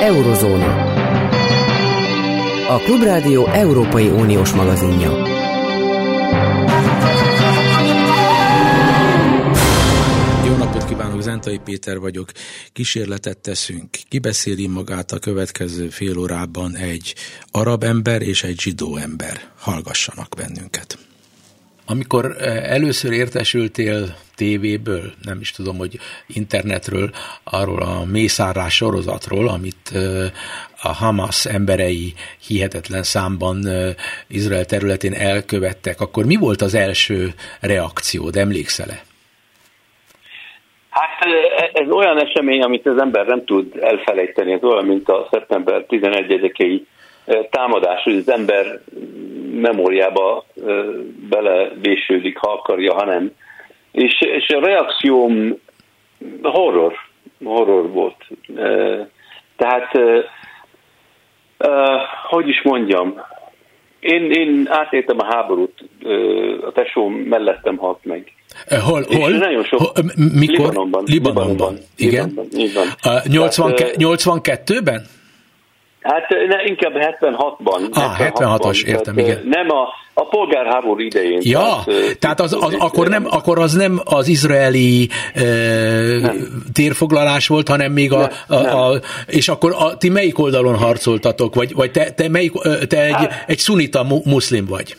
Eurozóna. 0.00 0.92
A 2.68 2.78
Klubrádió 2.78 3.46
Európai 3.46 4.08
Uniós 4.08 4.52
magazinja. 4.52 5.10
Jó 10.44 10.56
napot 10.56 10.84
kívánok, 10.84 11.22
Zentai 11.22 11.58
Péter 11.58 11.98
vagyok. 11.98 12.30
Kísérletet 12.72 13.38
teszünk. 13.38 13.88
Kibeszéli 14.08 14.66
magát 14.66 15.12
a 15.12 15.18
következő 15.18 15.88
fél 15.88 16.18
órában 16.18 16.76
egy 16.76 17.14
arab 17.50 17.82
ember 17.82 18.22
és 18.22 18.42
egy 18.42 18.60
zsidó 18.60 18.96
ember. 18.96 19.52
Hallgassanak 19.58 20.34
bennünket. 20.36 21.09
Amikor 21.90 22.24
eh, 22.24 22.72
először 22.72 23.12
értesültél 23.12 23.98
tévéből, 24.36 25.02
nem 25.22 25.38
is 25.40 25.50
tudom, 25.50 25.76
hogy 25.76 25.98
internetről, 26.26 27.10
arról 27.44 27.82
a 27.82 28.04
mészárlás 28.12 28.74
sorozatról, 28.74 29.48
amit 29.48 29.84
eh, 29.94 30.00
a 30.82 30.88
Hamas 30.88 31.46
emberei 31.46 32.12
hihetetlen 32.46 33.02
számban 33.02 33.66
eh, 33.66 33.94
Izrael 34.28 34.64
területén 34.64 35.12
elkövettek, 35.12 36.00
akkor 36.00 36.24
mi 36.24 36.36
volt 36.36 36.60
az 36.60 36.74
első 36.74 37.28
reakciód, 37.60 38.36
emlékszel-e? 38.36 38.98
Hát 40.90 41.18
ez 41.72 41.90
olyan 41.90 42.18
esemény, 42.20 42.62
amit 42.62 42.86
az 42.86 42.98
ember 42.98 43.26
nem 43.26 43.44
tud 43.44 43.76
elfelejteni, 43.80 44.52
ez 44.52 44.62
olyan, 44.62 44.84
mint 44.84 45.08
a 45.08 45.28
szeptember 45.30 45.84
11-i 45.88 46.82
támadás, 47.50 48.02
hogy 48.02 48.16
az 48.16 48.30
ember 48.30 48.80
memóriába 49.52 50.44
belevésődik, 51.28 52.38
ha 52.38 52.52
akarja, 52.52 52.94
ha 52.94 53.04
nem. 53.04 53.32
És, 53.92 54.20
és 54.20 54.48
a 54.48 54.60
reakcióm 54.60 55.58
horror, 56.42 56.92
horror 57.44 57.90
volt. 57.90 58.26
Tehát, 59.56 59.90
hogy 62.28 62.48
is 62.48 62.62
mondjam, 62.62 63.20
én, 64.00 64.30
én 64.30 64.66
átéltem 64.68 65.16
a 65.18 65.34
háborút, 65.34 65.84
a 66.66 66.72
tesóm 66.72 67.12
mellettem 67.12 67.76
halt 67.76 68.04
meg. 68.04 68.32
Hol? 68.84 69.04
hol? 69.08 69.30
nagyon 69.30 69.64
sok, 69.64 69.80
hol 69.80 70.04
mikor? 70.14 70.56
Libanonban. 70.56 71.04
Libanonban. 71.06 71.48
Libanonban. 71.48 71.78
Igen. 71.96 72.26
Libanonban, 72.26 72.46
igen. 73.72 73.94
82-ben? 73.98 75.02
Hát 76.00 76.28
ne, 76.28 76.64
inkább 76.64 76.92
76-ban. 76.94 77.90
Ah, 77.92 78.18
76-os, 78.18 78.84
értem, 78.84 79.18
igen. 79.18 79.40
Nem 79.44 79.70
a, 79.70 79.88
a 80.14 80.26
polgárháború 80.26 81.00
idején. 81.00 81.38
Ja, 81.42 81.82
tehát, 81.84 82.18
tehát 82.18 82.40
az, 82.40 82.52
az, 82.60 82.74
akkor, 82.78 83.08
nem, 83.08 83.26
akkor 83.30 83.58
az 83.58 83.72
nem 83.72 84.00
az 84.04 84.28
izraeli 84.28 85.08
e, 85.34 85.42
térfoglalás 86.72 87.48
volt, 87.48 87.68
hanem 87.68 87.92
még 87.92 88.12
a, 88.12 88.30
nem, 88.48 88.64
a, 88.64 88.90
a 88.90 89.00
és 89.26 89.48
akkor 89.48 89.74
a, 89.78 89.96
ti 89.96 90.08
melyik 90.08 90.38
oldalon 90.38 90.76
harcoltatok, 90.76 91.54
vagy, 91.54 91.74
vagy 91.74 91.90
te, 91.90 92.10
te, 92.10 92.28
melyik, 92.28 92.52
te 92.88 93.04
egy, 93.04 93.12
hát, 93.12 93.44
egy 93.46 93.58
szunita 93.58 94.06
muszlim 94.24 94.66
vagy? 94.66 94.94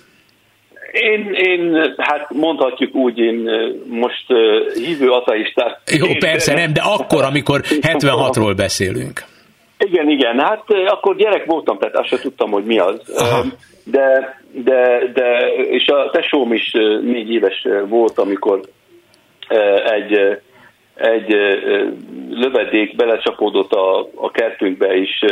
Én, 0.91 1.31
én, 1.33 1.93
hát 1.97 2.27
mondhatjuk 2.29 2.95
úgy, 2.95 3.17
én 3.17 3.49
most 3.87 4.25
hívő 4.73 5.09
ateistát. 5.09 5.81
Jó, 5.97 6.07
persze 6.19 6.53
nem, 6.53 6.73
de 6.73 6.81
akkor, 6.81 7.23
amikor 7.23 7.61
76-ról 7.63 8.53
beszélünk. 8.55 9.23
Igen, 9.85 10.09
igen, 10.09 10.39
hát 10.39 10.63
akkor 10.87 11.15
gyerek 11.15 11.45
voltam, 11.45 11.77
tehát 11.77 11.97
azt 11.97 12.07
sem 12.07 12.19
tudtam, 12.19 12.51
hogy 12.51 12.63
mi 12.63 12.79
az. 12.79 13.01
De, 13.83 14.39
de, 14.51 15.11
de, 15.13 15.53
és 15.53 15.87
a 15.87 16.09
tesóm 16.09 16.53
is 16.53 16.71
négy 17.01 17.31
éves 17.31 17.67
volt, 17.87 18.17
amikor 18.17 18.61
egy, 19.85 20.41
egy 20.95 21.35
lövedék 22.29 22.95
belecsapódott 22.95 23.71
a, 23.71 23.99
a 24.15 24.31
kertünkbe, 24.31 24.95
és 24.95 25.25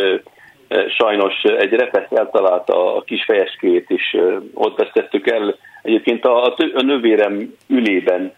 sajnos 0.97 1.41
egy 1.43 1.71
repesz 1.73 2.11
eltalálta 2.11 2.95
a 2.95 3.01
kis 3.01 3.23
fejeskét, 3.23 3.89
és 3.89 4.17
ott 4.53 4.77
vesztettük 4.77 5.27
el. 5.27 5.55
Egyébként 5.81 6.25
a, 6.25 6.43
a 6.73 6.81
nővérem 6.81 7.53
ülében 7.67 8.33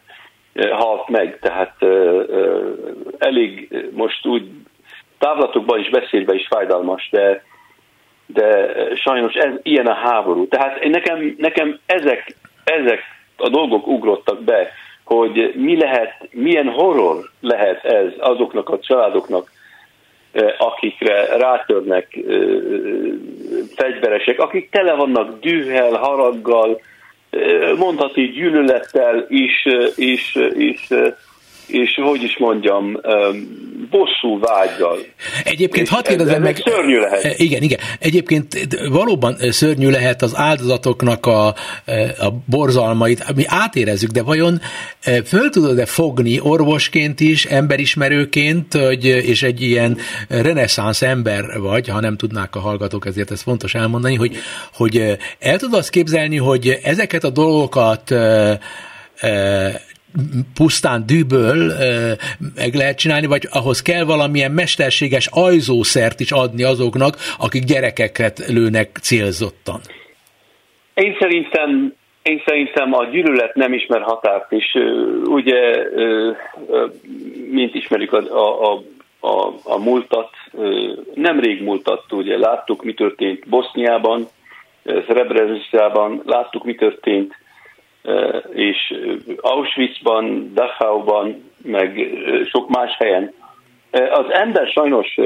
halt 0.71 1.07
meg, 1.07 1.39
tehát 1.41 1.75
elég 3.17 3.75
most 3.91 4.25
úgy 4.25 4.43
távlatokban 5.21 5.79
is 5.79 5.89
beszélve 5.89 6.33
is 6.33 6.47
fájdalmas, 6.47 7.09
de, 7.11 7.43
de 8.25 8.73
sajnos 8.95 9.33
ez 9.33 9.53
ilyen 9.61 9.87
a 9.87 9.93
háború. 9.93 10.47
Tehát 10.47 10.83
nekem, 10.83 11.35
nekem 11.37 11.79
ezek, 11.85 12.35
ezek 12.63 12.99
a 13.37 13.49
dolgok 13.49 13.87
ugrottak 13.87 14.43
be, 14.43 14.71
hogy 15.03 15.53
mi 15.55 15.77
lehet, 15.77 16.27
milyen 16.31 16.67
horror 16.67 17.29
lehet 17.39 17.85
ez 17.85 18.13
azoknak 18.19 18.69
a 18.69 18.79
családoknak, 18.79 19.51
akikre 20.57 21.37
rátörnek 21.37 22.19
fegyveresek, 23.75 24.39
akik 24.39 24.69
tele 24.69 24.93
vannak 24.93 25.39
dühel, 25.39 25.93
haraggal, 25.93 26.81
mondhatni 27.77 28.23
gyűlölettel 28.23 29.25
is, 29.29 29.67
is, 29.95 30.35
is 30.53 30.87
és 31.71 31.99
hogy 32.03 32.23
is 32.23 32.37
mondjam, 32.37 32.99
bosszú 33.89 34.39
vágyal. 34.39 34.97
Egyébként 35.43 35.87
hadd 35.87 36.03
kérdezem 36.03 36.41
meg... 36.41 36.61
Szörnyű 36.65 36.99
lehet. 36.99 37.23
E, 37.23 37.33
igen, 37.37 37.61
igen. 37.61 37.79
Egyébként 37.99 38.77
valóban 38.89 39.35
szörnyű 39.39 39.89
lehet 39.89 40.21
az 40.21 40.33
áldozatoknak 40.35 41.25
a, 41.25 41.47
a 42.19 42.33
borzalmait, 42.45 43.35
mi 43.35 43.43
átérezzük, 43.47 44.09
de 44.09 44.23
vajon 44.23 44.61
föl 45.25 45.49
tudod-e 45.49 45.85
fogni 45.85 46.39
orvosként 46.39 47.19
is, 47.19 47.45
emberismerőként, 47.45 48.73
hogy, 48.73 49.05
és 49.05 49.43
egy 49.43 49.61
ilyen 49.61 49.97
reneszánsz 50.27 51.01
ember 51.01 51.59
vagy, 51.59 51.87
ha 51.87 51.99
nem 51.99 52.17
tudnák 52.17 52.55
a 52.55 52.59
hallgatók, 52.59 53.05
ezért 53.05 53.31
ez 53.31 53.41
fontos 53.41 53.75
elmondani, 53.75 54.15
hogy, 54.15 54.35
hogy 54.73 55.17
el 55.39 55.57
tudod 55.57 55.79
azt 55.79 55.89
képzelni, 55.89 56.37
hogy 56.37 56.79
ezeket 56.83 57.23
a 57.23 57.29
dolgokat 57.29 58.13
pusztán 60.53 61.03
dűből 61.05 61.71
meg 62.55 62.73
lehet 62.73 62.97
csinálni, 62.97 63.25
vagy 63.25 63.47
ahhoz 63.51 63.81
kell 63.81 64.03
valamilyen 64.03 64.51
mesterséges 64.51 65.27
ajzószert 65.31 66.19
is 66.19 66.31
adni 66.31 66.63
azoknak, 66.63 67.15
akik 67.37 67.63
gyerekeket 67.63 68.47
lőnek 68.47 68.97
célzottan? 69.01 69.79
Én 70.93 71.15
szerintem 71.19 71.93
én 72.21 72.41
szerintem 72.45 72.93
a 72.93 73.05
gyűlölet 73.05 73.55
nem 73.55 73.73
ismer 73.73 74.01
határt, 74.01 74.51
és 74.51 74.77
ugye, 75.25 75.87
mint 77.51 77.75
ismerjük 77.75 78.13
a, 78.13 78.17
a, 78.17 78.81
a, 79.19 79.53
a 79.63 79.77
múltat, 79.77 80.29
nemrég 81.13 81.61
múltat, 81.61 82.11
ugye 82.11 82.37
láttuk, 82.37 82.83
mi 82.83 82.93
történt 82.93 83.49
Boszniában, 83.49 84.27
Srebrenicában, 84.83 86.21
láttuk, 86.25 86.63
mi 86.63 86.75
történt 86.75 87.35
és 88.53 88.93
Auschwitzban, 89.37 90.51
Dachauban, 90.53 91.51
meg 91.63 92.09
sok 92.45 92.69
más 92.69 92.95
helyen. 92.97 93.33
Az 93.91 94.25
ember 94.29 94.67
sajnos 94.67 95.17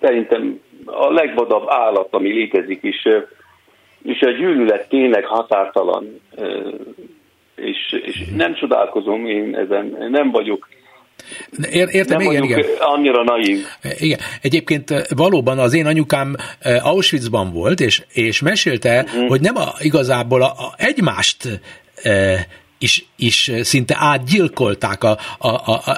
szerintem 0.00 0.60
a 0.84 1.10
legvadabb 1.10 1.64
állat, 1.66 2.08
ami 2.10 2.32
létezik 2.32 2.82
is, 2.82 3.02
és 4.02 4.20
a 4.20 4.30
gyűlölet 4.30 4.88
tényleg 4.88 5.24
határtalan, 5.24 6.20
és, 7.54 7.92
és 8.04 8.24
nem 8.36 8.54
csodálkozom 8.54 9.26
én 9.26 9.56
ezen, 9.56 9.96
nem 10.10 10.30
vagyok 10.30 10.68
Értem, 11.70 12.18
nem 12.18 12.30
igen, 12.30 12.42
igen. 12.42 12.64
annyira 12.78 13.24
naív. 13.24 13.66
Igen. 13.98 14.18
Egyébként 14.42 15.06
valóban 15.14 15.58
az 15.58 15.74
én 15.74 15.86
anyukám 15.86 16.36
Auschwitzban 16.82 17.52
volt, 17.52 17.80
és, 17.80 18.02
és 18.12 18.40
mesélte, 18.40 19.02
uh-huh. 19.02 19.28
hogy 19.28 19.40
nem 19.40 19.56
a, 19.56 19.72
igazából 19.78 20.42
a, 20.42 20.46
a 20.46 20.74
egymást 20.76 21.60
e, 22.02 22.46
is, 22.78 23.06
is 23.16 23.50
szinte 23.62 23.96
átgyilkolták, 23.98 25.04
a, 25.04 25.18
a, 25.38 25.48
a, 25.48 25.82
a, 25.84 25.90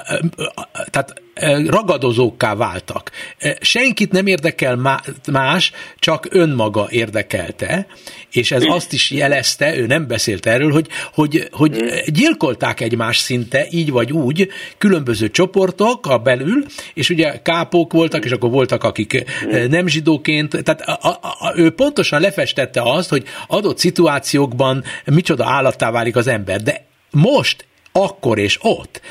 a, 0.55 0.69
tehát 0.89 1.21
ragadozókká 1.67 2.55
váltak. 2.55 3.11
Senkit 3.59 4.11
nem 4.11 4.27
érdekel 4.27 5.03
más, 5.31 5.71
csak 5.99 6.27
önmaga 6.29 6.87
érdekelte, 6.89 7.87
és 8.31 8.51
ez 8.51 8.63
azt 8.67 8.93
is 8.93 9.11
jelezte, 9.11 9.77
ő 9.77 9.85
nem 9.85 10.07
beszélt 10.07 10.45
erről, 10.45 10.71
hogy, 10.71 10.87
hogy, 11.13 11.47
hogy 11.51 11.83
gyilkolták 12.05 12.79
egymás 12.79 13.17
szinte, 13.17 13.67
így 13.69 13.91
vagy 13.91 14.11
úgy, 14.11 14.49
különböző 14.77 15.29
csoportok 15.29 16.07
a 16.07 16.17
belül, 16.17 16.65
és 16.93 17.09
ugye 17.09 17.41
kápók 17.41 17.93
voltak, 17.93 18.25
és 18.25 18.31
akkor 18.31 18.49
voltak, 18.49 18.83
akik 18.83 19.23
nem 19.69 19.87
zsidóként, 19.87 20.63
tehát 20.63 20.81
a, 20.81 21.09
a, 21.09 21.19
a, 21.39 21.53
ő 21.55 21.69
pontosan 21.69 22.21
lefestette 22.21 22.81
azt, 22.81 23.09
hogy 23.09 23.23
adott 23.47 23.77
szituációkban 23.77 24.83
micsoda 25.05 25.45
állattá 25.45 25.91
válik 25.91 26.15
az 26.15 26.27
ember, 26.27 26.61
de 26.61 26.85
most, 27.11 27.65
akkor 27.91 28.39
és 28.39 28.57
ott 28.61 29.01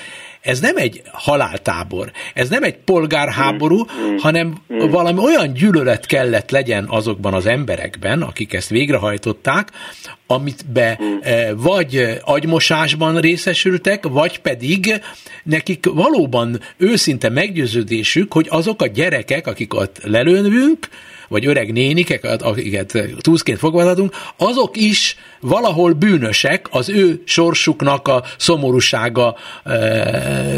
ez 0.41 0.61
nem 0.61 0.77
egy 0.77 1.03
haláltábor, 1.13 2.13
ez 2.35 2.49
nem 2.49 2.63
egy 2.63 2.77
polgárháború, 2.77 3.79
mm. 3.79 4.17
hanem 4.17 4.63
mm. 4.73 4.91
valami 4.91 5.19
olyan 5.19 5.53
gyűlölet 5.53 6.07
kellett 6.07 6.51
legyen 6.51 6.87
azokban 6.89 7.35
az 7.35 7.47
emberekben, 7.47 8.23
akik 8.23 8.53
ezt 8.53 8.69
végrehajtották, 8.69 9.71
amit 10.31 10.73
be 10.73 10.99
vagy 11.56 12.19
agymosásban 12.25 13.21
részesültek, 13.21 14.06
vagy 14.09 14.41
pedig 14.41 15.00
nekik 15.43 15.87
valóban 15.87 16.61
őszinte 16.77 17.29
meggyőződésük, 17.29 18.32
hogy 18.32 18.47
azok 18.50 18.82
a 18.82 18.87
gyerekek, 18.87 19.47
akik 19.47 19.75
ott 19.75 19.97
lelőnünk, 20.05 20.88
vagy 21.29 21.47
öreg 21.47 21.73
nénikek, 21.73 22.25
akiket 22.25 22.93
túszként 23.21 23.59
fogvatartunk, 23.59 24.15
azok 24.37 24.77
is 24.77 25.17
valahol 25.41 25.93
bűnösek 25.93 26.67
az 26.71 26.88
ő 26.88 27.23
sorsuknak 27.25 28.09
a 28.09 28.23
szomorúsága 28.37 29.37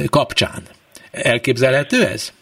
kapcsán. 0.06 0.62
Elképzelhető 1.10 2.04
ez? 2.04 2.32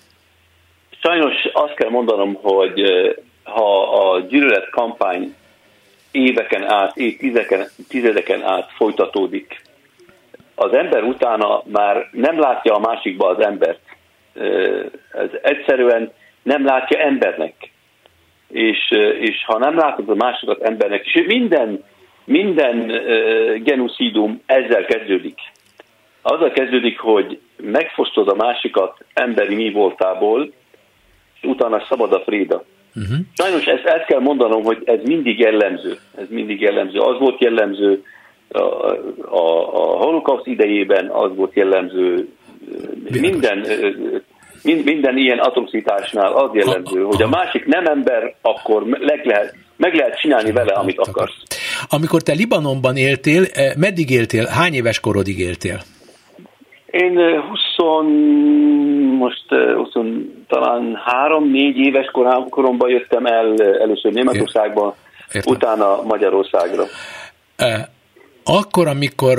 Sajnos 1.02 1.34
azt 1.52 1.74
kell 1.74 1.90
mondanom, 1.90 2.38
hogy 2.42 2.80
ha 3.42 3.82
a 3.82 4.20
gyűlölet 4.20 4.70
kampány 4.70 5.34
éveken 6.10 6.64
át, 6.64 6.96
évtizedeken 6.96 7.66
tizedeken 7.88 8.42
át 8.42 8.70
folytatódik, 8.76 9.60
az 10.62 10.72
ember 10.72 11.02
utána 11.02 11.62
már 11.64 12.08
nem 12.12 12.38
látja 12.38 12.74
a 12.74 12.78
másikba 12.78 13.28
az 13.28 13.44
embert. 13.44 13.80
Ez 15.12 15.28
egyszerűen 15.42 16.12
nem 16.42 16.64
látja 16.64 16.98
embernek. 16.98 17.54
És, 18.48 18.90
és 19.20 19.44
ha 19.44 19.58
nem 19.58 19.76
látod 19.76 20.08
a 20.08 20.14
másikat 20.14 20.62
embernek, 20.62 21.06
és 21.06 21.24
minden, 21.26 21.84
minden 22.24 22.86
genuszidum 23.62 24.42
ezzel 24.46 24.84
kezdődik. 24.84 25.38
Azzal 26.22 26.50
kezdődik, 26.50 26.98
hogy 26.98 27.40
megfosztod 27.56 28.28
a 28.28 28.34
másikat 28.34 29.04
emberi 29.14 29.54
mi 29.54 29.70
voltából, 29.70 30.52
és 31.34 31.48
utána 31.48 31.86
szabad 31.88 32.12
a 32.12 32.20
fréda. 32.20 32.64
Uh-huh. 32.94 33.16
Sajnos 33.36 33.64
ezt, 33.64 33.84
ezt 33.84 34.04
kell 34.04 34.20
mondanom, 34.20 34.62
hogy 34.62 34.82
ez 34.84 34.98
mindig 35.04 35.38
jellemző. 35.38 35.98
Ez 36.16 36.26
mindig 36.28 36.60
jellemző. 36.60 36.98
Az 36.98 37.18
volt 37.18 37.40
jellemző 37.40 38.02
a, 38.48 38.58
a, 38.58 39.74
a 39.74 39.96
holokauszt 40.04 40.46
idejében, 40.46 41.08
az 41.08 41.30
volt 41.34 41.54
jellemző 41.54 42.28
minden, 43.20 43.66
mind, 44.62 44.84
minden 44.84 45.16
ilyen 45.16 45.38
atrocitásnál 45.38 46.32
az 46.32 46.50
jellemző, 46.52 47.02
hogy 47.02 47.22
a 47.22 47.28
másik 47.28 47.66
nem 47.66 47.86
ember, 47.86 48.34
akkor 48.40 48.84
meg 48.84 49.24
lehet, 49.24 49.54
meg 49.76 49.94
lehet 49.94 50.20
csinálni 50.20 50.52
vele, 50.52 50.72
amit 50.72 50.98
akarsz. 50.98 51.42
Amikor 51.88 52.22
te 52.22 52.32
Libanonban 52.32 52.96
éltél, 52.96 53.44
eh, 53.52 53.72
meddig 53.76 54.10
éltél? 54.10 54.46
Hány 54.46 54.74
éves 54.74 55.00
korodig 55.00 55.38
éltél? 55.38 55.80
Én 56.90 57.40
20, 57.40 57.60
most 59.18 59.44
20, 59.74 59.92
talán 60.48 60.98
3-4 61.06 61.74
éves 61.74 62.10
koromban 62.50 62.90
jöttem 62.90 63.26
el 63.26 63.54
először 63.80 64.12
Németországba, 64.12 64.96
Értem. 65.32 65.54
utána 65.54 66.02
Magyarországra. 66.02 66.84
Akkor, 68.44 68.86
amikor 68.86 69.38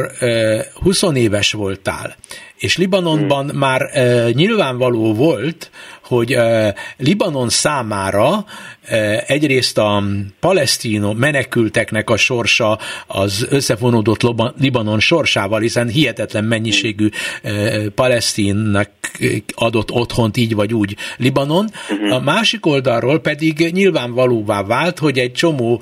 20 0.83 1.01
éves 1.13 1.51
voltál, 1.51 2.15
és 2.61 2.77
Libanonban 2.77 3.49
hmm. 3.49 3.57
már 3.57 3.89
nyilvánvaló 4.33 5.13
volt, 5.13 5.71
hogy 6.11 6.37
Libanon 6.97 7.49
számára 7.49 8.45
egyrészt 9.27 9.77
a 9.77 10.03
palesztino 10.39 11.13
menekülteknek 11.13 12.09
a 12.09 12.17
sorsa 12.17 12.79
az 13.07 13.47
összefonódott 13.49 14.21
Libanon 14.59 14.99
sorsával, 14.99 15.59
hiszen 15.59 15.87
hihetetlen 15.87 16.43
mennyiségű 16.43 17.09
palesztinnak 17.95 18.89
adott 19.53 19.91
otthont 19.91 20.37
így 20.37 20.55
vagy 20.55 20.73
úgy 20.73 20.95
Libanon. 21.17 21.69
A 22.09 22.19
másik 22.19 22.65
oldalról 22.65 23.19
pedig 23.19 23.69
nyilvánvalóvá 23.71 24.63
vált, 24.63 24.99
hogy 24.99 25.19
egy 25.19 25.33
csomó 25.33 25.81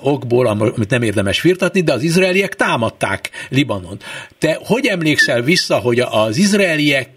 okból, 0.00 0.46
amit 0.46 0.90
nem 0.90 1.02
érdemes 1.02 1.40
firtatni, 1.40 1.80
de 1.80 1.92
az 1.92 2.02
izraeliek 2.02 2.54
támadták 2.54 3.30
Libanon. 3.48 3.98
Te 4.38 4.58
hogy 4.64 4.86
emlékszel 4.86 5.42
vissza, 5.42 5.76
hogy 5.76 6.03
az 6.10 6.36
izraeliek 6.36 7.08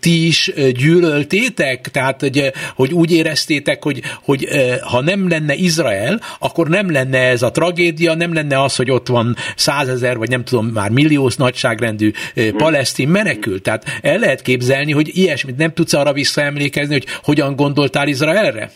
ti 0.00 0.26
is 0.26 0.52
gyűlöltétek? 0.72 1.80
Tehát, 1.80 2.20
hogy, 2.20 2.52
hogy 2.74 2.92
úgy 2.92 3.12
éreztétek, 3.12 3.82
hogy, 3.82 4.00
hogy 4.24 4.46
ha 4.92 5.00
nem 5.00 5.28
lenne 5.28 5.54
Izrael, 5.54 6.20
akkor 6.38 6.68
nem 6.68 6.92
lenne 6.92 7.18
ez 7.18 7.42
a 7.42 7.50
tragédia, 7.50 8.14
nem 8.14 8.34
lenne 8.34 8.62
az, 8.62 8.76
hogy 8.76 8.90
ott 8.90 9.06
van 9.06 9.34
százezer, 9.56 10.16
vagy 10.18 10.28
nem 10.28 10.44
tudom, 10.44 10.66
már 10.66 10.90
milliós 10.90 11.36
nagyságrendű 11.36 12.10
palesztin 12.56 13.08
menekült. 13.08 13.62
Tehát 13.62 13.84
el 14.02 14.18
lehet 14.18 14.42
képzelni, 14.42 14.92
hogy 14.92 15.10
ilyesmit 15.12 15.56
nem 15.56 15.72
tudsz 15.72 15.94
arra 15.94 16.12
visszaemlékezni, 16.12 16.92
hogy 16.92 17.06
hogyan 17.22 17.56
gondoltál 17.56 18.08
Izraelre? 18.08 18.70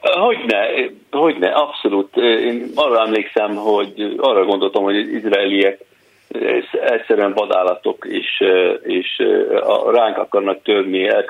Hogyne, 0.00 0.58
hogyne, 1.10 1.48
abszolút. 1.48 2.16
Én 2.16 2.70
arra 2.74 3.04
emlékszem, 3.04 3.54
hogy 3.54 4.14
arra 4.16 4.44
gondoltam, 4.44 4.82
hogy 4.82 4.96
az 4.96 5.08
izraeliek 5.08 5.78
egyszerűen 6.72 7.32
vadállatok, 7.32 8.06
és, 8.08 8.42
és 8.82 9.22
ránk 9.92 10.18
akarnak 10.18 10.62
törni, 10.62 11.08
el, 11.08 11.24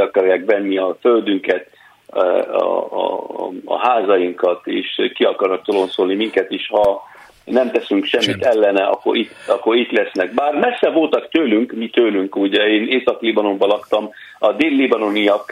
akarják 0.00 0.44
venni 0.44 0.78
a 0.78 0.96
földünket, 1.00 1.66
a, 2.10 2.20
a, 2.22 3.50
a 3.64 3.78
házainkat, 3.78 4.66
és 4.66 5.10
ki 5.14 5.24
akarnak 5.24 5.64
toloncolni 5.64 6.14
minket 6.14 6.50
is, 6.50 6.68
ha 6.68 7.02
nem 7.44 7.70
teszünk 7.70 8.04
semmit 8.04 8.42
Semmi. 8.42 8.44
ellene, 8.44 8.84
akkor 8.84 9.16
itt, 9.16 9.30
akkor 9.46 9.76
itt 9.76 9.90
lesznek. 9.90 10.34
Bár 10.34 10.54
messze 10.54 10.90
voltak 10.90 11.28
tőlünk, 11.28 11.72
mi 11.72 11.88
tőlünk, 11.90 12.36
ugye 12.36 12.68
én 12.68 12.88
Észak-Libanonban 12.88 13.68
laktam, 13.68 14.10
a 14.38 14.52
dél-libanoniak 14.52 15.44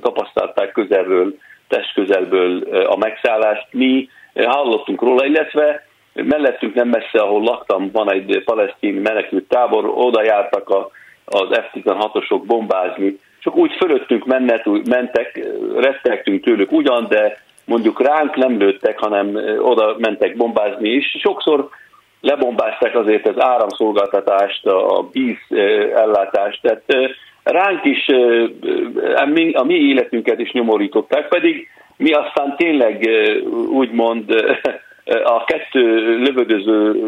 tapasztalták 0.00 0.72
közelről, 0.72 1.34
testközelből 1.68 2.62
a 2.86 2.96
megszállást, 2.96 3.66
mi 3.70 4.08
hallottunk 4.34 5.02
róla, 5.02 5.26
illetve 5.26 5.86
mellettünk 6.14 6.74
nem 6.74 6.88
messze, 6.88 7.18
ahol 7.18 7.42
laktam, 7.42 7.90
van 7.92 8.12
egy 8.12 8.42
palesztin 8.44 8.94
menekült 8.94 9.44
tábor, 9.48 9.92
oda 9.94 10.22
jártak 10.22 10.68
a, 10.68 10.90
az 11.24 11.48
F-16-osok 11.50 12.42
bombázni, 12.46 13.16
csak 13.40 13.56
úgy 13.56 13.72
fölöttünk 13.72 14.24
mennet, 14.24 14.64
mentek, 14.88 15.48
rettegtünk 15.76 16.44
tőlük 16.44 16.72
ugyan, 16.72 17.06
de 17.08 17.42
mondjuk 17.64 18.02
ránk 18.02 18.36
nem 18.36 18.58
lőttek, 18.58 18.98
hanem 18.98 19.38
oda 19.58 19.96
mentek 19.98 20.36
bombázni 20.36 20.88
is. 20.88 21.16
Sokszor 21.20 21.68
lebombázták 22.20 22.96
azért 22.96 23.28
az 23.28 23.42
áramszolgáltatást, 23.42 24.66
a 24.66 25.08
víz 25.12 25.58
ellátást, 25.94 26.62
tehát 26.62 26.82
ránk 27.42 27.84
is 27.84 28.06
a 29.52 29.64
mi 29.64 29.74
életünket 29.74 30.38
is 30.38 30.52
nyomorították, 30.52 31.28
pedig 31.28 31.68
mi 31.96 32.12
aztán 32.12 32.56
tényleg 32.56 33.08
úgymond 33.68 34.34
a 35.24 35.44
kettő 35.44 36.16
lövöldöző 36.18 37.00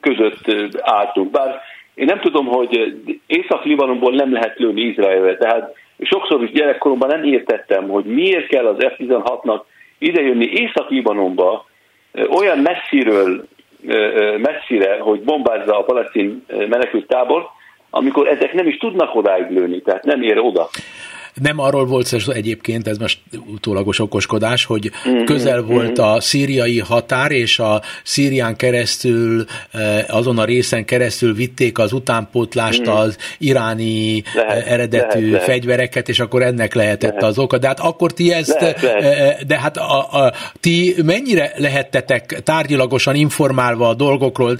között 0.00 0.40
álltunk. 0.80 1.30
Bár 1.30 1.60
én 1.94 2.04
nem 2.04 2.20
tudom, 2.20 2.46
hogy 2.46 2.96
Észak-Libanonból 3.26 4.14
nem 4.14 4.32
lehet 4.32 4.58
lőni 4.58 4.80
Izraelre, 4.80 5.36
tehát 5.36 5.74
sokszor 6.00 6.42
is 6.42 6.50
gyerekkoromban 6.50 7.08
nem 7.08 7.24
értettem, 7.24 7.88
hogy 7.88 8.04
miért 8.04 8.46
kell 8.46 8.66
az 8.66 8.76
F-16-nak 8.78 9.60
idejönni 9.98 10.44
Észak-Libanonba 10.44 11.66
olyan 12.30 12.58
messziről, 12.58 13.46
messzire, 14.38 14.98
hogy 15.00 15.20
bombázza 15.20 15.78
a 15.78 15.82
palesztin 15.82 16.44
menekült 16.68 17.06
tábor, 17.06 17.46
amikor 17.90 18.28
ezek 18.28 18.52
nem 18.52 18.66
is 18.66 18.76
tudnak 18.76 19.14
odáig 19.14 19.50
lőni, 19.50 19.82
tehát 19.82 20.04
nem 20.04 20.22
ér 20.22 20.38
oda. 20.38 20.68
Nem 21.40 21.58
arról 21.58 21.86
volt 21.86 22.06
szó 22.06 22.32
egyébként, 22.32 22.88
ez 22.88 22.98
most 22.98 23.18
utólagos 23.46 23.98
okoskodás, 23.98 24.64
hogy 24.64 24.90
mm-hmm. 25.08 25.24
közel 25.24 25.62
volt 25.62 26.00
mm-hmm. 26.00 26.10
a 26.10 26.20
szíriai 26.20 26.78
határ, 26.78 27.30
és 27.30 27.58
a 27.58 27.82
Szírián 28.02 28.56
keresztül, 28.56 29.44
eh, 29.70 30.04
azon 30.08 30.38
a 30.38 30.44
részen 30.44 30.84
keresztül 30.84 31.34
vitték 31.34 31.78
az 31.78 31.92
utánpótlást 31.92 32.88
mm. 32.88 32.92
az 32.92 33.16
iráni 33.38 34.22
eh, 34.34 34.44
lehet, 34.46 34.66
eredetű 34.66 35.30
lehet, 35.30 35.46
fegyvereket, 35.46 36.08
és 36.08 36.20
akkor 36.20 36.42
ennek 36.42 36.74
lehetett 36.74 37.14
lehet. 37.14 37.22
az 37.22 37.38
oka. 37.38 37.58
De 37.58 37.66
hát 37.66 37.80
akkor 37.80 38.12
ti 38.12 38.32
ezt, 38.32 38.60
lehet, 38.60 38.82
lehet. 38.82 39.02
Eh, 39.02 39.36
de 39.46 39.58
hát 39.58 39.76
a, 39.76 39.98
a, 39.98 40.32
ti 40.60 40.94
mennyire 41.04 41.52
lehettetek 41.56 42.40
tárgyilagosan 42.44 43.14
informálva 43.14 43.88
a 43.88 43.94
dolgokról? 43.94 44.58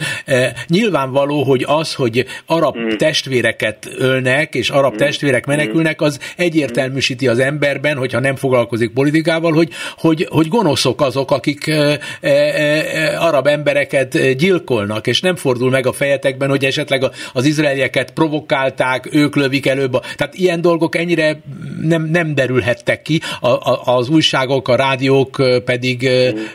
Nyilvánvaló, 0.66 1.42
hogy 1.42 1.64
az, 1.66 1.94
hogy 1.94 2.26
arab 2.46 2.76
testvéreket 2.96 3.88
ölnek, 3.96 4.54
és 4.54 4.70
arab 4.70 4.96
testvérek 4.96 5.46
menekülnek, 5.46 6.00
az 6.00 6.18
egyértelmű 6.36 6.67
egyértelműsíti 6.68 7.28
az 7.28 7.38
emberben, 7.38 7.96
hogyha 7.96 8.20
nem 8.20 8.36
foglalkozik 8.36 8.92
politikával, 8.92 9.52
hogy, 9.52 9.68
hogy, 9.96 10.26
hogy 10.30 10.48
gonoszok 10.48 11.00
azok, 11.00 11.30
akik 11.30 11.66
e, 11.66 11.98
e, 12.20 12.30
e, 12.30 13.20
arab 13.20 13.46
embereket 13.46 14.36
gyilkolnak, 14.36 15.06
és 15.06 15.20
nem 15.20 15.36
fordul 15.36 15.70
meg 15.70 15.86
a 15.86 15.92
fejetekben, 15.92 16.48
hogy 16.48 16.64
esetleg 16.64 17.02
az 17.32 17.44
izraelieket 17.44 18.12
provokálták, 18.12 19.08
ők 19.14 19.36
lövik 19.36 19.66
előbb. 19.66 19.92
Tehát 20.16 20.34
ilyen 20.34 20.60
dolgok 20.60 20.96
ennyire 20.96 21.40
nem, 21.82 22.02
nem 22.02 22.34
derülhettek 22.34 23.02
ki, 23.02 23.20
a, 23.40 23.48
a, 23.48 23.96
az 23.96 24.08
újságok, 24.08 24.68
a 24.68 24.76
rádiók 24.76 25.42
pedig 25.64 26.08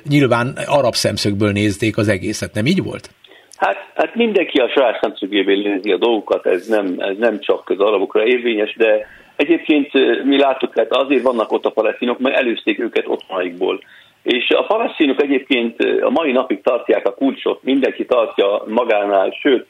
nyilván 0.10 0.58
arab 0.66 0.94
szemszögből 0.94 1.52
nézték 1.52 1.98
az 1.98 2.08
egészet, 2.08 2.54
nem 2.54 2.66
így 2.66 2.84
volt? 2.84 3.10
Hát, 3.58 3.78
hát 3.96 4.16
mindenki 4.16 4.58
a 4.58 4.70
saját 4.70 5.00
szemszögéből 5.02 5.56
nézi 5.56 5.92
a 5.92 5.98
dolgokat, 5.98 6.46
ez 6.46 6.68
nem, 6.68 6.96
ez 6.98 7.18
nem 7.18 7.40
csak 7.40 7.70
az 7.70 7.80
arabokra 7.80 8.26
érvényes, 8.26 8.76
de 8.78 9.08
Egyébként 9.36 9.94
mi 10.24 10.38
láttuk, 10.38 10.74
tehát 10.74 10.92
azért 10.92 11.24
vannak 11.24 11.52
ott 11.52 11.66
a 11.66 11.72
palesztinok, 11.72 12.20
mert 12.20 12.36
előzték 12.36 12.80
őket 12.80 13.08
otthonaikból. 13.08 13.80
És 14.24 14.50
a 14.50 14.66
palesztinok 14.66 15.22
egyébként 15.22 15.84
a 16.02 16.10
mai 16.10 16.32
napig 16.32 16.62
tartják 16.62 17.08
a 17.08 17.14
kulcsot, 17.14 17.64
mindenki 17.64 18.06
tartja 18.06 18.64
magánál, 18.68 19.38
sőt, 19.42 19.66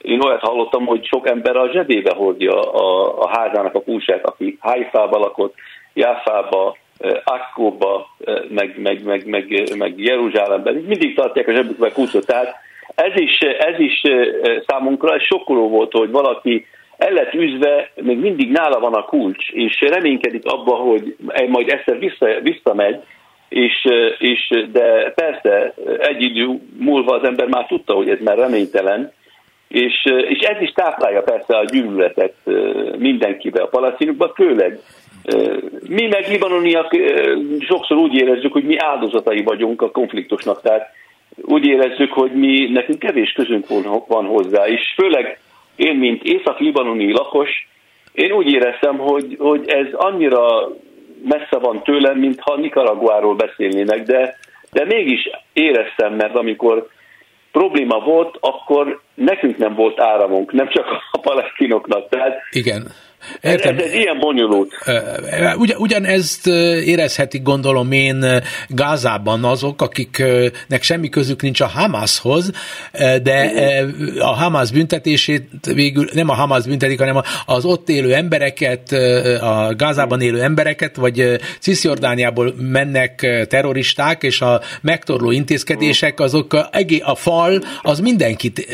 én 0.00 0.20
olyat 0.20 0.40
hallottam, 0.40 0.86
hogy 0.86 1.06
sok 1.06 1.28
ember 1.28 1.56
a 1.56 1.70
zsebébe 1.72 2.14
hordja 2.14 2.60
a, 2.60 3.18
a 3.22 3.28
házának 3.28 3.74
a 3.74 3.82
kulcsát, 3.82 4.26
aki 4.26 4.56
Haifába 4.60 5.18
lakott, 5.18 5.54
Jáfába, 5.94 6.76
Akkóba, 7.24 8.16
meg, 8.48 8.74
meg, 8.82 9.04
meg, 9.04 9.26
meg, 9.26 9.76
meg 9.76 10.00
Jeruzsálemben, 10.00 10.74
mindig 10.74 11.14
tartják 11.14 11.48
a 11.48 11.52
zsebükbe 11.52 11.92
kulcsot. 11.92 12.26
Tehát 12.26 12.54
ez 12.94 13.20
is, 13.20 13.38
ez 13.38 13.78
is 13.78 14.02
számunkra 14.66 15.14
egy 15.14 15.22
sokkoló 15.22 15.68
volt, 15.68 15.92
hogy 15.92 16.10
valaki 16.10 16.66
el 16.98 17.12
lett 17.12 17.34
üzve, 17.34 17.90
még 17.94 18.18
mindig 18.18 18.50
nála 18.50 18.80
van 18.80 18.94
a 18.94 19.04
kulcs, 19.04 19.48
és 19.48 19.80
reménykedik 19.80 20.44
abba, 20.44 20.74
hogy 20.74 21.16
majd 21.48 21.72
egyszer 21.72 21.98
vissza, 21.98 22.26
visszamegy, 22.42 23.00
és, 23.48 23.84
és, 24.18 24.68
de 24.72 25.12
persze 25.14 25.74
egy 25.98 26.22
idő 26.22 26.60
múlva 26.78 27.14
az 27.16 27.24
ember 27.24 27.46
már 27.46 27.66
tudta, 27.66 27.94
hogy 27.94 28.08
ez 28.08 28.18
már 28.24 28.38
reménytelen, 28.38 29.12
és, 29.68 30.04
és 30.28 30.38
ez 30.38 30.60
is 30.60 30.72
táplálja 30.72 31.22
persze 31.22 31.56
a 31.56 31.64
gyűlöletet 31.64 32.34
mindenkibe, 32.98 33.62
a 33.62 33.66
palasztinokba, 33.66 34.32
főleg. 34.34 34.78
Mi 35.88 36.06
meg 36.06 36.26
libanoniak 36.28 36.96
sokszor 37.60 37.96
úgy 37.96 38.14
érezzük, 38.14 38.52
hogy 38.52 38.64
mi 38.64 38.78
áldozatai 38.78 39.42
vagyunk 39.42 39.82
a 39.82 39.90
konfliktusnak, 39.90 40.62
tehát 40.62 40.88
úgy 41.42 41.66
érezzük, 41.66 42.12
hogy 42.12 42.32
mi 42.32 42.68
nekünk 42.72 42.98
kevés 42.98 43.32
közünk 43.32 43.66
van 44.08 44.26
hozzá, 44.26 44.66
és 44.66 44.94
főleg 44.96 45.38
én, 45.76 45.96
mint 45.96 46.22
észak-libanoni 46.22 47.12
lakos, 47.12 47.68
én 48.12 48.32
úgy 48.32 48.52
éreztem, 48.52 48.98
hogy, 48.98 49.36
hogy 49.38 49.68
ez 49.68 49.86
annyira 49.92 50.68
messze 51.22 51.58
van 51.58 51.82
tőlem, 51.82 52.18
mintha 52.18 52.56
Nicaraguáról 52.56 53.34
beszélnének, 53.34 54.02
de, 54.02 54.38
de 54.72 54.84
mégis 54.84 55.30
éreztem, 55.52 56.14
mert 56.14 56.36
amikor 56.36 56.88
probléma 57.52 57.98
volt, 57.98 58.36
akkor 58.40 59.00
nekünk 59.14 59.56
nem 59.56 59.74
volt 59.74 60.00
áramunk, 60.00 60.52
nem 60.52 60.68
csak 60.68 60.86
a 61.12 61.18
palesztinoknak. 61.18 62.08
Tehát 62.08 62.38
Igen. 62.50 62.92
Értem. 63.40 63.78
Ez, 63.78 63.84
ez 63.84 63.92
ilyen 63.92 64.18
bonyolult. 64.18 64.72
Ugyan, 65.56 65.78
ugyanezt 65.78 66.46
érezhetik, 66.84 67.42
gondolom 67.42 67.92
én, 67.92 68.42
Gázában 68.68 69.44
azok, 69.44 69.82
akiknek 69.82 70.82
semmi 70.82 71.08
közük 71.08 71.42
nincs 71.42 71.60
a 71.60 71.66
Hamashoz, 71.66 72.50
de 73.22 73.52
a 74.18 74.34
Hamas 74.34 74.70
büntetését 74.70 75.48
végül 75.74 76.08
nem 76.12 76.28
a 76.28 76.34
Hamas 76.34 76.64
büntetik, 76.64 76.98
hanem 76.98 77.22
az 77.46 77.64
ott 77.64 77.88
élő 77.88 78.14
embereket, 78.14 78.92
a 79.40 79.74
Gázában 79.76 80.20
élő 80.20 80.42
embereket, 80.42 80.96
vagy 80.96 81.38
Cisjordániából 81.60 82.54
mennek 82.58 83.46
terroristák, 83.48 84.22
és 84.22 84.40
a 84.40 84.60
megtorló 84.80 85.30
intézkedések, 85.30 86.20
azok 86.20 86.52
a, 86.52 86.70
a 87.02 87.14
fal, 87.14 87.60
az 87.82 88.00
mindenkit 88.00 88.66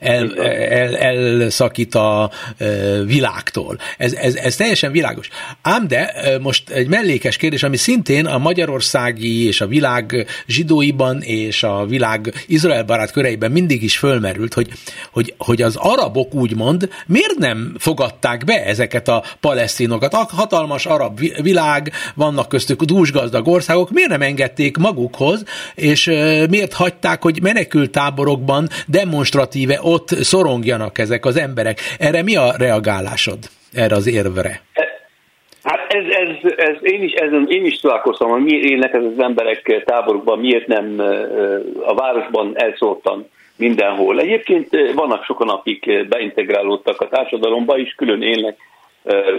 el, 0.00 0.34
el, 0.38 0.96
elszakít 0.96 1.94
a 1.94 2.30
világtól. 3.04 3.78
Ez, 3.98 4.12
ez, 4.12 4.34
ez 4.34 4.56
teljesen 4.56 4.92
világos. 4.92 5.28
Ám 5.62 5.88
de 5.88 6.14
most 6.40 6.70
egy 6.70 6.88
mellékes 6.88 7.36
kérdés, 7.36 7.62
ami 7.62 7.76
szintén 7.76 8.26
a 8.26 8.38
magyarországi 8.38 9.46
és 9.46 9.60
a 9.60 9.66
világ 9.66 10.26
zsidóiban 10.46 11.22
és 11.22 11.62
a 11.62 11.86
világ 11.86 12.44
Izrael 12.46 12.84
barát 12.84 13.12
köreiben 13.12 13.50
mindig 13.50 13.82
is 13.82 13.98
fölmerült, 13.98 14.54
hogy, 14.54 14.70
hogy, 15.12 15.34
hogy 15.38 15.62
az 15.62 15.76
arabok 15.76 16.34
úgymond 16.34 16.88
miért 17.06 17.38
nem 17.38 17.74
fogadták 17.78 18.44
be 18.44 18.64
ezeket 18.64 19.08
a 19.08 19.24
palesztinokat? 19.40 20.12
A 20.12 20.28
hatalmas 20.32 20.86
arab 20.86 21.20
világ, 21.42 21.92
vannak 22.14 22.48
köztük 22.48 22.82
dúsgazdag 22.82 23.48
országok, 23.48 23.90
miért 23.90 24.10
nem 24.10 24.22
engedték 24.22 24.76
magukhoz, 24.76 25.42
és 25.74 26.04
miért 26.50 26.72
hagyták, 26.72 27.22
hogy 27.22 27.42
menekültáborokban 27.42 28.68
demonstratíve 28.86 29.78
ott 29.82 30.08
szorongjanak 30.22 30.98
ezek 30.98 31.24
az 31.24 31.36
emberek? 31.36 31.80
Erre 31.98 32.22
mi 32.22 32.33
a 32.36 32.52
reagálásod 32.58 33.38
erre 33.72 33.94
az 33.94 34.06
érvre? 34.06 34.60
Hát 35.62 35.92
ez, 35.92 36.04
ez, 36.04 36.52
ez 36.56 36.76
én, 36.80 37.02
is, 37.02 37.12
ezen, 37.12 37.46
én 37.48 37.64
is 37.64 37.80
találkoztam, 37.80 38.30
hogy 38.30 38.42
miért 38.42 38.64
élnek 38.64 38.92
ez 38.92 39.04
az 39.04 39.18
emberek 39.18 39.82
táborokban, 39.84 40.38
miért 40.38 40.66
nem 40.66 40.94
a 41.84 41.94
városban 41.94 42.52
elszóltan 42.54 43.28
mindenhol. 43.56 44.20
Egyébként 44.20 44.92
vannak 44.94 45.24
sokan, 45.24 45.48
akik 45.48 46.08
beintegrálódtak 46.08 47.00
a 47.00 47.08
társadalomba, 47.08 47.78
is 47.78 47.94
külön 47.94 48.22
élnek, 48.22 48.56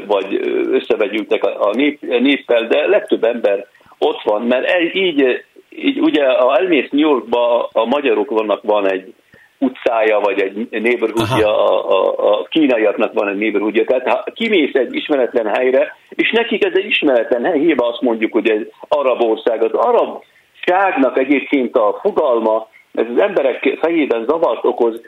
vagy 0.08 0.40
összevegyültek 0.72 1.44
a 1.44 1.72
nép, 1.74 2.02
néppel, 2.02 2.68
de 2.68 2.88
legtöbb 2.88 3.24
ember 3.24 3.68
ott 3.98 4.22
van, 4.24 4.42
mert 4.42 4.94
így, 4.94 5.44
így 5.70 6.00
ugye, 6.00 6.26
ha 6.26 6.58
elmész 6.58 6.90
New 6.90 7.10
Yorkba, 7.10 7.70
a 7.72 7.86
magyarok 7.86 8.30
vannak, 8.30 8.62
van 8.64 8.92
egy 8.92 9.14
utcája, 9.60 10.20
vagy 10.20 10.42
egy 10.42 10.82
neighborhoodja, 10.82 11.68
a, 11.68 11.90
a, 11.90 12.32
a 12.32 12.44
kínaiaknak 12.44 13.14
van 13.14 13.28
egy 13.28 13.38
neighborhoodja. 13.38 13.86
Tehát 13.86 14.08
ha 14.08 14.24
kimész 14.34 14.74
egy 14.74 14.96
ismeretlen 14.96 15.56
helyre, 15.56 15.98
és 16.10 16.32
nekik 16.32 16.66
ez 16.66 16.74
egy 16.76 16.86
ismeretlen 16.86 17.44
hely, 17.44 17.60
hiába 17.60 17.88
azt 17.88 18.02
mondjuk, 18.02 18.32
hogy 18.32 18.50
ez 18.50 18.62
arab 18.88 19.24
ország. 19.24 19.64
Az 19.64 19.74
arabságnak 19.74 21.18
egyébként 21.18 21.78
a 21.78 22.00
fogalma, 22.02 22.68
ez 22.94 23.06
az 23.16 23.22
emberek 23.22 23.78
fejében 23.82 24.26
zavart 24.28 24.66
okoz. 24.66 25.02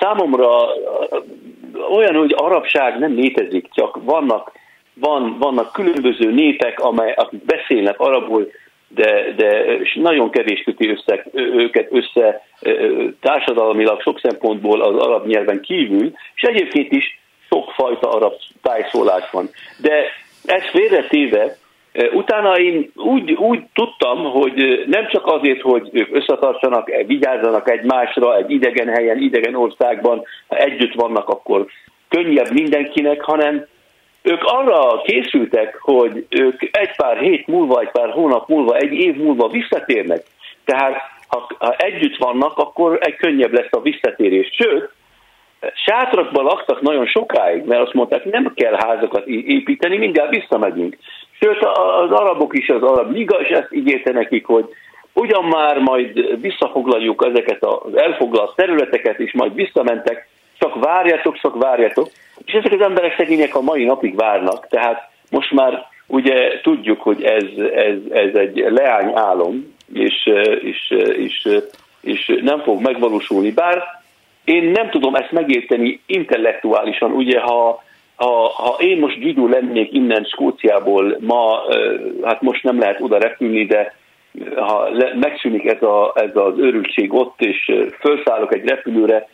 Számomra 0.00 0.48
olyan, 1.90 2.14
hogy 2.14 2.34
arabság 2.36 2.98
nem 2.98 3.14
létezik, 3.14 3.68
csak 3.72 3.98
vannak, 4.04 4.52
van, 4.94 5.36
vannak 5.38 5.72
különböző 5.72 6.32
népek, 6.32 6.80
amely, 6.80 7.12
akik 7.16 7.44
beszélnek 7.44 8.00
arabul, 8.00 8.50
de, 8.94 9.32
de 9.36 9.78
nagyon 9.94 10.30
kevés 10.30 10.62
köti 10.62 10.88
össze, 10.88 11.24
őket 11.34 11.88
össze 11.90 12.46
társadalmilag 13.20 14.00
sok 14.00 14.20
szempontból 14.20 14.80
az 14.80 14.96
arab 14.96 15.26
nyelven 15.26 15.60
kívül, 15.60 16.12
és 16.34 16.42
egyébként 16.42 16.92
is 16.92 17.18
sokfajta 17.48 18.10
arab 18.10 18.32
tájszólás 18.62 19.30
van. 19.30 19.50
De 19.80 19.92
ez 20.44 20.62
félretéve, 20.70 21.56
utána 22.12 22.58
én 22.58 22.90
úgy, 22.94 23.32
úgy 23.32 23.62
tudtam, 23.74 24.24
hogy 24.24 24.84
nem 24.86 25.08
csak 25.08 25.26
azért, 25.26 25.60
hogy 25.60 25.88
ők 25.92 26.16
összetartsanak, 26.16 26.90
vigyázzanak 27.06 27.70
egymásra 27.70 28.36
egy 28.36 28.50
idegen 28.50 28.88
helyen, 28.88 29.18
idegen 29.18 29.54
országban, 29.54 30.22
ha 30.48 30.56
együtt 30.56 30.94
vannak, 30.94 31.28
akkor 31.28 31.66
könnyebb 32.08 32.52
mindenkinek, 32.52 33.20
hanem 33.20 33.66
ők 34.22 34.44
arra 34.44 35.02
készültek, 35.02 35.78
hogy 35.80 36.26
ők 36.28 36.62
egy 36.62 36.96
pár 36.96 37.18
hét 37.18 37.46
múlva, 37.46 37.80
egy 37.80 37.90
pár 37.90 38.10
hónap 38.10 38.48
múlva, 38.48 38.76
egy 38.76 38.92
év 38.92 39.16
múlva 39.16 39.48
visszatérnek. 39.48 40.22
Tehát 40.64 40.96
ha, 41.28 41.50
ha 41.58 41.74
együtt 41.76 42.16
vannak, 42.16 42.58
akkor 42.58 42.98
egy 43.00 43.16
könnyebb 43.16 43.52
lesz 43.52 43.70
a 43.70 43.80
visszatérés. 43.80 44.50
Sőt, 44.52 44.90
sátrakban 45.74 46.44
laktak 46.44 46.80
nagyon 46.80 47.06
sokáig, 47.06 47.64
mert 47.64 47.82
azt 47.82 47.92
mondták, 47.92 48.24
nem 48.24 48.52
kell 48.54 48.74
házakat 48.76 49.26
építeni, 49.26 49.96
mindjárt 49.96 50.30
visszamegyünk. 50.30 50.96
Sőt, 51.40 51.64
az 51.64 52.10
arabok 52.10 52.58
is, 52.58 52.68
az 52.68 52.82
arab 52.82 53.12
liga 53.12 53.40
is 53.40 53.48
ezt 53.48 53.72
ígérte 53.72 54.12
nekik, 54.12 54.46
hogy 54.46 54.64
ugyan 55.12 55.44
már 55.44 55.78
majd 55.78 56.40
visszafoglaljuk 56.40 57.24
ezeket 57.26 57.64
az 57.64 57.96
elfoglalt 57.96 58.56
területeket, 58.56 59.18
és 59.18 59.32
majd 59.32 59.54
visszamentek, 59.54 60.28
csak 60.58 60.84
várjatok, 60.84 61.38
csak 61.38 61.62
várjatok. 61.62 62.08
És 62.44 62.52
ezek 62.52 62.72
az 62.72 62.86
emberek 62.86 63.14
szegények 63.16 63.54
a 63.54 63.60
mai 63.60 63.84
napig 63.84 64.16
várnak, 64.16 64.66
tehát 64.68 65.08
most 65.30 65.52
már 65.52 65.86
ugye 66.06 66.60
tudjuk, 66.62 67.00
hogy 67.00 67.22
ez, 67.22 67.44
ez, 67.74 67.96
ez 68.10 68.34
egy 68.34 68.64
leány 68.68 69.12
álom, 69.14 69.74
és, 69.92 70.30
és, 70.60 70.94
és, 71.16 71.48
és 72.00 72.40
nem 72.42 72.60
fog 72.60 72.80
megvalósulni. 72.80 73.50
Bár 73.50 73.82
én 74.44 74.70
nem 74.70 74.90
tudom 74.90 75.14
ezt 75.14 75.32
megérteni 75.32 76.00
intellektuálisan, 76.06 77.12
ugye 77.12 77.40
ha, 77.40 77.82
ha, 78.16 78.48
ha 78.48 78.76
én 78.78 78.98
most 78.98 79.20
zsidó 79.20 79.46
lennék 79.46 79.92
innen 79.92 80.24
Skóciából, 80.24 81.16
ma, 81.20 81.62
hát 82.22 82.42
most 82.42 82.62
nem 82.62 82.78
lehet 82.78 83.00
oda 83.00 83.18
repülni, 83.18 83.64
de 83.66 83.94
ha 84.56 84.88
megszűnik 85.20 85.64
ez, 85.64 85.82
a, 85.82 86.12
ez 86.14 86.36
az 86.36 86.58
őrültség 86.58 87.12
ott, 87.12 87.40
és 87.40 87.72
felszállok 87.98 88.54
egy 88.54 88.68
repülőre, 88.68 89.28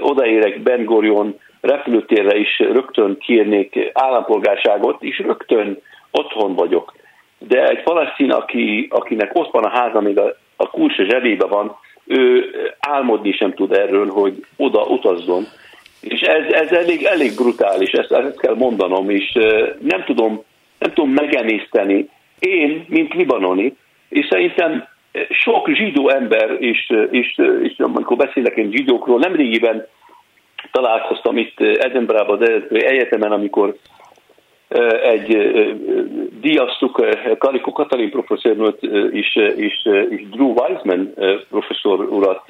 odaérek 0.00 0.60
Ben 0.60 0.84
Gurion 0.84 1.38
repülőtérre 1.60 2.38
is 2.38 2.58
rögtön 2.58 3.18
kérnék 3.18 3.90
állampolgárságot, 3.92 5.02
és 5.02 5.18
rögtön 5.18 5.78
otthon 6.10 6.54
vagyok. 6.54 6.94
De 7.38 7.68
egy 7.68 7.82
palasztin, 7.82 8.30
aki, 8.30 8.86
akinek 8.90 9.30
ott 9.34 9.52
van 9.52 9.64
a 9.64 9.78
háza, 9.78 10.00
még 10.00 10.18
a, 10.18 10.36
a 10.56 10.70
kulcs 10.70 10.96
zsebébe 10.96 11.46
van, 11.46 11.76
ő 12.06 12.50
álmodni 12.78 13.32
sem 13.32 13.54
tud 13.54 13.72
erről, 13.72 14.08
hogy 14.08 14.44
oda 14.56 14.82
utazzon. 14.82 15.44
És 16.00 16.20
ez, 16.20 16.52
ez 16.52 16.72
elég, 16.72 17.02
elég 17.02 17.34
brutális, 17.34 17.90
ezt, 17.90 18.12
ezt 18.12 18.40
kell 18.40 18.54
mondanom, 18.54 19.10
és 19.10 19.32
nem 19.80 20.04
tudom, 20.04 20.42
nem 20.78 20.92
tudom 20.92 21.10
megemészteni. 21.10 22.08
Én, 22.38 22.84
mint 22.88 23.14
libanoni, 23.14 23.76
és 24.08 24.26
szerintem 24.30 24.88
sok 25.30 25.68
zsidó 25.68 26.08
ember, 26.08 26.56
és, 26.58 26.92
és, 27.10 27.40
és 27.62 27.74
amikor 27.78 28.16
beszélek 28.16 28.56
én 28.56 28.70
zsidókról, 28.70 29.18
nemrégiben 29.18 29.86
találkoztam 30.70 31.36
itt 31.36 31.60
Edinburghban 31.60 32.42
az 32.42 32.48
Egyetemen, 32.70 33.32
amikor 33.32 33.76
egy 35.02 35.36
díjaztuk 36.40 37.06
Karikó 37.38 37.72
Katalin 37.72 38.10
professzornőt 38.10 38.82
és, 39.12 39.36
és, 39.56 39.88
és 40.08 40.28
Drew 40.30 40.52
Wiseman 40.52 41.14
professzor 41.50 42.00
urat, 42.00 42.42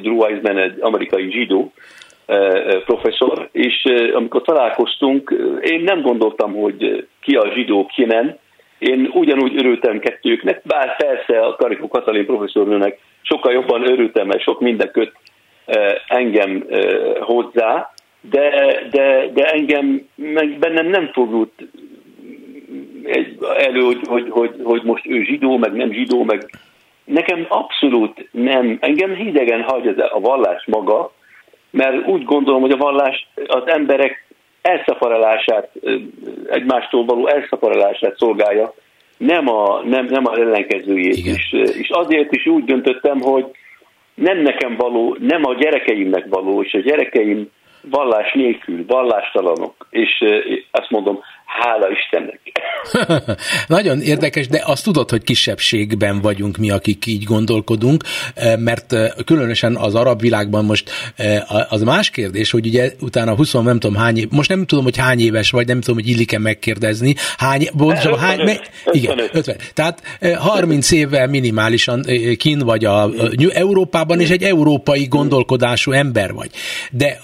Drew 0.00 0.22
Wiseman 0.22 0.58
egy 0.58 0.80
amerikai 0.80 1.30
zsidó 1.30 1.72
professzor, 2.84 3.48
és 3.52 3.84
amikor 4.14 4.42
találkoztunk, 4.42 5.34
én 5.62 5.80
nem 5.80 6.00
gondoltam, 6.00 6.54
hogy 6.54 7.06
ki 7.20 7.34
a 7.34 7.50
zsidó, 7.54 7.86
ki 7.86 8.04
nem. 8.04 8.36
Én 8.78 9.10
ugyanúgy 9.12 9.56
örültem 9.56 9.98
kettőknek, 9.98 10.60
bár 10.64 10.96
persze 10.96 11.40
a 11.40 11.56
Karikó 11.56 11.88
Katalin 11.88 12.26
professzornőnek 12.26 12.98
sokkal 13.22 13.52
jobban 13.52 13.90
örültem, 13.90 14.26
mert 14.26 14.42
sok 14.42 14.60
minden 14.60 14.90
köt 14.90 15.12
engem 16.06 16.64
hozzá, 17.20 17.92
de, 18.20 18.50
de, 18.90 19.30
de 19.32 19.44
engem 19.44 20.08
meg 20.14 20.58
bennem 20.58 20.86
nem 20.86 21.10
egy, 23.04 23.38
elő, 23.56 23.80
hogy, 23.80 24.00
hogy, 24.06 24.30
hogy, 24.30 24.54
hogy 24.62 24.82
most 24.82 25.06
ő 25.06 25.22
zsidó, 25.22 25.56
meg 25.56 25.72
nem 25.72 25.92
zsidó, 25.92 26.22
meg 26.22 26.50
nekem 27.04 27.46
abszolút 27.48 28.28
nem, 28.30 28.78
engem 28.80 29.14
hidegen 29.14 29.62
hagy 29.62 29.86
ez 29.86 29.98
a 29.98 30.20
vallás 30.20 30.64
maga, 30.66 31.12
mert 31.70 32.06
úgy 32.06 32.24
gondolom, 32.24 32.60
hogy 32.60 32.70
a 32.70 32.76
vallás 32.76 33.28
az 33.46 33.62
emberek 33.66 34.26
elszaporolását, 34.62 35.70
egymástól 36.48 37.04
való 37.04 37.26
elszaporolását 37.26 38.16
szolgálja, 38.16 38.74
nem 39.16 39.48
a, 39.48 39.82
nem, 39.84 40.06
nem 40.06 40.26
a 40.26 40.38
ellenkezőjét. 40.38 41.16
is. 41.16 41.52
és 41.52 41.88
azért 41.90 42.32
is 42.32 42.46
úgy 42.46 42.64
döntöttem, 42.64 43.20
hogy 43.20 43.46
nem 44.14 44.38
nekem 44.38 44.76
való, 44.76 45.16
nem 45.20 45.44
a 45.44 45.54
gyerekeimnek 45.54 46.26
való, 46.28 46.62
és 46.62 46.74
a 46.74 46.78
gyerekeim 46.78 47.50
vallás 47.90 48.32
nélkül, 48.32 48.84
vallástalanok, 48.86 49.86
és 49.90 50.24
azt 50.70 50.90
mondom, 50.90 51.20
hála 51.60 51.86
Istennek. 51.90 52.40
Nagyon 53.66 54.00
érdekes, 54.00 54.48
de 54.48 54.62
azt 54.64 54.84
tudod, 54.84 55.10
hogy 55.10 55.22
kisebbségben 55.22 56.20
vagyunk 56.20 56.56
mi, 56.56 56.70
akik 56.70 57.06
így 57.06 57.24
gondolkodunk, 57.24 58.04
mert 58.58 58.94
különösen 59.24 59.76
az 59.76 59.94
arab 59.94 60.20
világban 60.20 60.64
most 60.64 60.90
az 61.68 61.82
más 61.82 62.10
kérdés, 62.10 62.50
hogy 62.50 62.66
ugye 62.66 62.92
utána 63.00 63.34
20 63.34 63.52
nem 63.52 63.78
tudom 63.78 63.96
hány 63.96 64.18
év, 64.18 64.28
most 64.30 64.48
nem 64.48 64.66
tudom, 64.66 64.84
hogy 64.84 64.96
hány 64.96 65.20
éves 65.20 65.50
vagy, 65.50 65.66
nem 65.66 65.80
tudom, 65.80 65.94
hogy 65.96 66.08
illik-e 66.08 66.38
megkérdezni, 66.38 67.14
hány, 67.36 67.68
bontosabban, 67.72 68.18
hány, 68.18 68.42
me, 68.44 68.60
igen, 68.90 69.18
50. 69.32 69.56
Tehát 69.74 70.02
30 70.38 70.90
évvel 70.90 71.26
minimálisan 71.26 72.04
kin 72.36 72.58
vagy 72.58 72.84
a, 72.84 73.10
Európában, 73.52 74.20
és 74.20 74.30
egy 74.30 74.42
európai 74.42 75.06
gondolkodású 75.06 75.92
ember 75.92 76.32
vagy. 76.32 76.50
De 76.90 77.18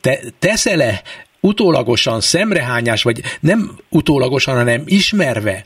te, 0.00 0.18
teszel-e 0.38 1.02
utólagosan 1.40 2.20
szemrehányás, 2.20 3.02
vagy 3.02 3.20
nem 3.40 3.78
utólagosan, 3.88 4.54
hanem 4.54 4.82
ismerve 4.86 5.64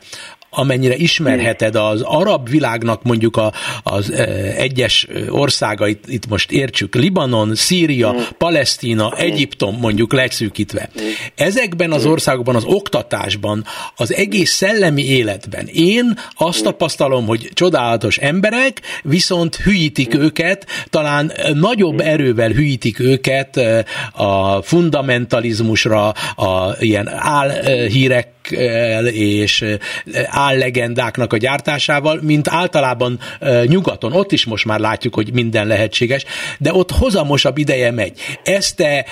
amennyire 0.54 0.96
ismerheted 0.96 1.76
az 1.76 2.00
arab 2.00 2.48
világnak 2.48 3.02
mondjuk 3.02 3.36
a, 3.36 3.52
az 3.82 4.10
e, 4.10 4.22
egyes 4.56 5.06
országait, 5.28 6.04
itt 6.08 6.28
most 6.28 6.50
értsük, 6.50 6.94
Libanon, 6.94 7.54
Szíria, 7.54 8.12
mm. 8.12 8.16
Palesztina, 8.38 9.06
mm. 9.06 9.18
Egyiptom 9.18 9.76
mondjuk 9.76 10.12
leszűkítve. 10.12 10.90
Mm. 11.00 11.04
Ezekben 11.34 11.92
az 11.92 12.06
országokban, 12.06 12.56
az 12.56 12.64
oktatásban, 12.64 13.64
az 13.96 14.14
egész 14.14 14.52
szellemi 14.52 15.04
életben 15.04 15.66
én 15.66 16.18
azt 16.34 16.62
tapasztalom, 16.62 17.26
hogy 17.26 17.50
csodálatos 17.52 18.16
emberek, 18.16 18.80
viszont 19.02 19.56
hülyítik 19.56 20.14
őket, 20.14 20.66
talán 20.90 21.32
nagyobb 21.54 22.00
erővel 22.00 22.50
hülyítik 22.50 22.98
őket 22.98 23.60
a 24.12 24.62
fundamentalizmusra, 25.64 26.08
a 26.36 26.76
ilyen 26.80 27.08
álhírek 27.08 28.32
és 29.12 29.64
állegendáknak 30.24 31.32
a 31.32 31.36
gyártásával, 31.36 32.18
mint 32.22 32.48
általában 32.48 33.18
nyugaton. 33.66 34.12
Ott 34.12 34.32
is 34.32 34.44
most 34.44 34.64
már 34.64 34.80
látjuk, 34.80 35.14
hogy 35.14 35.32
minden 35.32 35.66
lehetséges, 35.66 36.24
de 36.58 36.72
ott 36.72 36.90
hozamosabb 36.90 37.58
ideje 37.58 37.90
megy. 37.90 38.20
Ezt 38.42 38.76
te 38.76 39.04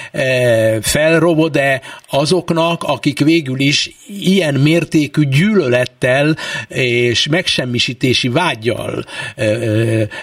felrovod-e 0.82 1.80
azoknak, 2.10 2.82
akik 2.82 3.18
végül 3.18 3.60
is 3.60 3.90
ilyen 4.06 4.54
mértékű 4.54 5.24
gyűlölettel 5.24 6.36
és 6.68 7.26
megsemmisítési 7.26 8.28
vágyjal 8.28 9.04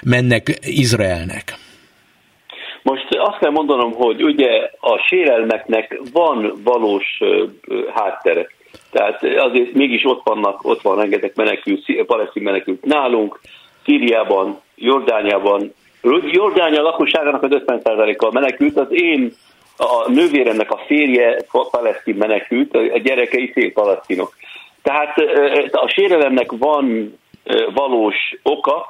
mennek 0.01 0.59
Izraelnek? 0.61 1.57
Most 2.83 3.15
azt 3.15 3.37
kell 3.37 3.51
mondanom, 3.51 3.93
hogy 3.93 4.23
ugye 4.23 4.69
a 4.79 4.97
sérelmeknek 5.07 5.99
van 6.13 6.53
valós 6.63 7.21
háttere. 7.93 8.47
Tehát 8.91 9.23
azért 9.23 9.73
mégis 9.73 10.05
ott 10.05 10.21
vannak, 10.23 10.63
ott 10.63 10.81
van 10.81 10.97
rengeteg 10.97 11.31
menekült, 11.35 12.05
palesztin 12.05 12.43
menekült 12.43 12.85
nálunk, 12.85 13.39
Szíriában, 13.85 14.61
Jordániában. 14.75 15.73
Jordánia 16.31 16.81
lakosságának 16.81 17.43
az 17.43 17.49
50%-a 17.65 18.31
menekült, 18.31 18.77
az 18.77 18.87
én 18.89 19.31
a 19.77 20.11
nővéremnek 20.11 20.71
a 20.71 20.81
férje 20.85 21.37
palesztin 21.71 22.15
menekült, 22.15 22.75
a 22.75 22.97
gyerekei 22.97 23.51
szép 23.53 23.73
palesztinok. 23.73 24.33
Tehát 24.81 25.17
a 25.71 25.87
sérelemnek 25.87 26.51
van 26.51 27.17
valós 27.73 28.15
oka, 28.43 28.85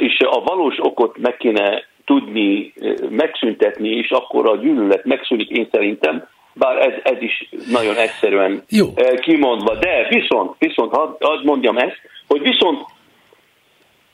és 0.00 0.18
a 0.20 0.40
valós 0.40 0.76
okot 0.78 1.18
meg 1.18 1.36
kéne 1.36 1.84
tudni 2.10 2.72
megszüntetni, 3.10 3.88
és 3.88 4.10
akkor 4.10 4.48
a 4.48 4.56
gyűlölet 4.56 5.04
megszűnik 5.04 5.48
én 5.48 5.68
szerintem, 5.70 6.28
bár 6.52 6.76
ez, 6.76 6.92
ez 7.02 7.22
is 7.22 7.48
nagyon 7.70 7.96
egyszerűen 7.96 8.62
Jó. 8.68 8.86
Kimondva. 9.20 9.74
De 9.74 10.06
viszont, 10.08 10.54
viszont 10.58 10.94
hadd 10.94 11.24
had 11.24 11.44
mondjam 11.44 11.76
ezt, 11.76 12.00
hogy 12.26 12.42
viszont 12.42 12.84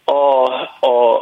a, 0.04 0.44
a, 0.86 1.16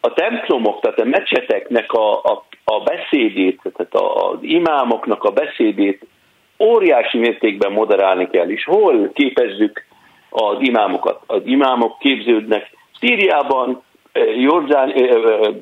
a 0.00 0.12
templomok, 0.14 0.80
tehát 0.80 0.98
a 0.98 1.04
mecseteknek 1.04 1.92
a, 1.92 2.22
a, 2.22 2.44
a 2.64 2.80
beszédét, 2.80 3.60
tehát 3.76 3.94
az 3.94 4.38
imámoknak 4.40 5.24
a 5.24 5.30
beszédét 5.30 6.06
óriási 6.58 7.18
mértékben 7.18 7.72
moderálni 7.72 8.28
kell, 8.30 8.48
és 8.48 8.64
hol 8.64 9.10
képezzük 9.14 9.86
az 10.30 10.56
imámokat? 10.58 11.22
Az 11.26 11.42
imámok 11.44 11.98
képződnek 11.98 12.70
Szíriában, 13.00 13.82
Jordán, 14.36 14.92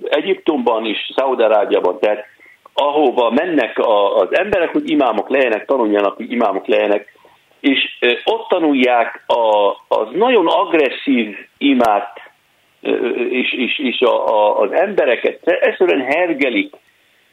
Egyiptomban 0.05 0.87
és 0.87 1.13
Szaudarábiában, 1.17 1.99
tehát 1.99 2.27
ahova 2.75 3.31
mennek 3.31 3.79
az 4.15 4.29
emberek, 4.37 4.73
hogy 4.73 4.91
imámok 4.91 5.29
lejenek, 5.29 5.65
tanuljanak, 5.65 6.17
hogy 6.17 6.33
imámok 6.33 6.67
lejenek, 6.67 7.13
és 7.61 7.99
ott 8.25 8.49
tanulják 8.49 9.25
a, 9.27 9.69
az 9.89 10.09
nagyon 10.13 10.47
agresszív 10.47 11.37
imát, 11.59 12.21
és, 13.31 13.53
és, 13.53 13.79
és 13.79 14.01
a, 14.01 14.29
a, 14.29 14.61
az 14.61 14.73
embereket 14.73 15.47
egyszerűen 15.47 16.05
hergelik 16.05 16.75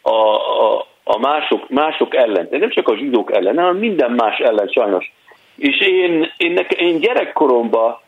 a, 0.01 0.35
a, 0.63 0.85
a 1.03 1.19
mások, 1.19 1.69
mások 1.69 2.15
ellen, 2.15 2.47
de 2.49 2.57
nem 2.57 2.69
csak 2.69 2.87
a 2.87 2.95
zsidók 2.95 3.35
ellen, 3.35 3.57
hanem 3.57 3.77
minden 3.77 4.11
más 4.11 4.37
ellen 4.37 4.67
sajnos. 4.67 5.13
És 5.57 5.79
én, 5.79 6.31
én, 6.37 6.51
neke, 6.51 6.75
én 6.75 6.99
gyerekkoromban 6.99 7.99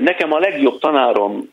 nekem 0.00 0.32
a 0.32 0.38
legjobb 0.38 0.78
tanárom 0.78 1.52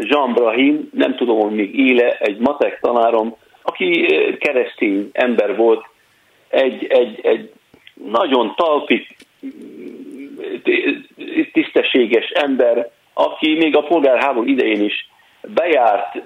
Jean 0.00 0.32
Brahim, 0.32 0.88
nem 0.92 1.16
tudom, 1.16 1.40
hogy 1.40 1.54
még 1.54 1.78
éle, 1.78 2.16
egy 2.18 2.38
matek 2.38 2.80
tanárom, 2.80 3.36
aki 3.62 4.06
keresztény 4.38 5.08
ember 5.12 5.56
volt, 5.56 5.84
egy, 6.48 6.86
egy, 6.86 7.20
egy 7.22 7.52
nagyon 8.10 8.54
talpi, 8.56 9.06
tisztességes 11.52 12.30
ember, 12.30 12.90
aki 13.12 13.54
még 13.54 13.76
a 13.76 13.82
polgárháború 13.82 14.46
idején 14.46 14.84
is 14.84 15.08
bejárt 15.54 16.22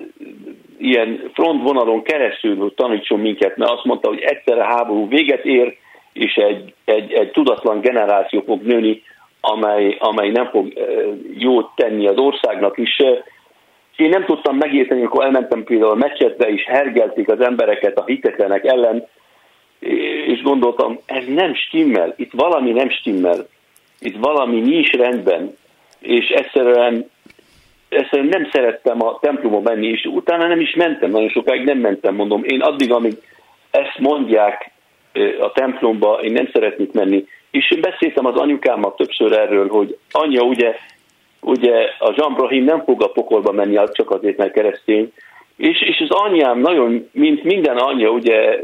ilyen 0.78 1.30
frontvonalon 1.32 2.02
keresztül, 2.02 2.56
hogy 2.56 2.72
tanítson 2.74 3.20
minket, 3.20 3.56
mert 3.56 3.70
azt 3.70 3.84
mondta, 3.84 4.08
hogy 4.08 4.20
egyszer 4.20 4.58
a 4.58 4.64
háború 4.64 5.08
véget 5.08 5.44
ér, 5.44 5.76
és 6.12 6.34
egy, 6.34 6.74
egy, 6.84 7.12
egy 7.12 7.30
tudatlan 7.30 7.80
generáció 7.80 8.42
fog 8.46 8.62
nőni, 8.62 9.02
amely, 9.50 9.96
amely 9.98 10.30
nem 10.30 10.46
fog 10.46 10.72
jót 11.36 11.70
tenni 11.74 12.06
az 12.06 12.16
országnak 12.16 12.78
is. 12.78 12.98
Én 13.96 14.08
nem 14.08 14.24
tudtam 14.24 14.56
megérteni, 14.56 15.00
amikor 15.00 15.24
elmentem 15.24 15.64
például 15.64 15.90
a 15.90 15.94
meccsetre, 15.94 16.48
és 16.48 16.64
hergelték 16.64 17.28
az 17.28 17.40
embereket 17.40 17.98
a 17.98 18.04
hitetlenek 18.04 18.64
ellen, 18.64 19.06
és 20.26 20.42
gondoltam, 20.42 20.98
ez 21.06 21.24
nem 21.26 21.54
stimmel, 21.54 22.14
itt 22.16 22.32
valami 22.32 22.70
nem 22.70 22.90
stimmel, 22.90 23.46
itt 24.00 24.16
valami 24.16 24.60
nincs 24.60 24.90
rendben, 24.90 25.56
és 26.00 26.28
egyszerűen, 26.28 27.10
egyszerűen 27.88 28.28
nem 28.28 28.48
szerettem 28.52 29.02
a 29.02 29.18
templomba 29.20 29.60
menni, 29.60 29.86
és 29.86 30.04
utána 30.04 30.46
nem 30.46 30.60
is 30.60 30.74
mentem, 30.74 31.10
nagyon 31.10 31.28
sokáig 31.28 31.64
nem 31.64 31.78
mentem, 31.78 32.14
mondom, 32.14 32.44
én 32.44 32.60
addig, 32.60 32.92
amíg 32.92 33.14
ezt 33.70 33.98
mondják 33.98 34.70
a 35.40 35.52
templomba, 35.52 36.20
én 36.22 36.32
nem 36.32 36.48
szeretnék 36.52 36.92
menni, 36.92 37.26
és 37.50 37.78
beszéltem 37.80 38.26
az 38.26 38.34
anyukámmal 38.34 38.94
többször 38.94 39.32
erről, 39.32 39.68
hogy 39.68 39.98
anyja 40.10 40.42
ugye, 40.42 40.74
ugye 41.40 41.74
a 41.98 42.12
Jean 42.16 42.34
Brahim 42.34 42.64
nem 42.64 42.82
fog 42.84 43.02
a 43.02 43.10
pokolba 43.10 43.52
menni, 43.52 43.78
csak 43.92 44.10
azért, 44.10 44.36
mert 44.36 44.52
keresztény, 44.52 45.12
és, 45.56 45.82
és 45.82 46.00
az 46.08 46.10
anyám 46.10 46.60
nagyon, 46.60 47.08
mint 47.12 47.42
minden 47.42 47.76
anyja, 47.76 48.10
ugye 48.10 48.60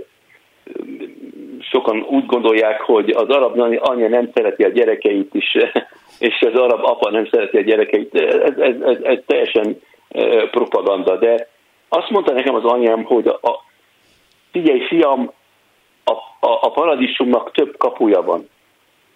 sokan 1.61 2.07
úgy 2.09 2.27
gondolják, 2.27 2.81
hogy 2.81 3.11
az 3.11 3.29
arab 3.29 3.79
anya 3.81 4.09
nem 4.09 4.31
szereti 4.35 4.63
a 4.63 4.69
gyerekeit 4.69 5.35
is, 5.35 5.57
és 6.29 6.41
az 6.41 6.61
arab 6.61 6.85
apa 6.85 7.11
nem 7.11 7.27
szereti 7.31 7.57
a 7.57 7.63
gyerekeit. 7.63 8.15
Ez, 8.15 8.59
ez, 8.59 8.81
ez, 8.81 8.97
ez 9.03 9.19
teljesen 9.27 9.81
propaganda. 10.51 11.17
De 11.17 11.49
azt 11.89 12.11
mondta 12.11 12.33
nekem 12.33 12.55
az 12.55 12.65
anyám, 12.65 13.05
hogy 13.05 13.27
a, 13.27 13.39
a 13.49 13.65
figyelj 14.53 14.81
fiam, 14.87 15.33
a, 16.05 16.13
a, 16.47 16.59
a 16.61 16.71
paradicsomnak 16.71 17.53
több 17.53 17.77
kapuja 17.77 18.23
van. 18.23 18.49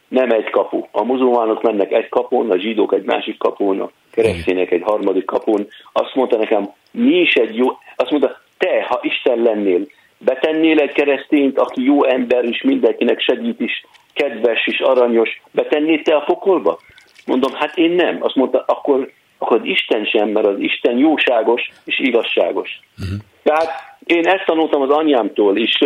Nem 0.09 0.31
egy 0.31 0.51
kapu. 0.51 0.87
A 0.90 1.05
muzulmánok 1.05 1.62
mennek 1.62 1.92
egy 1.92 2.09
kapun, 2.09 2.51
a 2.51 2.59
zsidók 2.59 2.92
egy 2.92 3.05
másik 3.05 3.38
kapun, 3.38 3.81
a 3.81 3.90
keresztények 4.11 4.70
egy 4.70 4.83
harmadik 4.85 5.24
kapun. 5.24 5.68
Azt 5.92 6.14
mondta 6.14 6.37
nekem, 6.37 6.70
mi 6.90 7.20
is 7.20 7.35
egy 7.35 7.57
jó, 7.57 7.66
azt 7.96 8.11
mondta, 8.11 8.40
te, 8.59 8.85
ha 8.88 9.01
Isten 9.03 9.42
lennél, 9.42 9.87
betennél 10.18 10.79
egy 10.79 10.92
keresztényt, 10.92 11.59
aki 11.59 11.85
jó 11.85 12.05
ember 12.05 12.44
is, 12.44 12.62
mindenkinek 12.62 13.20
segít 13.20 13.61
is, 13.61 13.85
kedves 14.12 14.66
is, 14.66 14.81
aranyos, 14.81 15.42
betennéd 15.51 16.03
te 16.03 16.14
a 16.14 16.24
pokolba? 16.24 16.79
Mondom, 17.27 17.53
hát 17.55 17.77
én 17.77 17.90
nem. 17.90 18.18
Azt 18.20 18.35
mondta, 18.35 18.64
akkor, 18.66 19.11
akkor 19.38 19.61
Isten 19.64 20.05
sem, 20.05 20.29
mert 20.29 20.46
az 20.46 20.59
Isten 20.59 20.98
jóságos 20.98 21.70
és 21.85 21.98
igazságos. 21.98 22.81
Uh-huh. 22.98 23.18
Tehát 23.42 23.70
én 24.05 24.27
ezt 24.27 24.44
tanultam 24.44 24.83
az 24.83 24.90
anyámtól, 24.90 25.57
és 25.57 25.79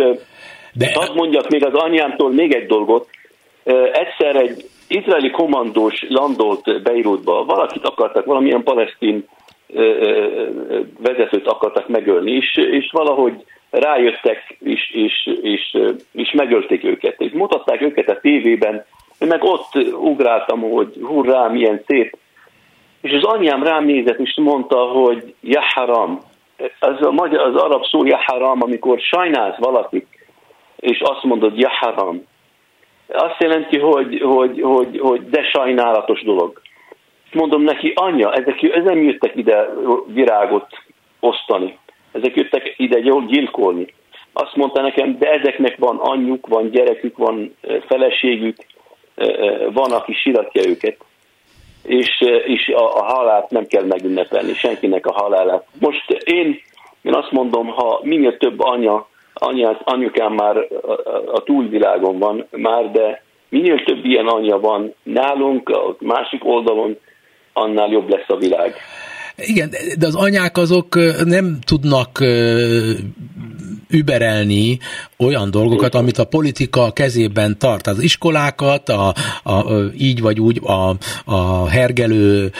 de... 0.73 0.91
hadd 0.93 1.15
mondjak 1.15 1.49
még 1.49 1.65
az 1.65 1.73
anyámtól 1.73 2.31
még 2.31 2.53
egy 2.53 2.65
dolgot. 2.65 3.09
Egyszer 3.91 4.35
egy 4.35 4.65
izraeli 4.87 5.29
kommandós 5.31 6.05
landolt 6.09 6.81
Beirutba, 6.83 7.45
valakit 7.45 7.87
akartak, 7.87 8.25
valamilyen 8.25 8.63
palesztin 8.63 9.27
vezetőt 10.99 11.47
akartak 11.47 11.87
megölni, 11.87 12.31
és, 12.31 12.55
és 12.55 12.89
valahogy 12.91 13.43
rájöttek, 13.69 14.57
és, 14.59 14.91
és, 14.93 15.29
és, 15.41 15.77
és 16.11 16.31
megölték 16.31 16.83
őket. 16.83 17.21
És 17.21 17.31
mutatták 17.31 17.81
őket 17.81 18.09
a 18.09 18.19
tévében, 18.19 18.85
én 19.19 19.27
meg 19.27 19.43
ott 19.43 19.75
ugráltam, 19.93 20.61
hogy 20.61 20.97
hurrá, 21.01 21.47
milyen 21.47 21.83
szép. 21.87 22.17
És 23.01 23.11
az 23.11 23.23
anyám 23.23 23.63
rám 23.63 23.85
nézett, 23.85 24.19
és 24.19 24.33
mondta, 24.35 24.77
hogy 24.77 25.33
jaharam. 25.41 26.19
Az, 26.79 27.05
a 27.05 27.11
magyar, 27.11 27.41
az 27.41 27.55
arab 27.55 27.85
szó 27.85 28.05
jaharam, 28.05 28.61
amikor 28.61 28.99
sajnálsz 28.99 29.57
valakit, 29.57 30.07
és 30.83 30.99
azt 30.99 31.23
mondod 31.23 31.57
jaharam. 31.57 32.25
Azt 33.07 33.39
jelenti, 33.39 33.79
hogy, 33.79 34.21
hogy, 34.21 34.61
hogy, 34.61 34.99
hogy 34.99 35.29
de 35.29 35.43
sajnálatos 35.43 36.23
dolog. 36.23 36.61
Mondom 37.31 37.61
neki, 37.61 37.93
anya, 37.95 38.33
ezek, 38.33 38.63
ezek 38.63 38.83
nem 38.83 39.03
jöttek 39.03 39.35
ide 39.35 39.69
virágot 40.07 40.67
osztani. 41.19 41.77
Ezek 42.11 42.35
jöttek 42.35 42.73
ide 42.77 42.99
jól 42.99 43.25
gyilkolni. 43.25 43.93
Azt 44.33 44.55
mondta 44.55 44.81
nekem, 44.81 45.17
de 45.17 45.31
ezeknek 45.31 45.77
van 45.77 45.97
anyjuk, 45.97 46.47
van 46.47 46.69
gyerekük, 46.69 47.17
van 47.17 47.55
feleségük, 47.87 48.55
van, 49.73 49.91
aki 49.91 50.13
siratja 50.13 50.69
őket, 50.69 50.97
és, 51.83 52.21
és 52.45 52.67
a, 52.67 52.95
a 52.95 53.03
halált 53.03 53.49
nem 53.49 53.65
kell 53.67 53.83
megünnepelni, 53.83 54.53
senkinek 54.53 55.05
a 55.05 55.13
halálát. 55.13 55.65
Most 55.79 56.11
én, 56.11 56.61
én 57.01 57.15
azt 57.15 57.31
mondom, 57.31 57.67
ha 57.67 57.99
minél 58.03 58.37
több 58.37 58.59
anya, 58.59 59.07
anyát, 59.33 59.81
anyukám 59.83 60.33
már 60.33 60.57
a, 60.57 60.91
a 61.31 61.43
túlvilágon 61.43 62.19
van 62.19 62.47
már, 62.51 62.91
de 62.91 63.23
minél 63.49 63.83
több 63.83 64.05
ilyen 64.05 64.27
anya 64.27 64.59
van 64.59 64.93
nálunk, 65.03 65.69
a 65.69 65.95
másik 65.99 66.45
oldalon, 66.45 66.97
annál 67.53 67.89
jobb 67.89 68.09
lesz 68.09 68.27
a 68.29 68.37
világ. 68.37 68.75
Igen, 69.35 69.69
de 69.99 70.05
az 70.05 70.15
anyák 70.15 70.57
azok 70.57 70.95
nem 71.25 71.57
tudnak 71.65 72.19
überelni 73.93 74.79
olyan 75.17 75.51
dolgokat, 75.51 75.95
amit 75.95 76.17
a 76.17 76.23
politika 76.23 76.91
kezében 76.91 77.57
tart. 77.57 77.87
Az 77.87 77.99
iskolákat, 77.99 78.89
a, 78.89 79.13
a, 79.43 79.73
így 79.97 80.21
vagy 80.21 80.39
úgy 80.39 80.61
a, 80.63 80.95
a 81.25 81.67
hergelő 81.67 82.51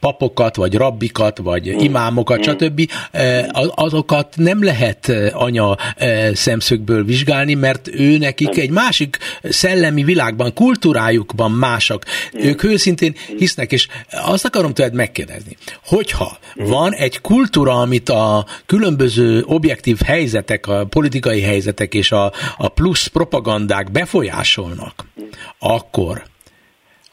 papokat, 0.00 0.56
vagy 0.56 0.74
rabbikat, 0.74 1.38
vagy 1.38 1.66
imámokat, 1.66 2.42
stb. 2.42 2.90
azokat 3.74 4.34
nem 4.36 4.64
lehet 4.64 5.12
anya 5.32 5.76
szemszögből 6.32 7.04
vizsgálni, 7.04 7.54
mert 7.54 7.88
ő 7.92 8.18
nekik 8.18 8.58
egy 8.58 8.70
másik 8.70 9.18
szellemi 9.42 10.04
világban, 10.04 10.54
kultúrájukban 10.54 11.50
másak. 11.50 12.04
Ők 12.32 12.62
őszintén 12.62 13.14
hisznek, 13.38 13.72
és 13.72 13.88
azt 14.10 14.44
akarom 14.44 14.74
tőled 14.74 14.94
megkérdezni, 14.94 15.56
hogyha 15.84 16.38
van 16.54 16.94
egy 16.94 17.20
kultúra, 17.20 17.80
amit 17.80 18.08
a 18.08 18.46
különböző 18.66 19.42
objektív 19.46 19.98
helyzetek 20.04 20.57
helyzetek, 20.66 20.84
a 20.84 20.86
politikai 20.86 21.40
helyzetek 21.40 21.94
és 21.94 22.12
a, 22.12 22.32
a 22.56 22.68
plusz 22.68 23.06
propagandák 23.06 23.90
befolyásolnak, 23.90 25.04
akkor 25.58 26.22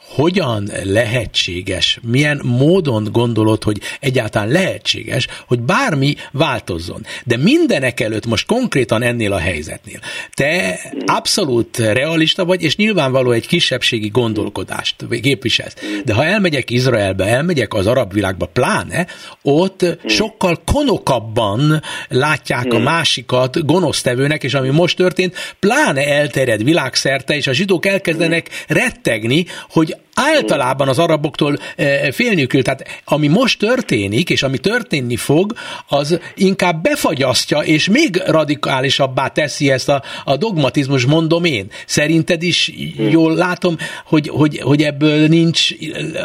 hogyan 0.06 0.70
lehetséges, 0.84 1.98
milyen 2.02 2.40
módon 2.44 3.08
gondolod, 3.12 3.62
hogy 3.62 3.80
egyáltalán 4.00 4.48
lehetséges, 4.48 5.26
hogy 5.46 5.60
bármi 5.60 6.14
változzon. 6.32 7.06
De 7.24 7.36
mindenek 7.36 8.00
előtt 8.00 8.26
most 8.26 8.46
konkrétan 8.46 9.02
ennél 9.02 9.32
a 9.32 9.38
helyzetnél. 9.38 10.00
Te 10.34 10.80
abszolút 11.06 11.76
realista 11.76 12.44
vagy, 12.44 12.62
és 12.62 12.76
nyilvánvaló 12.76 13.30
egy 13.30 13.46
kisebbségi 13.46 14.08
gondolkodást 14.08 14.96
képviselsz. 15.22 15.74
De 16.04 16.14
ha 16.14 16.24
elmegyek 16.24 16.70
Izraelbe, 16.70 17.24
elmegyek 17.24 17.74
az 17.74 17.86
arab 17.86 18.12
világba, 18.12 18.46
pláne, 18.46 19.06
ott 19.42 19.84
sokkal 20.06 20.62
konokabban 20.64 21.82
látják 22.08 22.72
a 22.72 22.78
másikat 22.78 23.66
gonosztevőnek, 23.66 24.44
és 24.44 24.54
ami 24.54 24.68
most 24.68 24.96
történt, 24.96 25.56
pláne 25.58 26.06
elterjed 26.06 26.64
világszerte, 26.64 27.36
és 27.36 27.46
a 27.46 27.52
zsidók 27.52 27.86
elkezdenek 27.86 28.64
rettegni, 28.68 29.46
hogy 29.68 29.95
általában 30.14 30.88
az 30.88 30.98
araboktól 30.98 31.56
eh, 31.76 32.10
félniük 32.10 32.48
kell. 32.48 32.62
Tehát 32.62 33.02
ami 33.04 33.28
most 33.28 33.58
történik, 33.58 34.30
és 34.30 34.42
ami 34.42 34.58
történni 34.58 35.16
fog, 35.16 35.52
az 35.88 36.32
inkább 36.34 36.82
befagyasztja, 36.82 37.58
és 37.58 37.88
még 37.88 38.22
radikálisabbá 38.26 39.28
teszi 39.28 39.70
ezt 39.70 39.88
a, 39.88 40.02
a 40.24 40.36
dogmatizmus, 40.36 41.06
mondom 41.06 41.44
én. 41.44 41.66
Szerinted 41.86 42.42
is 42.42 42.72
jól 43.10 43.34
látom, 43.34 43.74
hogy, 44.06 44.28
hogy, 44.28 44.58
hogy 44.58 44.82
ebből 44.82 45.28
nincs 45.28 45.70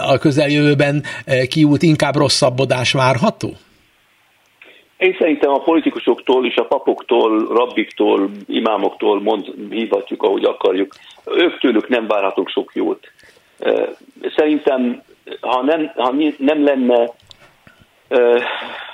a 0.08 0.18
közeljövőben 0.18 1.04
eh, 1.26 1.46
kiút, 1.46 1.82
inkább 1.82 2.16
rosszabbodás 2.16 2.92
várható? 2.92 3.54
Én 5.02 5.16
szerintem 5.20 5.52
a 5.52 5.60
politikusoktól 5.60 6.46
és 6.46 6.56
a 6.56 6.64
papoktól, 6.64 7.48
rabbiktól, 7.48 8.30
imámoktól 8.48 9.22
mond, 9.22 9.54
hívhatjuk, 9.70 10.24
ahogy 10.24 10.44
akarjuk. 10.44 10.94
Ők 11.26 11.60
tőlük 11.60 11.88
nem 11.88 12.08
várhatunk 12.08 12.50
sok 12.50 12.72
jót. 12.74 13.12
Szerintem, 14.36 15.02
ha 15.40 15.64
nem, 15.64 15.92
ha 15.96 16.14
nem 16.38 16.64
lenne 16.64 17.10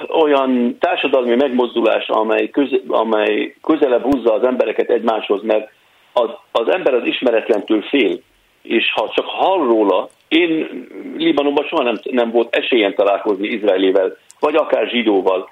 olyan 0.10 0.78
társadalmi 0.80 1.36
megmozdulás, 1.36 2.08
amely, 2.08 2.50
köze, 2.50 2.80
amely 2.88 3.56
közelebb 3.64 4.04
húzza 4.04 4.34
az 4.34 4.44
embereket 4.44 4.90
egymáshoz, 4.90 5.42
mert 5.44 5.70
az, 6.14 6.30
az 6.52 6.74
ember 6.74 6.94
az 6.94 7.06
ismeretlentől 7.06 7.82
fél, 7.82 8.20
és 8.62 8.92
ha 8.94 9.12
csak 9.16 9.26
hall 9.26 9.58
róla, 9.58 10.10
én 10.28 10.86
Libanonban 11.18 11.66
soha 11.66 11.84
nem, 11.84 12.00
nem 12.04 12.32
volt 12.32 12.56
esélyen 12.56 12.96
találkozni 12.96 13.48
Izraelével, 13.48 14.18
vagy 14.40 14.56
akár 14.56 14.88
zsidóval, 14.88 15.50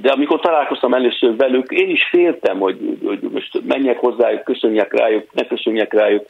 de 0.00 0.10
amikor 0.10 0.40
találkoztam 0.40 0.94
először 0.94 1.36
velük, 1.36 1.70
én 1.70 1.90
is 1.90 2.08
féltem, 2.10 2.58
hogy, 2.58 2.78
hogy 3.04 3.20
most 3.20 3.60
menjek 3.66 3.98
hozzájuk, 3.98 4.44
köszönjek 4.44 4.94
rájuk, 4.94 5.32
ne 5.32 5.46
köszönjek 5.46 5.92
rájuk, 5.92 6.26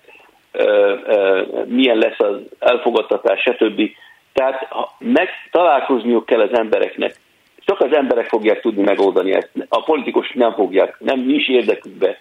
milyen 1.66 1.96
lesz 1.96 2.18
az 2.18 2.36
elfogadtatás, 2.58 3.40
stb. 3.40 3.80
Tehát 4.32 4.68
meg 4.98 5.28
találkozniuk 5.50 6.26
kell 6.26 6.40
az 6.40 6.58
embereknek. 6.58 7.14
Csak 7.58 7.80
az 7.80 7.92
emberek 7.92 8.28
fogják 8.28 8.60
tudni 8.60 8.82
megoldani 8.82 9.32
ezt. 9.32 9.50
A 9.68 9.82
politikusok 9.82 10.34
nem 10.34 10.52
fogják, 10.52 10.96
nem 10.98 11.20
nincs 11.20 11.48
érdekükbe. 11.48 12.18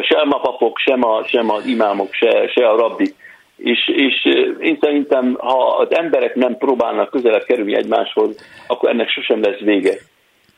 Sem 0.00 0.32
a 0.32 0.40
papok, 0.40 0.78
sem, 0.78 1.04
a, 1.04 1.24
sem 1.24 1.50
az 1.50 1.66
imámok, 1.66 2.12
se, 2.12 2.48
se 2.48 2.68
a 2.68 2.76
rabbik. 2.76 3.14
És, 3.56 3.88
és 3.88 4.24
én 4.60 4.78
szerintem, 4.80 5.36
ha 5.40 5.76
az 5.76 5.94
emberek 5.96 6.34
nem 6.34 6.56
próbálnak 6.56 7.10
közelebb 7.10 7.44
kerülni 7.44 7.76
egymáshoz, 7.76 8.36
akkor 8.66 8.88
ennek 8.88 9.08
sosem 9.08 9.42
lesz 9.42 9.58
vége. 9.58 9.92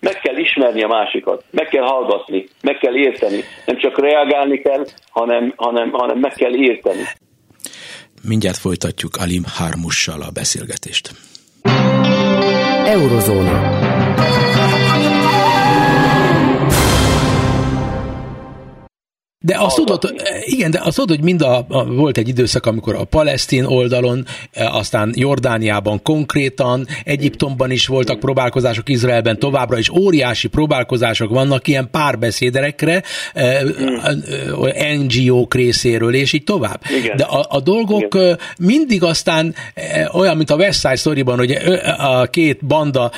Meg 0.01 0.19
kell 0.21 0.37
ismerni 0.37 0.83
a 0.83 0.87
másikat, 0.87 1.45
meg 1.51 1.69
kell 1.69 1.83
hallgatni, 1.83 2.49
meg 2.63 2.79
kell 2.79 2.97
érteni. 2.97 3.45
Nem 3.67 3.79
csak 3.79 4.01
reagálni 4.01 4.59
kell, 4.59 4.85
hanem, 5.11 5.53
hanem, 5.57 5.91
hanem 5.91 6.19
meg 6.19 6.33
kell 6.33 6.55
érteni. 6.55 7.03
Mindjárt 8.23 8.57
folytatjuk 8.57 9.17
Alim 9.17 9.45
Harmussal 9.47 10.23
a 10.23 10.31
beszélgetést. 10.31 11.11
Eurozóna. 12.85 13.88
De 19.49 19.57
azt 19.59 19.77
tudod, 19.77 20.15
igen, 20.45 20.71
de 20.71 20.81
azt 20.83 20.97
tudod, 20.97 21.17
hogy 21.17 21.25
mind 21.25 21.43
a, 21.43 21.67
a, 21.69 21.85
volt 21.85 22.19
egy 22.19 22.29
időszak, 22.29 22.67
amikor 22.67 22.95
a 22.95 23.05
palesztin 23.05 23.65
oldalon, 23.65 24.27
e, 24.53 24.69
aztán 24.69 25.13
Jordániában 25.15 26.03
konkrétan, 26.03 26.87
Egyiptomban 27.05 27.71
is 27.71 27.87
voltak 27.87 28.21
próbálkozások, 28.21 28.89
Izraelben 28.89 29.39
továbbra 29.39 29.79
is 29.79 29.91
óriási 29.91 30.49
próbálkozások 30.49 31.31
vannak 31.31 31.69
ilyen 31.69 31.89
párbeszéderekre, 31.91 33.03
hmm. 33.35 35.07
NGO-k 35.07 35.55
részéről, 35.55 36.15
és 36.15 36.33
így 36.33 36.45
tovább. 36.45 36.81
Igen. 36.99 37.17
De 37.17 37.25
a, 37.25 37.47
a 37.49 37.61
dolgok 37.61 38.15
igen. 38.15 38.39
mindig 38.59 39.03
aztán 39.03 39.55
olyan, 40.13 40.37
mint 40.37 40.51
a 40.51 40.57
West 40.57 40.81
Side 40.81 40.97
Story-ban, 40.97 41.39
hogy 41.39 41.59
a 41.97 42.27
két 42.27 42.67
banda 42.67 43.11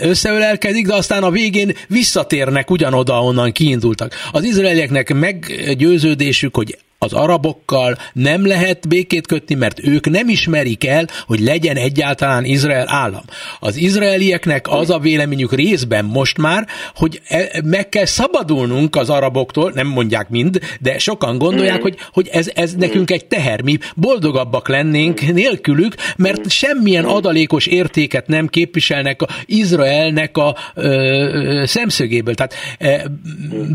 összeölelkedik, 0.00 0.86
de 0.86 0.94
aztán 0.94 1.22
a 1.22 1.30
végén 1.30 1.72
visszatérnek 1.88 2.70
ugyanoda, 2.70 3.22
onnan 3.22 3.52
kiindultak. 3.52 4.14
Az 4.32 4.44
izraelieknek 4.44 5.14
meg 5.14 5.64
győződésük, 5.72 6.56
hogy 6.56 6.78
az 6.98 7.12
arabokkal 7.12 7.96
nem 8.12 8.46
lehet 8.46 8.88
békét 8.88 9.26
kötni, 9.26 9.54
mert 9.54 9.86
ők 9.86 10.10
nem 10.10 10.28
ismerik 10.28 10.86
el, 10.86 11.06
hogy 11.26 11.40
legyen 11.40 11.76
egyáltalán 11.76 12.44
Izrael 12.44 12.88
állam. 12.88 13.22
Az 13.60 13.76
izraelieknek 13.76 14.66
az 14.68 14.90
a 14.90 14.98
véleményük 14.98 15.52
részben 15.52 16.04
most 16.04 16.38
már, 16.38 16.66
hogy 16.94 17.20
e, 17.28 17.62
meg 17.64 17.88
kell 17.88 18.04
szabadulnunk 18.04 18.96
az 18.96 19.10
araboktól, 19.10 19.72
nem 19.74 19.86
mondják 19.86 20.28
mind, 20.28 20.60
de 20.80 20.98
sokan 20.98 21.38
gondolják, 21.38 21.78
mm. 21.78 21.82
hogy, 21.82 21.96
hogy 22.12 22.28
ez, 22.32 22.50
ez 22.54 22.74
nekünk 22.74 23.10
egy 23.10 23.26
teher, 23.26 23.62
mi 23.62 23.78
boldogabbak 23.96 24.68
lennénk 24.68 25.32
nélkülük, 25.32 25.94
mert 26.16 26.50
semmilyen 26.50 27.04
adalékos 27.04 27.66
értéket 27.66 28.26
nem 28.26 28.46
képviselnek 28.46 29.22
a 29.22 29.28
Izraelnek 29.46 30.36
a 30.36 30.56
ö, 30.74 30.88
ö, 30.88 31.64
szemszögéből. 31.66 32.34
Tehát 32.34 32.54
e, 32.78 33.06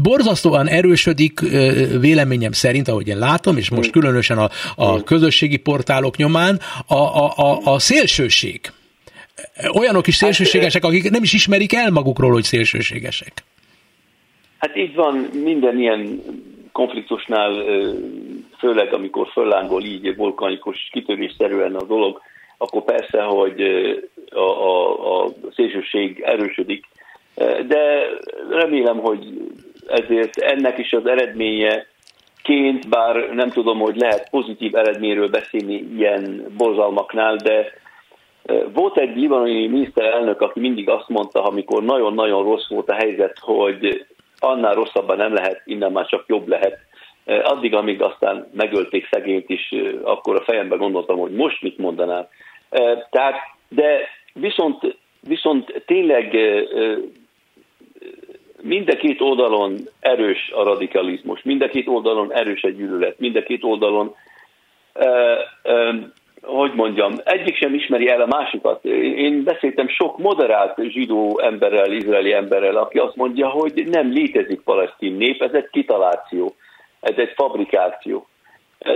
borzasztóan 0.01 0.67
erősödik 0.67 1.41
ö, 1.41 1.99
véleményem 1.99 2.51
szerint, 2.51 2.87
ahogy 2.87 3.09
én 3.11 3.19
látom, 3.19 3.57
és 3.57 3.69
most 3.69 3.91
különösen 3.91 4.37
a, 4.37 4.49
a 4.75 5.03
közösségi 5.03 5.57
portálok 5.57 6.15
nyomán, 6.17 6.59
a, 6.87 6.95
a, 6.95 7.31
a, 7.35 7.59
a 7.63 7.79
szélsőség. 7.79 8.59
Olyanok 9.79 10.07
is 10.07 10.19
hát, 10.19 10.23
szélsőségesek, 10.23 10.83
akik 10.83 11.09
nem 11.09 11.23
is 11.23 11.33
ismerik 11.33 11.73
el 11.73 11.91
magukról, 11.91 12.31
hogy 12.31 12.43
szélsőségesek. 12.43 13.33
Hát 14.57 14.77
így 14.77 14.95
van 14.95 15.29
minden 15.43 15.79
ilyen 15.79 16.21
konfliktusnál, 16.71 17.51
főleg 18.59 18.93
amikor 18.93 19.27
föllángol 19.31 19.83
így 19.83 20.15
vulkanikus 20.15 20.89
kitörésszerűen 20.91 21.75
a 21.75 21.83
dolog, 21.83 22.21
akkor 22.57 22.83
persze, 22.83 23.21
hogy 23.21 23.61
a, 24.29 24.39
a, 24.39 25.23
a 25.23 25.31
szélsőség 25.55 26.21
erősödik, 26.25 26.85
de 27.67 28.07
remélem, 28.49 28.97
hogy 28.97 29.27
ezért 29.87 30.37
ennek 30.37 30.77
is 30.77 30.91
az 30.91 31.05
eredménye 31.05 31.85
ként, 32.43 32.89
bár 32.89 33.29
nem 33.33 33.49
tudom, 33.49 33.79
hogy 33.79 33.95
lehet 33.95 34.29
pozitív 34.29 34.75
eredményről 34.75 35.29
beszélni 35.29 35.73
ilyen 35.97 36.45
borzalmaknál, 36.57 37.35
de 37.35 37.79
volt 38.73 38.97
egy 38.97 39.15
libanoni 39.15 39.67
miniszterelnök, 39.67 40.41
aki 40.41 40.59
mindig 40.59 40.89
azt 40.89 41.09
mondta, 41.09 41.43
amikor 41.43 41.83
nagyon-nagyon 41.83 42.43
rossz 42.43 42.67
volt 42.69 42.89
a 42.89 42.93
helyzet, 42.95 43.37
hogy 43.39 44.05
annál 44.39 44.73
rosszabban 44.73 45.17
nem 45.17 45.33
lehet, 45.33 45.61
innen 45.65 45.91
már 45.91 46.05
csak 46.05 46.23
jobb 46.27 46.47
lehet. 46.47 46.77
Addig, 47.25 47.75
amíg 47.75 48.01
aztán 48.01 48.47
megölték 48.53 49.07
szegényt 49.11 49.49
is, 49.49 49.73
akkor 50.03 50.35
a 50.35 50.43
fejemben 50.43 50.77
gondoltam, 50.77 51.17
hogy 51.17 51.31
most 51.31 51.61
mit 51.61 51.77
mondanám. 51.77 52.27
Tehát, 53.09 53.35
de 53.69 53.99
viszont, 54.33 54.97
viszont 55.27 55.83
tényleg 55.85 56.37
mind 58.61 58.89
a 58.89 58.95
két 58.95 59.21
oldalon 59.21 59.77
erős 59.99 60.51
a 60.55 60.63
radikalizmus, 60.63 61.41
mind 61.43 61.61
a 61.61 61.69
két 61.69 61.87
oldalon 61.87 62.33
erős 62.33 62.63
a 62.63 62.69
gyűlölet, 62.69 63.19
mind 63.19 63.35
a 63.35 63.43
két 63.43 63.63
oldalon, 63.63 64.15
uh, 64.93 65.05
uh, 65.63 66.03
hogy 66.41 66.73
mondjam, 66.73 67.13
egyik 67.23 67.55
sem 67.55 67.73
ismeri 67.73 68.09
el 68.09 68.21
a 68.21 68.25
másikat. 68.25 68.85
Én 69.15 69.43
beszéltem 69.43 69.87
sok 69.87 70.17
moderált 70.17 70.77
zsidó 70.87 71.39
emberrel, 71.39 71.91
izraeli 71.91 72.33
emberrel, 72.33 72.75
aki 72.75 72.97
azt 72.97 73.15
mondja, 73.15 73.49
hogy 73.49 73.87
nem 73.87 74.11
létezik 74.11 74.61
palesztin 74.61 75.13
nép, 75.13 75.41
ez 75.41 75.53
egy 75.53 75.69
kitaláció, 75.71 76.53
ez 76.99 77.15
egy 77.17 77.31
fabrikáció. 77.35 78.27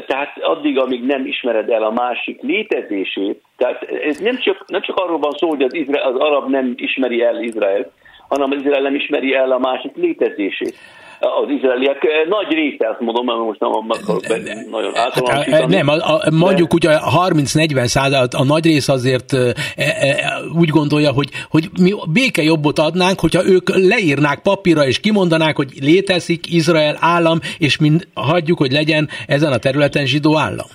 Tehát 0.08 0.38
addig, 0.42 0.80
amíg 0.80 1.04
nem 1.04 1.26
ismered 1.26 1.70
el 1.70 1.84
a 1.84 1.92
másik 1.92 2.42
létezését, 2.42 3.42
tehát 3.58 3.84
ez 3.84 4.18
nem 4.18 4.38
csak, 4.38 4.64
nem 4.68 4.82
csak 4.82 4.96
arról 4.96 5.20
van 5.20 5.32
szó, 5.32 5.50
hogy 5.50 5.62
az, 5.62 5.74
Izrael, 5.74 6.08
az 6.12 6.20
arab 6.20 6.50
nem 6.50 6.74
ismeri 6.76 7.22
el 7.22 7.44
Izraelt, 7.44 7.92
hanem 8.28 8.52
az 8.52 8.58
Izrael 8.60 8.82
nem 8.82 8.96
ismeri 8.96 9.34
el 9.34 9.52
a 9.52 9.60
másik 9.60 9.96
létezését 9.96 10.76
az 11.20 11.50
izraeliek 11.50 12.04
eh, 12.04 12.28
nagy 12.28 12.54
része, 12.54 12.90
azt 12.90 13.00
mondom, 13.00 13.26
mert 13.26 13.40
most 13.40 13.60
nem 13.60 13.70
akarok 13.70 14.28
nagyon 14.72 14.94
hát, 14.94 15.06
általánosítani. 15.06 15.76
Nem, 15.76 15.88
a, 15.88 15.94
a, 15.94 16.22
mondjuk 16.32 16.74
de... 16.74 16.76
úgy 16.76 16.86
a 16.86 17.28
30-40 17.30 17.86
százalék, 17.86 18.34
a 18.34 18.44
nagy 18.44 18.66
rész 18.66 18.88
azért 18.88 19.34
e, 19.34 19.54
e, 19.76 20.16
úgy 20.60 20.70
gondolja, 20.70 21.12
hogy, 21.12 21.30
hogy 21.50 21.70
mi 21.82 21.94
béke 22.14 22.44
jobbot 22.44 22.80
adnánk, 22.80 23.20
hogyha 23.20 23.46
ők 23.46 23.70
leírnák 23.70 24.42
papírra 24.42 24.86
és 24.86 25.00
kimondanák, 25.00 25.56
hogy 25.56 25.70
létezik 25.82 26.54
Izrael 26.54 26.98
állam, 27.00 27.40
és 27.58 27.78
mi 27.78 27.92
hagyjuk, 28.14 28.58
hogy 28.58 28.72
legyen 28.72 29.10
ezen 29.28 29.52
a 29.52 29.58
területen 29.58 30.06
zsidó 30.06 30.38
állam. 30.38 30.68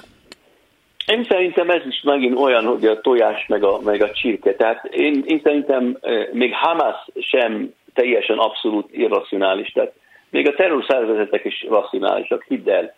Én 1.11 1.25
szerintem 1.29 1.71
ez 1.71 1.87
is 1.87 2.03
megint 2.03 2.39
olyan, 2.39 2.65
hogy 2.65 2.85
a 2.85 3.01
tojás 3.01 3.47
meg 3.47 3.65
a, 3.65 3.81
meg 3.85 4.03
a 4.03 4.11
csirke. 4.11 4.55
Tehát 4.55 4.85
én, 4.85 5.23
én 5.27 5.41
szerintem 5.43 5.99
még 6.33 6.55
Hamas 6.55 7.07
sem 7.21 7.75
teljesen 7.95 8.39
abszolút 8.39 8.89
irracionális. 8.93 9.73
Tehát 9.73 9.93
még 10.31 10.49
a 10.49 10.55
terrorszervezetek 10.55 11.45
is 11.45 11.67
racionálisak, 11.69 12.45
hidd 12.49 12.71
el. 12.71 12.95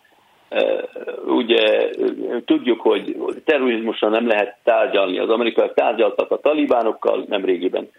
Ugye 1.25 1.89
tudjuk, 2.45 2.81
hogy 2.81 3.15
terrorizmusra 3.45 4.09
nem 4.09 4.27
lehet 4.27 4.57
tárgyalni. 4.63 5.19
Az 5.19 5.29
amerikaiak 5.29 5.73
tárgyaltak 5.73 6.31
a 6.31 6.39
talibánokkal 6.39 7.25
nem 7.27 7.45
régiben 7.45 7.89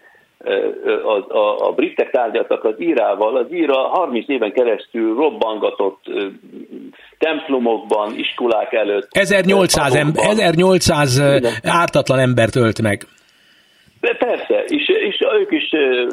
a, 1.03 1.37
a, 1.37 1.67
a 1.67 1.71
britek 1.71 2.11
tárgyaltak 2.11 2.63
az 2.63 2.75
írával, 2.81 3.37
az 3.37 3.53
íra 3.53 3.87
30 3.87 4.29
éven 4.29 4.51
keresztül 4.51 5.15
robbangatott 5.15 6.03
templomokban, 7.17 8.13
iskolák 8.17 8.73
előtt. 8.73 9.07
1800, 9.11 9.95
em, 9.95 10.11
1800 10.15 11.21
ártatlan 11.63 12.19
embert 12.19 12.55
ölt 12.55 12.81
meg. 12.81 13.01
Persze, 13.99 14.63
és, 14.67 14.87
és 14.87 15.19
ők 15.39 15.51
is 15.51 15.69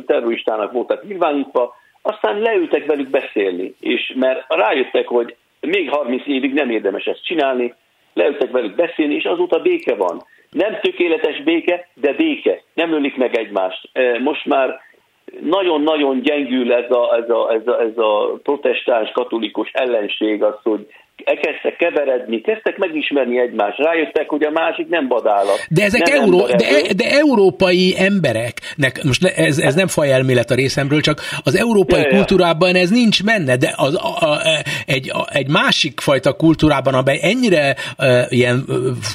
terroristának 0.07 0.73
voltak 0.73 1.05
nyilvánítva, 1.09 1.75
aztán 2.03 2.39
leültek 2.39 2.87
velük 2.87 3.11
beszélni, 3.11 3.75
és 3.81 4.13
mert 4.15 4.45
rájöttek, 4.49 5.07
hogy 5.07 5.37
még 5.61 5.91
30 5.91 6.23
évig 6.27 6.53
nem 6.53 6.71
érdemes 6.71 7.05
ezt 7.05 7.25
csinálni, 7.25 7.75
leültek 8.15 8.51
velük 8.51 8.75
beszélni, 8.75 9.15
és 9.15 9.25
azóta 9.25 9.59
béke 9.59 9.95
van. 9.95 10.25
Nem 10.51 10.79
tökéletes 10.81 11.43
béke, 11.43 11.89
de 11.95 12.13
béke. 12.13 12.63
Nem 12.75 12.93
ölik 12.93 13.17
meg 13.17 13.37
egymást. 13.37 13.91
Most 14.23 14.45
már 14.45 14.81
nagyon-nagyon 15.41 16.21
gyengül 16.21 16.73
ez 16.73 16.91
a, 16.91 17.17
ez 17.17 17.31
a, 17.31 17.53
ez 17.53 17.67
a, 17.67 17.81
ez 17.81 17.99
a 17.99 18.39
protestáns 18.43 19.11
katolikus 19.11 19.71
ellenség, 19.73 20.43
az, 20.43 20.55
hogy 20.63 20.87
elkezdtek 21.25 21.77
keveredni, 21.77 22.41
kezdtek 22.41 22.77
megismerni 22.77 23.39
egymást, 23.39 23.79
rájöttek, 23.79 24.29
hogy 24.29 24.43
a 24.43 24.51
másik 24.51 24.89
nem 24.89 25.09
vadállat. 25.09 25.67
De 25.71 25.83
ezek 25.83 26.09
nem 26.09 26.23
Euró, 26.23 26.47
de, 26.47 26.95
de 26.97 27.05
európai 27.11 27.95
embereknek, 27.99 29.03
most 29.05 29.25
ez, 29.25 29.59
ez 29.59 29.75
nem 29.75 29.87
fajelmélet 29.87 30.51
a 30.51 30.55
részemről, 30.55 31.01
csak 31.01 31.21
az 31.45 31.57
európai 31.57 32.01
ja, 32.01 32.09
kultúrában 32.09 32.75
ez 32.75 32.91
nincs 32.91 33.25
menne, 33.25 33.57
de 33.57 33.73
az, 33.77 33.95
a, 33.95 34.31
a, 34.31 34.41
egy, 34.87 35.11
a, 35.11 35.27
egy 35.33 35.49
másik 35.49 36.01
fajta 36.01 36.33
kultúrában, 36.33 36.95
amely 36.95 37.19
ennyire 37.23 37.75
e, 37.97 38.27
ilyen 38.29 38.65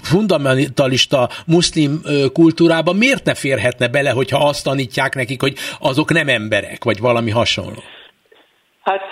fundamentalista 0.03 1.29
muszlim 1.47 2.01
kultúrában 2.33 2.95
miért 2.95 3.25
ne 3.25 3.33
férhetne 3.33 3.87
bele, 3.87 4.09
hogyha 4.09 4.47
azt 4.47 4.63
tanítják 4.63 5.15
nekik, 5.15 5.41
hogy 5.41 5.53
azok 5.79 6.13
nem 6.13 6.27
emberek, 6.27 6.83
vagy 6.83 6.99
valami 6.99 7.31
hasonló? 7.31 7.83
Hát 8.81 9.09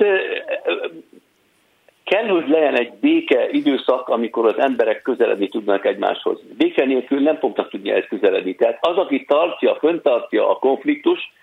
Kell, 2.06 2.28
hogy 2.28 2.48
legyen 2.48 2.78
egy 2.80 2.94
béke 3.02 3.50
időszak, 3.50 4.10
amikor 4.10 4.46
az 4.46 4.60
emberek 4.60 5.02
közeledni 5.02 5.48
tudnak 5.48 5.86
egymáshoz. 5.86 6.39
Béke 6.58 6.86
nélkül 6.86 7.20
nem 7.20 7.38
fognak 7.38 7.70
tudni 7.70 7.91
ezt 7.91 8.08
közeledni. 8.08 8.56
Tehát 8.56 8.78
az, 8.82 8.98
aki 8.98 9.26
tartja, 9.26 9.76
föntartja 9.76 10.50
a 10.50 10.60
konfliktus, 10.60 11.34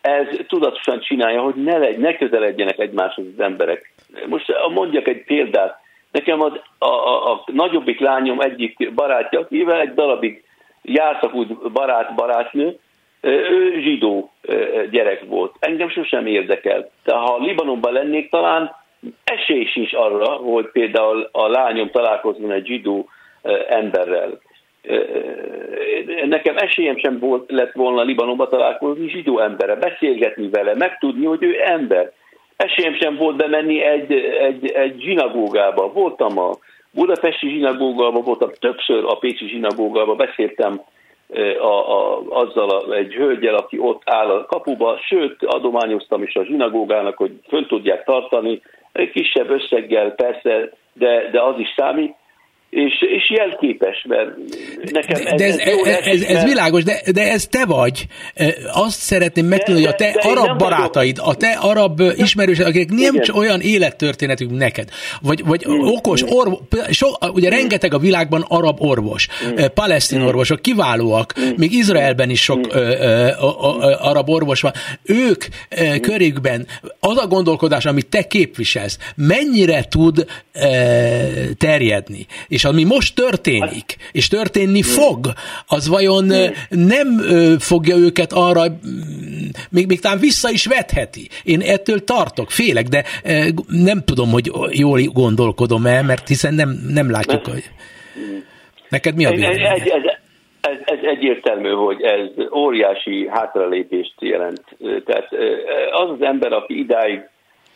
ez 0.00 0.26
tudatosan 0.46 1.00
csinálja, 1.00 1.40
hogy 1.40 1.54
ne, 1.54 1.78
legy, 1.78 1.98
ne 1.98 2.16
közeledjenek 2.16 2.78
egymáshoz 2.78 3.24
az 3.36 3.40
emberek. 3.44 3.92
Most 4.26 4.52
mondjak 4.74 5.08
egy 5.08 5.24
példát. 5.24 5.80
Nekem 6.12 6.40
az, 6.40 6.52
a, 6.78 6.86
a, 6.86 7.32
a 7.32 7.42
nagyobbik 7.46 8.00
lányom 8.00 8.40
egyik 8.40 8.94
barátja, 8.94 9.40
akivel 9.40 9.80
egy 9.80 9.94
darabig 9.94 10.44
jártak 10.82 11.34
úgy 11.34 11.56
barát-barátnő, 11.72 12.78
ő 13.20 13.80
zsidó 13.80 14.30
gyerek 14.90 15.24
volt. 15.24 15.54
Engem 15.58 15.88
sosem 15.90 16.26
érdekel. 16.26 16.90
Tehát 17.04 17.28
ha 17.28 17.38
Libanonban 17.38 17.92
lennék, 17.92 18.30
talán 18.30 18.84
esély 19.24 19.64
sincs 19.64 19.92
arra, 19.94 20.26
hogy 20.26 20.70
például 20.72 21.28
a 21.32 21.48
lányom 21.48 21.90
találkozzon 21.90 22.52
egy 22.52 22.66
zsidó 22.66 23.08
emberrel. 23.68 24.38
Nekem 26.26 26.56
esélyem 26.56 26.98
sem 26.98 27.18
volt, 27.18 27.50
lett 27.50 27.72
volna 27.72 28.02
Libanonba 28.02 28.48
találkozni 28.48 29.08
zsidó 29.08 29.38
emberre, 29.38 29.74
beszélgetni 29.74 30.48
vele, 30.48 30.74
megtudni, 30.74 31.24
hogy 31.24 31.42
ő 31.42 31.56
ember. 31.64 32.12
esélyem 32.56 32.94
sem 32.94 33.16
volt 33.16 33.36
bemenni 33.36 33.82
egy, 33.82 34.12
egy, 34.40 34.70
egy 34.70 35.00
zsinagógába. 35.00 35.92
Voltam 35.92 36.38
a 36.38 36.50
budapesti 36.90 37.48
zsinagógába, 37.48 38.20
voltam 38.20 38.50
többször 38.60 39.04
a 39.04 39.16
pécsi 39.16 39.48
zsinagógába, 39.48 40.14
beszéltem 40.14 40.80
a, 41.58 41.92
a, 41.92 42.20
azzal 42.28 42.68
a, 42.68 42.94
egy 42.94 43.14
hölgyel, 43.14 43.54
aki 43.54 43.78
ott 43.78 44.02
áll 44.04 44.30
a 44.30 44.44
kapuba, 44.44 44.98
sőt, 45.08 45.44
adományoztam 45.44 46.22
is 46.22 46.34
a 46.34 46.44
zsinagógának, 46.44 47.16
hogy 47.16 47.32
föl 47.48 47.66
tudják 47.66 48.04
tartani, 48.04 48.62
kisebb 49.04 49.50
összeggel 49.50 50.10
persze, 50.10 50.70
de, 50.92 51.30
de 51.30 51.42
az 51.42 51.58
is 51.58 51.74
számít, 51.76 52.14
és, 52.70 53.02
és 53.16 53.30
jelképes, 53.30 54.04
mert 54.08 54.28
nekem 54.92 55.24
de, 55.24 55.34
de 55.34 55.44
ez, 55.44 55.56
ez, 55.58 55.74
ez, 55.84 56.04
ez, 56.04 56.22
ez 56.22 56.44
világos, 56.44 56.84
de, 56.84 57.00
de 57.12 57.30
ez 57.32 57.46
te 57.46 57.64
vagy. 57.64 58.06
Azt 58.72 59.00
szeretném 59.00 59.46
megtudni, 59.46 59.80
hogy 59.80 59.90
a 59.90 59.94
te 59.94 60.10
de 60.10 60.28
arab 60.28 60.58
barátaid, 60.58 61.18
a 61.22 61.34
te 61.34 61.58
arab 61.60 62.00
ismerősök, 62.16 62.66
akik 62.66 62.90
nem 62.90 63.14
Igen. 63.14 63.34
olyan 63.34 63.60
élettörténetük 63.60 64.50
neked, 64.50 64.88
vagy, 65.20 65.44
vagy 65.44 65.66
mm. 65.68 65.80
okos, 65.80 66.22
orv, 66.28 66.52
so, 66.90 67.08
ugye 67.32 67.48
mm. 67.48 67.52
rengeteg 67.52 67.94
a 67.94 67.98
világban 67.98 68.44
arab 68.48 68.76
orvos, 68.80 69.28
mm. 69.46 69.64
palesztin 69.74 70.20
mm. 70.20 70.26
orvosok, 70.26 70.62
kiválóak, 70.62 71.34
mm. 71.40 71.48
még 71.56 71.72
Izraelben 71.72 72.30
is 72.30 72.42
sok 72.42 72.58
mm. 72.58 72.70
ö, 72.70 72.80
ö, 72.80 73.30
ö, 73.40 73.94
arab 74.00 74.30
orvos 74.30 74.60
van. 74.60 74.72
Ők 75.04 75.44
mm. 75.80 75.96
körükben 75.96 76.66
az 77.00 77.18
a 77.18 77.26
gondolkodás, 77.26 77.86
amit 77.86 78.06
te 78.06 78.26
képviselsz, 78.26 78.98
mennyire 79.16 79.84
tud 79.84 80.26
ö, 80.52 80.66
terjedni, 81.58 82.26
és 82.56 82.64
ami 82.64 82.84
most 82.84 83.14
történik, 83.14 83.96
és 84.12 84.28
történni 84.28 84.82
fog, 84.82 85.26
az 85.66 85.88
vajon 85.88 86.24
nem 86.68 87.08
fogja 87.58 87.96
őket 87.96 88.32
arra, 88.32 88.62
még, 89.70 89.86
még 89.86 90.00
talán 90.00 90.18
vissza 90.18 90.50
is 90.50 90.66
vetheti. 90.66 91.28
Én 91.44 91.60
ettől 91.60 92.04
tartok, 92.04 92.50
félek, 92.50 92.86
de 92.86 93.04
nem 93.66 94.02
tudom, 94.04 94.30
hogy 94.30 94.50
jól 94.70 95.00
gondolkodom 95.12 95.86
el, 95.86 96.02
mert 96.02 96.28
hiszen 96.28 96.54
nem, 96.54 96.70
nem 96.88 97.10
látjuk, 97.10 97.46
hogy... 97.46 97.64
Neked 98.88 99.14
mi 99.14 99.24
a 99.24 99.30
véleményed? 99.30 99.80
Ez, 99.80 99.86
ez, 99.86 100.02
ez, 100.60 100.78
ez 100.84 100.98
egyértelmű, 101.02 101.70
hogy 101.70 102.02
ez 102.02 102.28
óriási 102.52 103.28
hátralépést 103.30 104.14
jelent. 104.18 104.64
Tehát 105.04 105.28
az 105.90 106.10
az 106.10 106.22
ember, 106.22 106.52
aki 106.52 106.78
idáig 106.78 107.20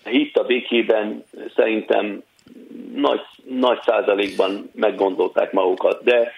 hitt 0.04 0.36
a 0.36 0.42
békében, 0.42 1.24
szerintem 1.56 2.22
nagy, 2.94 3.20
nagy 3.44 3.78
százalékban 3.82 4.70
meggondolták 4.74 5.52
magukat, 5.52 6.04
de 6.04 6.32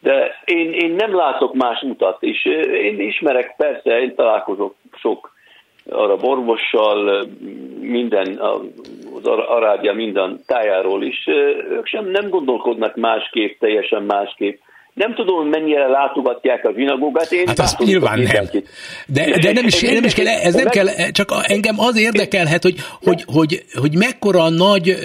de 0.00 0.40
én, 0.44 0.72
én 0.72 0.90
nem 0.90 1.14
látok 1.14 1.54
más 1.54 1.82
utat, 1.82 2.22
és 2.22 2.44
én 2.72 3.00
ismerek, 3.00 3.54
persze, 3.56 4.00
én 4.00 4.14
találkozok 4.14 4.74
sok 4.92 5.34
arra 5.90 6.16
orvossal, 6.20 7.26
minden, 7.80 8.38
az 9.16 9.26
Arábia 9.26 9.92
minden 9.92 10.40
tájáról 10.46 11.02
is, 11.02 11.26
ők 11.70 11.86
sem 11.86 12.06
nem 12.06 12.28
gondolkodnak 12.28 12.96
másképp, 12.96 13.58
teljesen 13.58 14.02
másképp. 14.02 14.60
Nem 14.96 15.14
tudom, 15.14 15.36
hogy 15.36 15.48
mennyire 15.48 15.86
látogatják 15.86 16.64
a 16.64 16.72
zsinagógát. 16.76 17.32
Én 17.32 17.46
hát 17.46 17.58
azt 17.58 17.78
nyilván 17.78 18.18
nem. 18.18 18.44
De, 19.06 19.38
de 19.38 19.52
nem, 19.52 19.66
is, 19.66 19.80
nem 19.80 20.04
is 20.04 20.14
kell, 20.14 20.26
ez 20.26 20.54
nem 20.54 20.68
kell, 20.68 20.86
csak 21.12 21.30
engem 21.42 21.74
az 21.78 21.98
érdekelhet, 21.98 22.62
hogy, 22.62 22.74
hogy, 23.02 23.24
hogy, 23.26 23.64
hogy 23.80 23.96
mekkora 23.96 24.48
nagy 24.48 24.96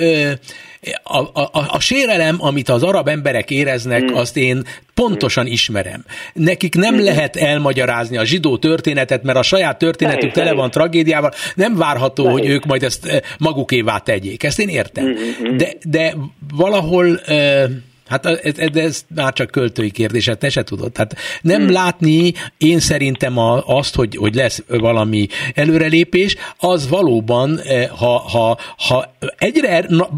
a, 1.03 1.17
a, 1.17 1.41
a, 1.41 1.65
a 1.67 1.79
sérelem, 1.79 2.35
amit 2.39 2.69
az 2.69 2.83
arab 2.83 3.07
emberek 3.07 3.51
éreznek, 3.51 4.01
hmm. 4.01 4.17
azt 4.17 4.37
én 4.37 4.63
pontosan 4.93 5.47
ismerem. 5.47 6.05
Nekik 6.33 6.75
nem 6.75 6.93
hmm. 6.93 7.03
lehet 7.03 7.35
elmagyarázni 7.35 8.17
a 8.17 8.25
zsidó 8.25 8.57
történetet, 8.57 9.23
mert 9.23 9.37
a 9.37 9.43
saját 9.43 9.77
történetük 9.77 10.21
nehéz, 10.21 10.35
tele 10.35 10.53
van 10.53 10.71
tragédiával, 10.71 11.31
nem 11.55 11.75
várható, 11.75 12.23
nehéz. 12.23 12.39
hogy 12.39 12.49
ők 12.49 12.65
majd 12.65 12.83
ezt 12.83 13.23
magukévá 13.39 13.97
tegyék. 13.97 14.43
Ezt 14.43 14.59
én 14.59 14.69
értem. 14.69 15.05
Hmm. 15.05 15.57
De, 15.57 15.73
de 15.83 16.15
valahol... 16.55 17.05
Uh, 17.27 17.63
Hát 18.11 18.25
ez, 18.25 18.55
ez 18.73 19.05
már 19.15 19.33
csak 19.33 19.51
költői 19.51 19.91
kérdés, 19.91 20.27
hát 20.27 20.37
te 20.37 20.49
se 20.49 20.63
tudod. 20.63 20.97
Hát 20.97 21.15
nem 21.41 21.61
hmm. 21.61 21.71
látni 21.71 22.33
én 22.57 22.79
szerintem 22.79 23.37
a, 23.37 23.63
azt, 23.65 23.95
hogy, 23.95 24.15
hogy 24.15 24.35
lesz 24.35 24.63
valami 24.67 25.27
előrelépés, 25.53 26.35
az 26.57 26.89
valóban, 26.89 27.59
eh, 27.59 27.87
ha, 27.87 28.17
ha, 28.19 28.57
ha 28.77 29.15
egyre 29.37 29.85
na, 29.87 30.09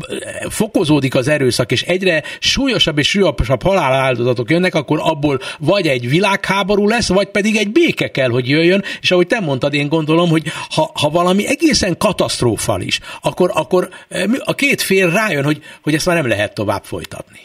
fokozódik 0.50 1.16
az 1.16 1.28
erőszak, 1.28 1.72
és 1.72 1.82
egyre 1.82 2.24
súlyosabb 2.40 2.98
és 2.98 3.10
súlyosabb 3.10 3.64
haláláldozatok 3.64 4.50
jönnek, 4.50 4.76
akkor 4.76 5.00
abból 5.02 5.40
vagy 5.60 5.88
egy 5.88 6.10
világháború 6.10 6.88
lesz, 6.88 7.08
vagy 7.08 7.28
pedig 7.28 7.56
egy 7.56 7.72
béke 7.72 8.12
kell, 8.12 8.30
hogy 8.30 8.50
jöjjön, 8.50 8.84
és 9.02 9.12
ahogy 9.12 9.28
te 9.28 9.40
mondtad, 9.40 9.74
én 9.74 9.88
gondolom, 9.88 10.30
hogy 10.30 10.44
ha, 10.70 10.92
ha 10.94 11.10
valami 11.10 11.48
egészen 11.48 11.98
katasztrófal 11.98 12.82
is, 12.82 13.00
akkor, 13.22 13.52
akkor 13.54 13.90
eh, 14.10 14.24
a 14.44 14.54
két 14.54 14.82
fél 14.82 15.10
rájön, 15.10 15.44
hogy, 15.44 15.62
hogy 15.82 15.94
ezt 15.94 16.06
már 16.06 16.16
nem 16.16 16.28
lehet 16.28 16.54
tovább 16.54 16.84
folytatni. 16.84 17.43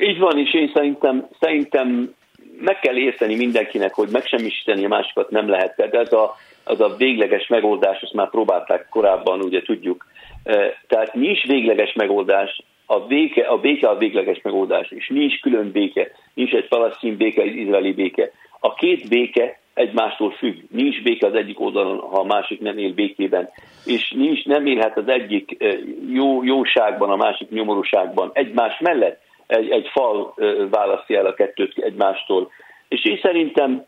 Így 0.00 0.18
van, 0.18 0.38
és 0.38 0.54
én 0.54 0.70
szerintem, 0.74 1.28
szerintem 1.40 2.14
meg 2.60 2.80
kell 2.80 2.96
érteni 2.96 3.36
mindenkinek, 3.36 3.94
hogy 3.94 4.08
megsemmisíteni 4.12 4.84
a 4.84 4.88
másikat 4.88 5.30
nem 5.30 5.48
lehet. 5.48 5.76
Tehát 5.76 5.94
ez 5.94 6.12
a, 6.12 6.36
az 6.64 6.80
a 6.80 6.94
végleges 6.96 7.46
megoldás, 7.46 8.02
azt 8.02 8.12
már 8.12 8.30
próbálták 8.30 8.88
korábban, 8.90 9.40
ugye 9.40 9.62
tudjuk. 9.62 10.06
E, 10.44 10.80
tehát 10.88 11.14
nincs 11.14 11.46
végleges 11.46 11.92
megoldás, 11.92 12.62
a 12.86 13.00
béke, 13.00 13.42
a 13.42 13.58
béke 13.58 13.88
a 13.88 13.96
végleges 13.96 14.40
megoldás, 14.42 14.90
és 14.90 15.08
nincs 15.08 15.40
külön 15.40 15.70
béke, 15.70 16.10
nincs 16.34 16.52
egy 16.52 16.68
palasztin 16.68 17.16
béke, 17.16 17.42
egy 17.42 17.56
izraeli 17.56 17.92
béke. 17.92 18.30
A 18.60 18.74
két 18.74 19.08
béke 19.08 19.60
egymástól 19.74 20.30
függ. 20.30 20.56
Nincs 20.70 21.02
béke 21.02 21.26
az 21.26 21.34
egyik 21.34 21.60
oldalon, 21.60 21.98
ha 21.98 22.20
a 22.20 22.24
másik 22.24 22.60
nem 22.60 22.78
él 22.78 22.92
békében. 22.92 23.48
És 23.84 24.10
nincs, 24.16 24.44
nem 24.44 24.66
élhet 24.66 24.96
az 24.96 25.08
egyik 25.08 25.56
e, 25.58 25.76
jó, 26.12 26.44
jóságban, 26.44 27.10
a 27.10 27.16
másik 27.16 27.50
nyomorúságban 27.50 28.30
egymás 28.32 28.78
mellett 28.78 29.20
egy, 29.50 29.70
egy 29.70 29.88
fal 29.92 30.34
választja 30.70 31.18
el 31.18 31.26
a 31.26 31.34
kettőt 31.34 31.78
egymástól. 31.78 32.50
És 32.88 33.04
én 33.04 33.18
szerintem, 33.22 33.84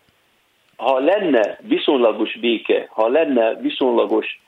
ha 0.77 0.99
lenne 0.99 1.59
viszonylagos 1.61 2.39
béke, 2.41 2.89
ha 2.91 3.09
lenne 3.09 3.55
viszonylagos 3.55 4.41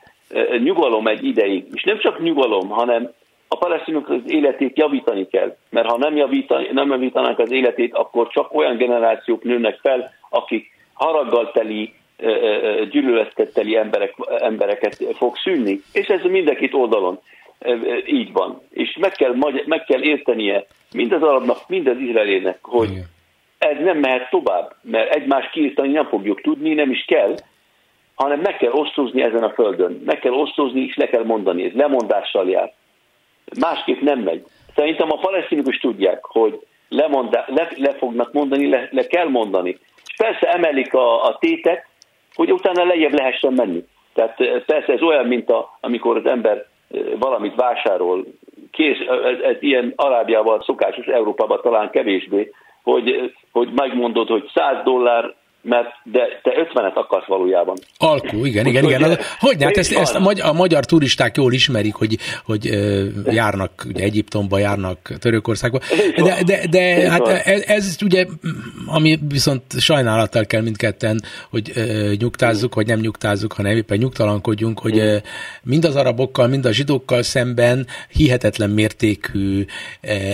nyugalom 0.63 1.07
egy 1.07 1.23
ideig, 1.23 1.65
és 1.73 1.83
nem 1.83 1.99
csak 1.99 2.21
nyugalom, 2.21 2.69
hanem 2.69 3.11
a 3.47 3.57
palesztinok 3.57 4.09
az 4.09 4.21
életét 4.27 4.77
javítani 4.77 5.27
kell, 5.27 5.55
mert 5.69 5.89
ha 5.89 5.97
nem, 5.97 6.15
javítani, 6.15 6.67
nem 6.71 6.89
javítanák 6.89 7.39
az 7.39 7.51
életét, 7.51 7.93
akkor 7.93 8.27
csak 8.27 8.53
olyan 8.53 8.77
generációk 8.77 9.43
nőnek 9.43 9.79
fel, 9.81 10.13
akik 10.29 10.71
haraggal 10.93 11.51
teli, 11.51 11.93
gyűlöletetteli 12.89 13.77
emberek, 13.77 14.13
embereket 14.39 15.03
fog 15.13 15.37
szűnni, 15.37 15.81
és 15.93 16.07
ez 16.07 16.21
mindenkit 16.21 16.73
oldalon 16.73 17.19
így 18.05 18.31
van. 18.31 18.61
És 18.69 18.97
meg 18.99 19.11
kell, 19.11 19.35
meg 19.65 19.83
kell 19.83 20.01
értenie 20.01 20.65
mind 20.95 21.11
az 21.11 21.21
arabnak, 21.21 21.57
mind 21.67 21.87
az 21.87 21.97
izraelének, 21.97 22.57
hogy 22.61 22.89
Igen. 22.91 23.05
ez 23.57 23.77
nem 23.83 23.97
mehet 23.97 24.29
tovább, 24.29 24.75
mert 24.81 25.15
egymást 25.15 25.51
kiírtani 25.51 25.91
nem 25.91 26.05
fogjuk 26.05 26.41
tudni, 26.41 26.73
nem 26.73 26.91
is 26.91 27.05
kell, 27.05 27.35
hanem 28.15 28.39
meg 28.39 28.57
kell 28.57 28.71
osztozni 28.71 29.21
ezen 29.21 29.43
a 29.43 29.49
földön. 29.49 30.01
Meg 30.05 30.19
kell 30.19 30.31
osztozni, 30.31 30.81
és 30.81 30.95
le 30.95 31.07
kell 31.07 31.23
mondani. 31.23 31.63
Ez 31.63 31.73
lemondással 31.73 32.49
jár. 32.49 32.73
Másképp 33.59 34.01
nem 34.01 34.19
megy. 34.19 34.43
Szerintem 34.75 35.11
a 35.11 35.17
palesztinok 35.17 35.67
is 35.67 35.77
tudják, 35.77 36.25
hogy 36.25 36.59
lemondá, 36.89 37.45
le, 37.47 37.71
le 37.75 37.93
fognak 37.93 38.33
mondani, 38.33 38.69
le, 38.69 38.87
le 38.91 39.07
kell 39.07 39.27
mondani. 39.27 39.77
És 40.05 40.15
persze 40.17 40.47
emelik 40.47 40.93
a, 40.93 41.23
a 41.23 41.37
tétet, 41.39 41.85
hogy 42.33 42.51
utána 42.51 42.85
lejjebb 42.85 43.13
lehessen 43.13 43.53
menni. 43.53 43.83
Tehát 44.13 44.35
persze 44.65 44.93
ez 44.93 45.01
olyan, 45.01 45.25
mint 45.25 45.49
a, 45.49 45.77
amikor 45.81 46.17
az 46.17 46.25
ember 46.25 46.65
valamit 47.19 47.55
vásárol, 47.55 48.25
kész, 48.75 48.97
ez, 48.99 49.39
ez 49.39 49.55
ilyen 49.59 49.93
Arábiával 49.95 50.63
szokásos, 50.63 51.05
Európában 51.05 51.59
talán 51.61 51.89
kevésbé, 51.89 52.51
hogy, 52.83 53.33
hogy 53.51 53.69
megmondod, 53.75 54.27
hogy 54.27 54.49
100 54.53 54.83
dollár 54.83 55.33
mert 55.65 55.87
de 56.03 56.19
te 56.43 56.51
50-et 56.73 56.93
akarsz 56.93 57.27
valójában. 57.27 57.75
Alkú, 57.97 58.45
igen, 58.45 58.65
igen, 58.65 58.83
igen. 58.83 59.03
Hogy, 59.03 59.19
hogy 59.39 59.63
hát 59.63 59.77
ezt, 59.77 59.91
ezt 59.91 60.15
a, 60.15 60.19
magyar, 60.19 60.47
a 60.47 60.53
magyar 60.53 60.85
turisták 60.85 61.37
jól 61.37 61.53
ismerik, 61.53 61.95
hogy, 61.95 62.17
hogy 62.45 62.65
járnak 63.25 63.85
ugye 63.87 64.03
Egyiptomba, 64.03 64.57
járnak 64.57 64.97
Törökországba, 65.19 65.79
de, 66.15 66.43
de, 66.45 66.67
de 66.69 67.09
hát 67.09 67.27
ez, 67.27 67.63
ez 67.67 67.97
ugye, 68.03 68.25
ami 68.85 69.19
viszont 69.27 69.79
sajnálattal 69.79 70.45
kell 70.45 70.61
mindketten, 70.61 71.21
hogy 71.49 71.71
nyugtázzuk, 72.19 72.75
vagy 72.75 72.87
nem 72.87 72.99
nyugtázzuk, 72.99 73.53
hanem 73.53 73.75
éppen 73.75 73.97
nyugtalankodjunk, 73.97 74.79
hogy 74.79 75.21
mind 75.63 75.85
az 75.85 75.95
arabokkal, 75.95 76.47
mind 76.47 76.65
a 76.65 76.71
zsidókkal 76.71 77.21
szemben 77.21 77.87
hihetetlen 78.09 78.69
mértékű 78.69 79.65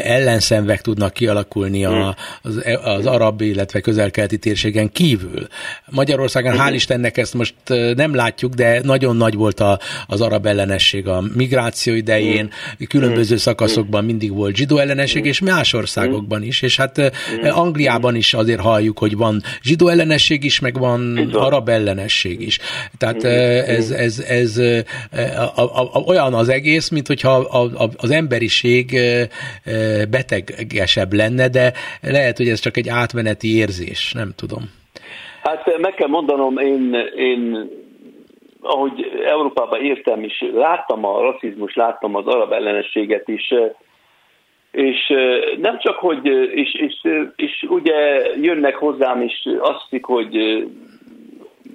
ellenszenvek 0.04 0.82
tudnak 0.82 1.13
kialakulni 1.13 1.86
a, 1.86 2.15
az, 2.41 2.65
az 2.84 3.06
arab, 3.06 3.41
illetve 3.41 3.80
közelkelti 3.80 4.38
térségen 4.38 4.91
kívül 4.91 5.21
kívül. 5.22 5.48
Magyarországon 5.90 6.56
hál' 6.58 6.74
Istennek 6.74 7.18
ezt 7.18 7.34
most 7.34 7.54
nem 7.95 8.16
látjuk, 8.16 8.54
de 8.54 8.82
nagyon 8.84 9.16
nagy 9.16 9.34
volt 9.34 9.60
a, 9.60 9.80
az 10.08 10.22
arab 10.22 10.45
ellenesség 10.45 11.08
a 11.08 11.24
migráció 11.36 11.93
idején, 11.93 12.50
különböző 12.88 13.38
szakaszokban 13.38 14.06
mindig 14.06 14.34
volt 14.34 14.56
zsidó 14.56 14.78
ellenesség, 14.78 15.26
és 15.26 15.39
más 15.39 15.74
országokban 15.74 16.43
is, 16.43 16.62
és 16.62 16.76
hát 16.76 17.12
Angliában 17.43 18.16
is 18.16 18.34
azért 18.34 18.60
halljuk, 18.60 19.00
hogy 19.00 19.16
van 19.16 19.43
zsidó 19.64 19.88
ellenesség 19.88 20.43
is, 20.43 20.60
meg 20.60 20.80
van 20.80 21.30
arab 21.34 21.70
ellenesség 21.70 22.41
is. 22.41 22.60
Tehát 22.98 23.24
ez, 23.24 23.89
ez, 23.89 24.20
ez 24.20 24.58
a, 24.58 25.62
a, 25.62 25.89
a, 25.93 26.00
olyan 26.00 26.34
az 26.34 26.50
egész, 26.50 26.89
mint 26.89 27.08
hogyha 27.08 27.36
a, 27.36 27.84
a, 27.84 27.89
az 27.95 28.12
emberiség 28.12 29.00
betegesebb 30.10 31.14
lenne, 31.14 31.48
de 31.48 31.74
lehet, 32.02 32.38
hogy 32.38 32.50
ez 32.50 32.60
csak 32.60 32.78
egy 32.78 32.89
átmeneti 32.89 33.56
érzés, 33.56 34.12
nem 34.14 34.34
tudom. 34.36 34.70
Hát 35.44 35.78
meg 35.78 35.94
kell 35.94 36.08
mondanom, 36.08 36.58
én, 36.58 36.94
én 37.16 37.70
ahogy 38.62 39.22
Európában 39.26 39.82
értem 39.82 40.24
is, 40.24 40.44
láttam 40.54 41.06
a 41.06 41.22
rasszizmus, 41.22 41.76
láttam 41.76 42.16
az 42.16 42.28
arab 42.28 42.52
ellenességet 42.52 43.28
is, 43.28 43.54
és 44.72 45.14
nem 45.58 45.80
csak, 45.80 45.96
hogy, 45.96 46.26
és, 46.54 46.74
és, 46.74 46.96
és 47.36 47.66
ugye 47.70 47.94
jönnek 48.42 48.76
hozzám, 48.76 49.22
és 49.22 49.50
azt 49.60 49.82
hiszik, 49.89 50.06
hogy 50.06 50.64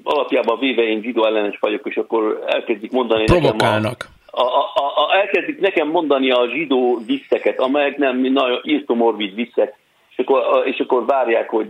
alapjában 0.03 0.59
véve 0.59 0.83
én 0.83 1.03
zsidó 1.03 1.27
ellenes 1.27 1.59
vagyok, 1.61 1.87
és 1.87 1.97
akkor 1.97 2.45
elkezdik 2.47 2.91
mondani 2.91 3.25
Provokálnak. 3.25 3.99
Nekem 3.99 4.15
a, 4.31 4.43
a, 4.75 5.07
a, 5.07 5.15
elkezdik 5.15 5.61
nekem 5.61 5.89
mondani 5.89 6.31
a 6.31 6.49
zsidó 6.49 6.99
visszeket, 7.07 7.61
amelyek 7.61 7.97
nem 7.97 8.19
nagyon 8.19 8.61
írtomorbid 8.63 9.35
visszek, 9.35 9.75
és 10.17 10.25
akkor, 10.25 10.67
és 10.67 10.79
akkor 10.79 11.07
várják, 11.07 11.49
hogy 11.49 11.69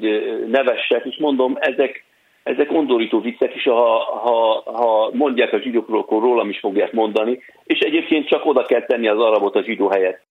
nevessek, 0.49 1.05
és 1.05 1.16
mondom, 1.18 1.57
ezek, 1.61 2.05
ezek 2.42 2.72
undorító 2.72 3.20
viccek, 3.20 3.55
és 3.55 3.62
ha, 3.62 3.99
ha, 4.22 4.62
ha 4.72 5.11
mondják 5.12 5.53
a 5.53 5.61
zsidókról, 5.61 6.01
akkor 6.01 6.22
rólam 6.22 6.49
is 6.49 6.59
fogják 6.59 6.92
mondani, 6.92 7.38
és 7.64 7.78
egyébként 7.78 8.28
csak 8.28 8.47
oda 8.47 8.64
kell 8.64 8.84
tenni 8.84 9.09
az 9.09 9.18
arabot 9.18 9.57
a 9.57 9.62
zsidó 9.62 9.88
helyet. 9.88 10.24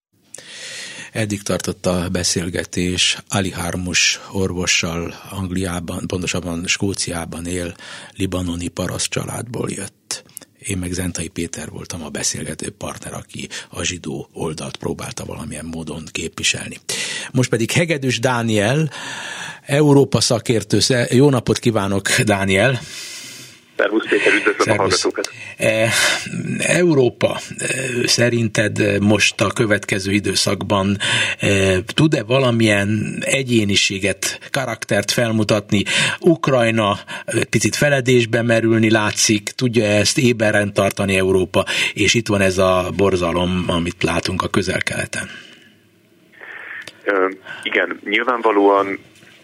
Eddig 1.12 1.42
tartott 1.42 1.86
a 1.86 2.10
beszélgetés 2.12 3.18
Ali 3.30 3.52
Harmus 3.52 4.20
orvossal 4.34 5.14
Angliában, 5.40 6.08
pontosabban 6.08 6.64
Skóciában 6.66 7.46
él, 7.46 7.74
libanoni 8.18 8.68
paraszt 8.68 9.12
családból 9.12 9.70
jött. 9.70 10.05
Én 10.66 10.78
meg 10.78 10.92
Zentai 10.92 11.28
Péter 11.28 11.70
voltam 11.70 12.04
a 12.04 12.10
beszélgető 12.10 12.70
partner, 12.70 13.14
aki 13.14 13.50
a 13.70 13.84
zsidó 13.84 14.30
oldalt 14.34 14.78
próbálta 14.78 15.26
valamilyen 15.26 15.66
módon 15.66 16.04
képviselni. 16.12 16.80
Most 17.32 17.50
pedig 17.50 17.72
Hegedűs 17.72 18.20
Dániel, 18.20 18.92
Európa 19.66 20.22
szakértő. 20.22 20.80
Jó 21.10 21.30
napot 21.30 21.60
kívánok, 21.60 22.10
Dániel! 22.22 22.80
Szervusz 23.78 24.08
Péter, 24.10 24.34
üdvözlöm 24.34 24.66
Szervusz. 24.66 25.06
a 25.06 25.10
hallgatókat. 25.12 25.30
E, 25.58 25.90
Európa 26.60 27.38
e, 27.58 27.68
szerinted 28.08 29.02
most 29.02 29.42
a 29.42 29.48
következő 29.48 30.12
időszakban 30.12 30.98
e, 31.40 31.48
tud-e 31.94 32.24
valamilyen 32.24 33.18
egyéniséget, 33.26 34.40
karaktert 34.52 35.12
felmutatni? 35.12 35.84
Ukrajna 36.20 36.98
picit 37.50 37.76
feledésbe 37.76 38.42
merülni 38.42 38.92
látszik, 38.92 39.50
tudja 39.50 39.86
ezt 39.86 40.18
éberen 40.18 40.74
tartani 40.74 41.18
Európa, 41.18 41.66
és 41.94 42.14
itt 42.14 42.28
van 42.28 42.42
ez 42.42 42.58
a 42.58 42.90
borzalom, 42.96 43.64
amit 43.68 44.04
látunk 44.04 44.42
a 44.42 44.48
közel-keleten. 44.48 45.30
Igen, 47.64 48.00
nyilvánvalóan 48.04 49.00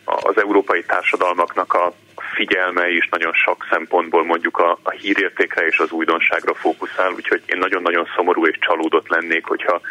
az 0.06 0.38
európai 0.38 0.84
társadalmaknak 0.84 1.74
a 1.74 1.94
figyelme 2.42 2.90
is 2.90 3.08
nagyon 3.10 3.34
sok 3.34 3.68
szempontból 3.72 4.24
mondjuk 4.26 4.58
a, 4.58 4.78
a 4.84 4.90
hírértékre 4.90 5.66
és 5.66 5.78
az 5.80 5.92
újdonságra 5.92 6.54
fókuszál, 6.54 7.12
úgyhogy 7.12 7.42
én 7.46 7.58
nagyon-nagyon 7.58 8.08
szomorú 8.16 8.46
és 8.46 8.58
csalódott 8.60 9.08
lennék, 9.08 9.46
hogyha, 9.46 9.82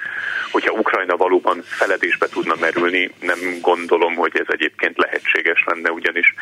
hogyha 0.53 0.73
Ukrajna 0.73 1.17
valóban 1.17 1.63
feledésbe 1.63 2.27
tudna 2.29 2.55
merülni. 2.61 3.11
Nem 3.21 3.39
gondolom, 3.61 4.15
hogy 4.15 4.33
ez 4.35 4.47
egyébként 4.49 4.99
lehetséges 4.99 5.65
lenne, 5.67 5.91
ugyanis 5.91 6.35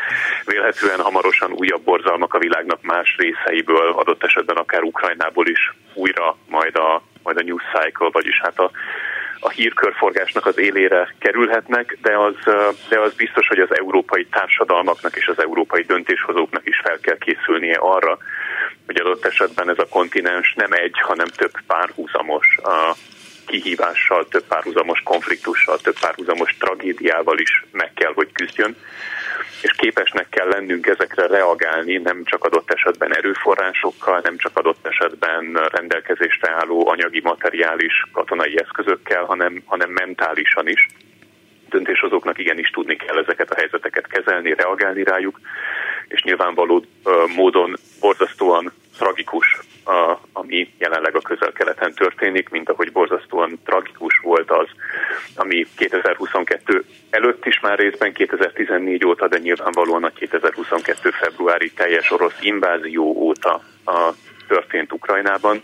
vélhetően 0.44 1.00
hamarosan 1.00 1.52
újabb 1.52 1.82
borzalmak 1.82 2.34
a 2.34 2.38
világnak 2.38 2.82
más 2.82 3.16
részeiből, 3.18 3.88
adott 3.88 4.24
esetben 4.24 4.56
akár 4.56 4.82
Ukrajnából 4.82 5.46
is 5.46 5.72
újra 5.94 6.36
majd 6.48 6.76
a, 6.76 7.02
majd 7.22 7.36
a 7.36 7.42
news 7.42 7.62
cycle, 7.72 8.08
vagyis 8.12 8.40
hát 8.42 8.58
a 8.58 8.70
a 9.40 9.48
hírkörforgásnak 9.48 10.46
az 10.46 10.58
élére 10.58 11.14
kerülhetnek, 11.18 11.98
de 12.02 12.18
az, 12.18 12.34
de 12.88 13.00
az 13.00 13.14
biztos, 13.14 13.48
hogy 13.48 13.58
az 13.58 13.78
európai 13.78 14.26
társadalmaknak 14.26 15.16
és 15.16 15.26
az 15.26 15.42
európai 15.42 15.82
döntéshozóknak 15.82 16.66
is 16.66 16.80
fel 16.84 16.98
kell 16.98 17.18
készülnie 17.18 17.76
arra, 17.80 18.18
hogy 18.86 19.00
adott 19.00 19.24
esetben 19.24 19.70
ez 19.70 19.78
a 19.78 19.88
kontinens 19.88 20.54
nem 20.54 20.72
egy, 20.72 21.00
hanem 21.00 21.26
több 21.26 21.52
párhuzamos 21.66 22.58
kihívással, 23.48 24.28
több 24.28 24.44
párhuzamos 24.48 25.00
konfliktussal, 25.04 25.78
több 25.78 25.98
párhuzamos 26.00 26.56
tragédiával 26.58 27.38
is 27.38 27.64
meg 27.72 27.92
kell, 27.94 28.12
hogy 28.14 28.32
küzdjön 28.32 28.76
és 29.62 29.72
képesnek 29.76 30.28
kell 30.28 30.48
lennünk 30.48 30.86
ezekre 30.86 31.26
reagálni, 31.26 31.96
nem 31.96 32.24
csak 32.24 32.44
adott 32.44 32.72
esetben 32.72 33.16
erőforrásokkal, 33.16 34.20
nem 34.22 34.36
csak 34.36 34.56
adott 34.56 34.86
esetben 34.86 35.68
rendelkezésre 35.72 36.50
álló 36.50 36.88
anyagi, 36.88 37.20
materiális, 37.20 38.02
katonai 38.12 38.60
eszközökkel, 38.60 39.24
hanem, 39.24 39.62
hanem 39.66 39.90
mentálisan 39.90 40.68
is. 40.68 40.88
Döntéshozóknak 41.68 42.38
igenis 42.38 42.70
tudni 42.70 42.96
kell 42.96 43.18
ezeket 43.18 43.50
a 43.50 43.54
helyzeteket 43.54 44.06
kezelni, 44.06 44.54
reagálni 44.54 45.02
rájuk, 45.02 45.40
és 46.08 46.22
nyilvánvaló 46.22 46.84
módon 47.36 47.76
borzasztóan 48.00 48.72
tragikus, 48.98 49.58
ami 50.32 50.72
jelenleg 50.78 51.16
a 51.16 51.20
közel-keleten 51.20 51.92
történik, 51.94 52.48
mint 52.48 52.68
ahogy 52.68 52.92
borzasztóan 52.92 53.58
tragikus 53.64 54.18
volt 54.22 54.50
az, 54.50 54.66
ami 55.36 55.66
2022 55.76 56.84
előtt 57.10 57.46
is 57.46 57.60
már 57.60 57.78
részben 57.78 58.12
2014 58.12 59.04
óta, 59.04 59.28
de 59.28 59.38
nyilvánvalóan 59.38 60.04
a 60.04 60.10
2022 60.10 61.10
februári 61.10 61.70
teljes 61.70 62.10
orosz 62.10 62.36
invázió 62.40 63.04
óta 63.04 63.62
a, 63.84 64.12
történt 64.48 64.92
Ukrajnában. 64.92 65.62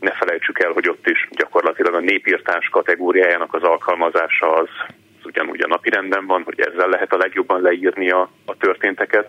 Ne 0.00 0.10
felejtsük 0.10 0.58
el, 0.58 0.70
hogy 0.72 0.88
ott 0.88 1.06
is 1.06 1.28
gyakorlatilag 1.30 1.94
a 1.94 2.00
népírtás 2.00 2.68
kategóriájának 2.68 3.54
az 3.54 3.62
alkalmazása 3.62 4.52
az, 4.52 4.68
az 4.86 5.03
ugyanúgy 5.34 5.62
a 5.62 5.66
napirenden 5.66 6.26
van, 6.26 6.42
hogy 6.42 6.60
ezzel 6.60 6.88
lehet 6.88 7.12
a 7.12 7.16
legjobban 7.16 7.60
leírni 7.60 8.10
a, 8.10 8.30
a 8.44 8.56
történteket 8.56 9.28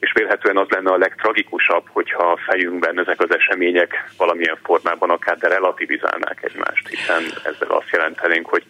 és 0.00 0.12
vélhetően 0.12 0.56
az 0.56 0.68
lenne 0.68 0.90
a 0.90 0.96
legtragikusabb, 0.96 1.84
hogyha 1.88 2.22
a 2.22 2.36
fejünkben 2.36 2.98
ezek 2.98 3.20
az 3.20 3.34
események 3.34 4.10
valamilyen 4.16 4.58
formában 4.62 5.10
akár 5.10 5.38
de 5.38 5.48
relativizálnák 5.48 6.42
egymást, 6.42 6.88
hiszen 6.88 7.22
ezzel 7.44 7.70
azt 7.70 7.90
jelentenénk, 7.92 8.46
hogy 8.46 8.64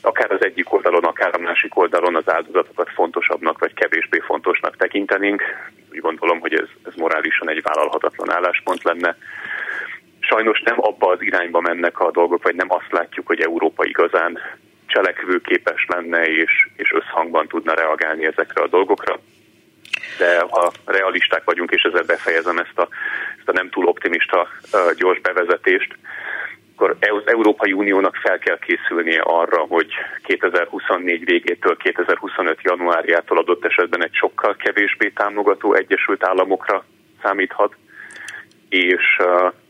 akár 0.00 0.30
az 0.30 0.44
egyik 0.44 0.72
oldalon, 0.72 1.04
akár 1.04 1.34
a 1.34 1.38
másik 1.38 1.76
oldalon 1.76 2.16
az 2.16 2.30
áldozatokat 2.30 2.90
fontosabbnak 2.90 3.58
vagy 3.58 3.74
kevésbé 3.74 4.18
fontosnak 4.18 4.76
tekintenénk. 4.76 5.42
Úgy 5.92 6.00
gondolom, 6.00 6.40
hogy 6.40 6.54
ez, 6.54 6.68
ez 6.84 6.94
morálisan 6.94 7.50
egy 7.50 7.62
vállalhatatlan 7.62 8.30
álláspont 8.30 8.82
lenne. 8.82 9.16
Sajnos 10.20 10.60
nem 10.60 10.76
abba 10.78 11.10
az 11.10 11.22
irányba 11.22 11.60
mennek 11.60 12.00
a 12.00 12.10
dolgok, 12.10 12.42
vagy 12.42 12.54
nem 12.54 12.72
azt 12.72 12.92
látjuk, 12.92 13.26
hogy 13.26 13.40
Európa 13.40 13.84
igazán 13.84 14.38
cselekvőképes 14.86 15.86
lenne 15.88 16.26
és, 16.26 16.68
és 16.76 16.92
összhangban 16.92 17.48
tudna 17.48 17.74
reagálni 17.74 18.26
ezekre 18.26 18.62
a 18.62 18.68
dolgokra. 18.68 19.18
De 20.18 20.40
ha 20.50 20.72
realisták 20.84 21.44
vagyunk, 21.44 21.70
és 21.70 21.82
ezzel 21.82 22.02
befejezem 22.02 22.58
ezt 22.58 22.78
a, 22.78 22.88
ezt 23.38 23.48
a 23.48 23.52
nem 23.52 23.70
túl 23.70 23.86
optimista 23.86 24.48
gyors 24.96 25.20
bevezetést, 25.20 25.96
akkor 26.76 26.96
az 27.00 27.22
Európai 27.24 27.72
Uniónak 27.72 28.16
fel 28.16 28.38
kell 28.38 28.58
készülnie 28.58 29.20
arra, 29.20 29.58
hogy 29.58 29.86
2024 30.22 31.24
végétől 31.24 31.76
2025 31.76 32.58
januárjától 32.62 33.38
adott 33.38 33.64
esetben 33.64 34.04
egy 34.04 34.14
sokkal 34.14 34.56
kevésbé 34.56 35.08
támogató 35.08 35.74
Egyesült 35.74 36.24
Államokra 36.24 36.84
számíthat, 37.22 37.74
és, 38.68 39.20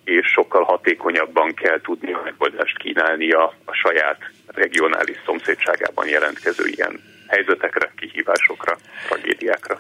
és 0.05 0.27
sokkal 0.27 0.63
hatékonyabban 0.63 1.55
kell 1.55 1.81
tudni 1.81 2.13
a 2.13 2.21
megoldást 2.25 2.79
kínálni 2.79 3.31
a, 3.31 3.55
a 3.65 3.73
saját 3.73 4.19
regionális 4.57 5.17
szomszédságában 5.27 6.09
jelentkező 6.09 6.67
ilyen 6.67 7.01
helyzetekre, 7.27 7.93
kihívásokra, 7.97 8.79
tragédiákra. 9.07 9.79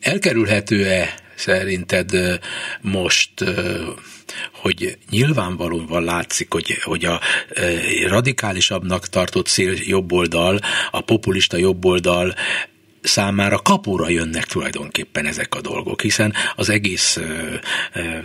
Elkerülhető-e 0.00 1.14
szerinted 1.34 2.10
most, 2.80 3.30
hogy 4.52 4.98
nyilvánvalóan 5.10 6.04
látszik, 6.04 6.52
hogy, 6.52 6.78
hogy 6.82 7.04
a 7.04 7.20
radikálisabbnak 8.08 9.06
tartott 9.06 9.46
szél 9.46 9.74
jobboldal, 9.76 10.58
a 10.90 11.00
populista 11.00 11.56
jobboldal 11.56 12.34
számára 13.04 13.58
kapura 13.58 14.08
jönnek 14.08 14.44
tulajdonképpen 14.44 15.26
ezek 15.26 15.54
a 15.54 15.60
dolgok, 15.60 16.02
hiszen 16.02 16.32
az 16.56 16.68
egész 16.68 17.20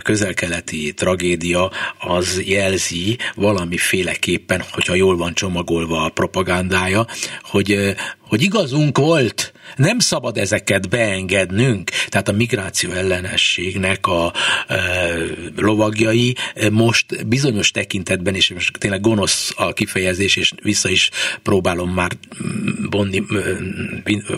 közelkeleti 0.02 0.92
tragédia 0.94 1.70
az 1.98 2.42
jelzi 2.44 3.18
valamiféleképpen, 3.34 4.62
hogyha 4.70 4.94
jól 4.94 5.16
van 5.16 5.34
csomagolva 5.34 6.04
a 6.04 6.08
propagandája, 6.08 7.06
hogy, 7.42 7.94
hogy 8.28 8.42
igazunk 8.42 8.98
volt, 8.98 9.52
nem 9.76 9.98
szabad 9.98 10.38
ezeket 10.38 10.88
beengednünk. 10.88 11.90
Tehát 12.10 12.28
a 12.28 12.32
migráció 12.32 12.90
ellenességnek 12.90 14.06
a 14.06 14.32
e, 14.66 14.76
lovagjai 15.56 16.36
most 16.72 17.26
bizonyos 17.26 17.70
tekintetben, 17.70 18.34
és 18.34 18.52
most 18.52 18.78
tényleg 18.78 19.00
gonosz 19.00 19.52
a 19.56 19.72
kifejezés, 19.72 20.36
és 20.36 20.52
vissza 20.62 20.88
is 20.88 21.10
próbálom 21.42 21.90
már 21.90 22.10
bonni, 22.90 23.22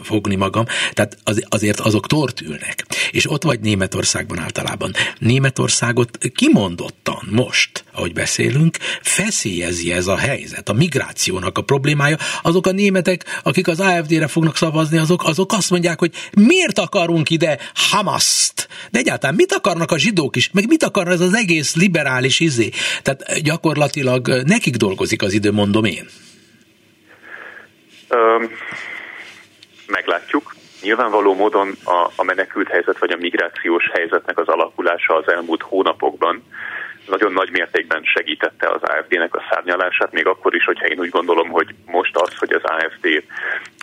fogni 0.03 0.35
magam, 0.35 0.65
tehát 0.93 1.19
az, 1.25 1.45
azért 1.49 1.81
azok 1.81 2.07
tortülnek. 2.07 2.87
És 3.11 3.31
ott 3.31 3.43
vagy 3.43 3.61
Németországban 3.61 4.39
általában. 4.39 4.93
Németországot 5.19 6.19
kimondottan 6.35 7.29
most, 7.31 7.85
ahogy 7.93 8.13
beszélünk, 8.13 8.77
feszélyezi 9.03 9.93
ez 9.93 10.07
a 10.07 10.17
helyzet. 10.17 10.69
A 10.69 10.73
migrációnak 10.73 11.59
a 11.59 11.63
problémája. 11.63 12.17
Azok 12.43 12.67
a 12.67 12.73
németek, 12.73 13.41
akik 13.43 13.69
az 13.69 13.81
AFD-re 13.81 14.27
fognak 14.27 14.57
szavazni, 14.57 14.99
azok, 14.99 15.25
azok 15.25 15.53
azt 15.53 15.71
mondják, 15.71 15.99
hogy 15.99 16.13
miért 16.33 16.79
akarunk 16.79 17.31
ide 17.31 17.59
Hamaszt? 17.75 18.69
De 18.91 18.99
egyáltalán 18.99 19.35
mit 19.35 19.53
akarnak 19.53 19.91
a 19.91 19.99
zsidók 19.99 20.37
is? 20.37 20.51
Meg 20.53 20.69
mit 20.69 20.83
akar 20.83 21.09
ez 21.09 21.21
az 21.21 21.35
egész 21.35 21.75
liberális 21.75 22.41
izé? 22.41 22.71
Tehát 23.03 23.43
gyakorlatilag 23.43 24.29
nekik 24.47 24.77
dolgozik 24.77 25.23
az 25.23 25.33
idő, 25.33 25.53
mondom 25.53 25.85
én. 25.85 26.07
Um, 28.09 28.51
meglátjuk. 29.87 30.55
Nyilvánvaló 30.83 31.35
módon 31.35 31.77
a, 31.85 32.11
a 32.17 32.23
menekült 32.25 32.69
helyzet 32.69 32.99
vagy 32.99 33.11
a 33.11 33.17
migrációs 33.17 33.91
helyzetnek 33.93 34.39
az 34.39 34.49
alakulása 34.49 35.15
az 35.15 35.33
elmúlt 35.33 35.63
hónapokban 35.63 36.43
nagyon 37.13 37.33
nagy 37.33 37.51
mértékben 37.51 38.03
segítette 38.05 38.69
az 38.69 38.83
AFD-nek 38.83 39.35
a 39.35 39.45
szárnyalását, 39.51 40.13
még 40.13 40.27
akkor 40.27 40.55
is, 40.55 40.65
hogyha 40.65 40.87
én 40.87 40.99
úgy 40.99 41.09
gondolom, 41.09 41.49
hogy 41.49 41.75
most 41.87 42.17
az, 42.17 42.37
hogy 42.39 42.53
az 42.53 42.65
AFD 42.65 43.23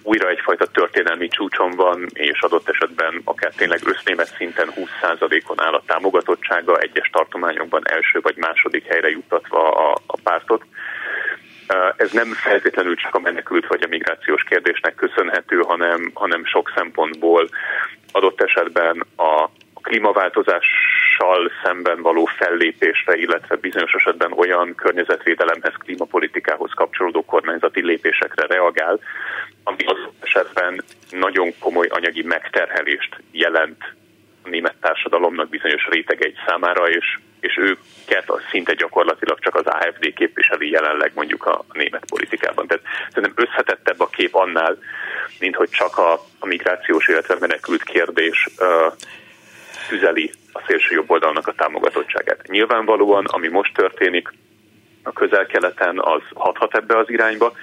újra 0.03 0.29
egyfajta 0.29 0.65
történelmi 0.65 1.27
csúcson 1.27 1.71
van, 1.71 2.05
és 2.13 2.39
adott 2.41 2.69
esetben 2.69 3.21
akár 3.23 3.51
tényleg 3.55 3.79
össznémet 3.83 4.35
szinten 4.37 4.69
20%-on 4.75 5.61
áll 5.61 5.73
a 5.73 5.83
támogatottsága, 5.85 6.77
egyes 6.77 7.09
tartományokban 7.09 7.81
első 7.89 8.19
vagy 8.21 8.37
második 8.37 8.85
helyre 8.85 9.09
juttatva 9.09 9.91
a, 9.91 9.97
a 10.05 10.17
pártot. 10.23 10.63
Ez 11.95 12.11
nem 12.11 12.33
feltétlenül 12.33 12.95
csak 12.95 13.15
a 13.15 13.19
menekült 13.19 13.67
vagy 13.67 13.83
a 13.83 13.87
migrációs 13.89 14.43
kérdésnek 14.43 14.95
köszönhető, 14.95 15.59
hanem, 15.59 16.11
hanem 16.13 16.45
sok 16.45 16.71
szempontból 16.75 17.49
adott 18.11 18.41
esetben 18.41 19.05
a 19.17 19.49
klímaváltozással 19.89 21.51
szemben 21.63 22.01
való 22.01 22.25
fellépésre, 22.25 23.15
illetve 23.15 23.55
bizonyos 23.55 23.93
esetben 23.93 24.31
olyan 24.31 24.75
környezetvédelemhez, 24.75 25.73
klímapolitikához 25.77 26.71
kapcsolódó 26.75 27.25
kormányzati 27.25 27.81
lépésekre 27.85 28.45
reagál, 28.45 28.99
ami 29.63 29.83
az 29.85 29.97
esetben 30.19 30.83
nagyon 31.09 31.53
komoly 31.59 31.87
anyagi 31.87 32.23
megterhelést 32.23 33.21
jelent 33.31 33.81
a 34.43 34.49
német 34.49 34.75
társadalomnak 34.81 35.49
bizonyos 35.49 35.87
rétegegy 35.89 36.35
számára, 36.45 36.89
és, 36.89 37.19
és 37.39 37.57
őket 37.57 38.29
a 38.29 38.39
szinte 38.49 38.73
gyakorlatilag 38.73 39.39
csak 39.39 39.55
az 39.55 39.65
AFD 39.65 40.13
képviseli 40.13 40.69
jelenleg 40.69 41.11
mondjuk 41.15 41.45
a 41.45 41.65
német 41.71 42.05
politikában. 42.09 42.67
Tehát 42.67 42.83
szerintem 43.13 43.45
összetettebb 43.45 43.99
a 43.99 44.07
kép 44.07 44.35
annál, 44.35 44.77
mint 45.39 45.55
hogy 45.55 45.69
csak 45.69 45.97
a, 45.97 46.13
a 46.39 46.45
migrációs, 46.45 47.07
illetve 47.07 47.35
menekült 47.39 47.83
kérdés 47.83 48.47
uh, 48.59 48.93
tüzeli 49.89 50.31
a 50.53 50.63
szélső 50.67 50.95
jobb 50.95 51.09
oldalnak 51.09 51.47
a 51.47 51.53
támogatottságát. 51.53 52.47
Nyilvánvalóan, 52.47 53.25
ami 53.25 53.47
most 53.47 53.73
történik 53.73 54.33
a 55.03 55.11
közel-keleten, 55.11 55.99
az 55.99 56.21
hathat 56.33 56.75
ebbe 56.75 56.97
az 56.97 57.09
irányba. 57.09 57.53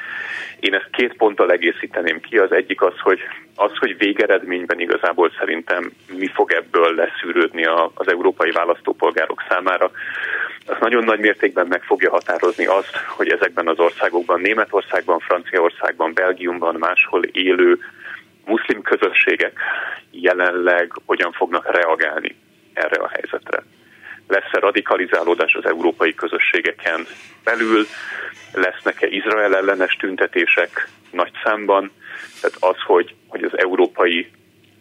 Én 0.60 0.74
ezt 0.74 0.90
két 0.92 1.16
ponttal 1.16 1.50
egészíteném 1.50 2.20
ki. 2.20 2.38
Az 2.38 2.52
egyik 2.52 2.82
az, 2.82 2.98
hogy 2.98 3.20
az, 3.54 3.76
hogy 3.76 3.98
végeredményben 3.98 4.80
igazából 4.80 5.30
szerintem 5.38 5.92
mi 6.06 6.26
fog 6.26 6.52
ebből 6.52 6.94
leszűrődni 6.94 7.64
az 7.94 8.08
európai 8.08 8.50
választópolgárok 8.50 9.44
számára, 9.48 9.90
az 10.66 10.76
nagyon 10.80 11.04
nagy 11.04 11.18
mértékben 11.18 11.66
meg 11.66 11.82
fogja 11.82 12.10
határozni 12.10 12.66
azt, 12.66 12.96
hogy 13.08 13.28
ezekben 13.28 13.68
az 13.68 13.78
országokban, 13.78 14.40
Németországban, 14.40 15.18
Franciaországban, 15.18 16.14
Belgiumban, 16.14 16.74
máshol 16.78 17.22
élő 17.24 17.78
muszlim 18.46 18.82
közösségek 18.82 19.58
jelenleg 20.10 20.92
hogyan 21.04 21.32
fognak 21.32 21.70
reagálni 21.70 22.36
erre 22.72 23.02
a 23.02 23.08
helyzetre. 23.08 23.62
Lesz-e 24.28 24.58
radikalizálódás 24.58 25.54
az 25.54 25.66
európai 25.66 26.14
közösségeken 26.14 27.06
belül, 27.44 27.86
lesznek-e 28.52 29.06
Izrael 29.06 29.56
ellenes 29.56 29.96
tüntetések 29.96 30.88
nagy 31.10 31.32
számban, 31.44 31.90
tehát 32.40 32.56
az, 32.60 32.82
hogy, 32.86 33.14
hogy 33.26 33.42
az 33.42 33.58
európai 33.58 34.30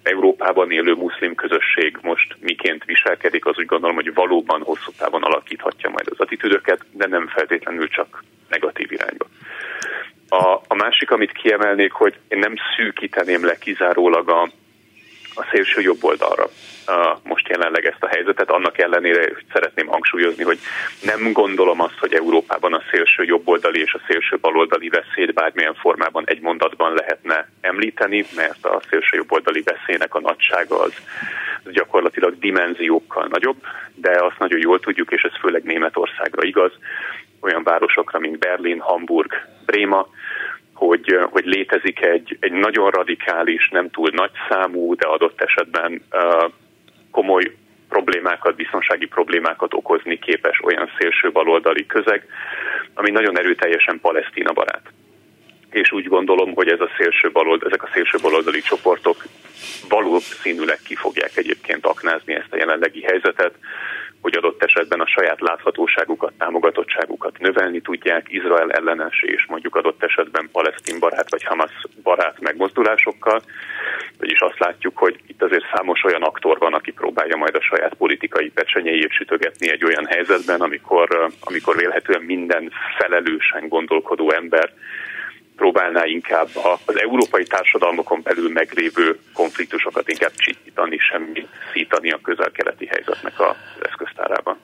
Európában 0.03 0.72
élő 0.72 0.93
muszlim 0.93 1.36
közösség 1.36 1.97
most 2.01 2.36
miként 2.39 2.84
viselkedik, 2.84 3.45
az 3.45 3.57
úgy 3.57 3.66
gondolom, 3.66 3.95
hogy 3.95 4.13
valóban 4.13 4.61
hosszú 4.61 4.91
távon 4.97 5.24
alakíthatja 5.24 5.89
majd 5.89 6.07
az 6.09 6.20
attitűdöket, 6.20 6.86
de 6.91 7.07
nem 7.07 7.28
feltétlenül 7.28 7.88
csak 7.88 8.24
negatív 8.49 8.91
irányba. 8.91 9.26
A, 10.30 10.59
a 10.67 10.76
másik, 10.76 11.11
amit 11.11 11.32
kiemelnék, 11.32 11.91
hogy 11.91 12.15
én 12.28 12.39
nem 12.39 12.53
szűkíteném 12.76 13.45
le 13.45 13.57
kizárólag 13.57 14.30
a, 14.30 14.41
a 15.36 15.47
szélső 15.51 15.82
jobb 15.82 16.03
oldalra 16.03 16.49
most 17.23 17.47
jelenleg 17.47 17.86
ezt 17.86 18.03
a 18.03 18.07
helyzetet, 18.07 18.49
annak 18.49 18.78
ellenére 18.78 19.32
szeretném 19.53 19.88
hangsúlyozni, 19.88 20.43
hogy 20.43 20.59
nem 21.01 21.32
gondolom 21.32 21.82
azt, 21.82 21.97
hogy 21.99 22.13
Európában 22.13 22.73
a 22.73 22.84
szélső 22.91 23.23
jobboldali 23.23 23.80
és 23.80 23.93
a 23.93 24.01
szélső 24.07 24.38
baloldali 24.41 24.89
veszélyt 24.89 25.34
bármilyen 25.34 25.73
formában 25.73 26.23
egy 26.28 26.41
mondatban 26.41 26.93
lehetne 26.93 27.49
említeni, 27.61 28.26
mert 28.36 28.65
a 28.65 28.82
szélső 28.89 29.17
jobboldali 29.17 29.61
veszélynek 29.61 30.15
a 30.15 30.19
nagysága 30.19 30.80
az 30.80 30.93
gyakorlatilag 31.71 32.39
dimenziókkal 32.39 33.28
nagyobb, 33.30 33.57
de 33.95 34.23
azt 34.23 34.39
nagyon 34.39 34.59
jól 34.59 34.80
tudjuk, 34.80 35.11
és 35.11 35.21
ez 35.21 35.39
főleg 35.39 35.63
Németországra 35.63 36.43
igaz, 36.43 36.71
olyan 37.45 37.63
városokra, 37.63 38.19
mint 38.19 38.37
Berlin, 38.39 38.79
Hamburg, 38.79 39.31
Bréma, 39.65 40.07
hogy, 40.73 41.19
hogy 41.29 41.45
létezik 41.45 42.01
egy, 42.01 42.37
egy 42.39 42.51
nagyon 42.51 42.89
radikális, 42.89 43.69
nem 43.69 43.89
túl 43.89 44.09
nagy 44.13 44.31
számú, 44.49 44.95
de 44.95 45.07
adott 45.07 45.41
esetben 45.41 46.01
komoly 47.11 47.55
problémákat, 47.89 48.55
biztonsági 48.55 49.05
problémákat 49.05 49.73
okozni 49.73 50.19
képes 50.19 50.59
olyan 50.63 50.89
szélső 50.97 51.31
baloldali 51.31 51.85
közeg, 51.85 52.27
ami 52.93 53.11
nagyon 53.11 53.37
erőteljesen 53.37 53.99
palesztina 53.99 54.51
barát. 54.51 54.91
És 55.69 55.91
úgy 55.91 56.07
gondolom, 56.07 56.53
hogy 56.53 56.67
ez 56.67 56.79
a 56.79 56.89
szélső 56.97 57.31
balold, 57.31 57.63
ezek 57.63 57.83
a 57.83 57.89
szélső 57.93 58.17
baloldali 58.21 58.61
csoportok 58.61 59.23
valószínűleg 59.89 60.79
ki 60.83 60.95
fogják 60.95 61.31
egyébként 61.35 61.85
aknázni 61.85 62.33
ezt 62.33 62.53
a 62.53 62.57
jelenlegi 62.57 63.01
helyzetet, 63.01 63.53
hogy 64.22 64.38
adott 64.38 64.63
esetben 64.63 64.99
a 64.99 65.07
saját 65.07 65.41
láthatóságukat, 65.41 66.34
támogatottságukat 66.38 67.39
növelni 67.39 67.82
tudják 67.82 68.26
Izrael 68.30 68.72
ellenes 68.72 69.22
és 69.22 69.45
mondjuk 69.47 69.76
adott 69.76 70.03
esetben 70.03 70.49
palesztin 70.51 70.99
barát 70.99 71.30
vagy 71.30 71.43
Hamas 71.43 71.72
barát 72.03 72.39
megmozdulásokkal. 72.39 73.41
Vagyis 74.20 74.39
azt 74.39 74.59
látjuk, 74.59 74.97
hogy 74.97 75.20
itt 75.28 75.41
azért 75.41 75.66
számos 75.74 76.03
olyan 76.03 76.24
aktor 76.24 76.57
van, 76.57 76.74
aki 76.74 76.91
próbálja 76.91 77.36
majd 77.36 77.55
a 77.55 77.61
saját 77.61 77.93
politikai 77.93 78.49
pecsenyéjét 78.49 79.11
sütögetni 79.11 79.72
egy 79.72 79.84
olyan 79.84 80.05
helyzetben, 80.05 80.61
amikor, 80.61 81.30
amikor 81.39 81.76
vélhetően 81.76 82.22
minden 82.22 82.72
felelősen 82.97 83.68
gondolkodó 83.68 84.32
ember 84.32 84.74
próbálná 85.56 86.06
inkább 86.06 86.49
az 86.86 86.99
európai 86.99 87.43
társadalmokon 87.43 88.22
belül 88.24 88.49
meglévő 88.49 89.20
konfliktusokat 89.34 90.10
inkább 90.10 90.32
csitítani, 90.36 90.97
semmi 90.97 91.47
szítani 91.74 92.12
a 92.12 92.20
közel-keleti 92.24 92.86
helyzetnek 92.86 93.39
az 93.39 93.56
eszköztárában. 93.82 94.58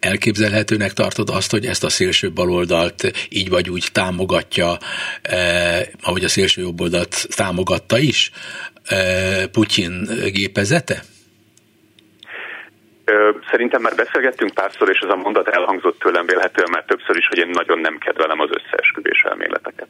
Elképzelhetőnek 0.00 0.92
tartod 0.92 1.30
azt, 1.30 1.50
hogy 1.50 1.66
ezt 1.66 1.84
a 1.84 1.88
szélső 1.88 2.32
baloldalt 2.32 3.10
így 3.28 3.48
vagy 3.48 3.70
úgy 3.70 3.88
támogatja, 3.92 4.76
ahogy 6.02 6.24
a 6.24 6.28
szélső 6.28 6.60
jobboldalt 6.60 7.26
támogatta 7.36 7.98
is, 7.98 8.30
Putyin 9.52 10.08
gépezete? 10.32 11.02
Szerintem 13.50 13.82
már 13.82 13.94
beszélgettünk 13.94 14.54
párszor, 14.54 14.88
és 14.90 14.98
ez 14.98 15.10
a 15.10 15.16
mondat 15.16 15.48
elhangzott 15.48 15.98
tőlem 15.98 16.26
vélhetően 16.26 16.68
már 16.70 16.84
többször 16.84 17.16
is, 17.16 17.26
hogy 17.26 17.38
én 17.38 17.48
nagyon 17.48 17.78
nem 17.78 17.98
kedvelem 17.98 18.40
az 18.40 18.50
összeesküvés 18.52 19.22
elméleteket. 19.22 19.88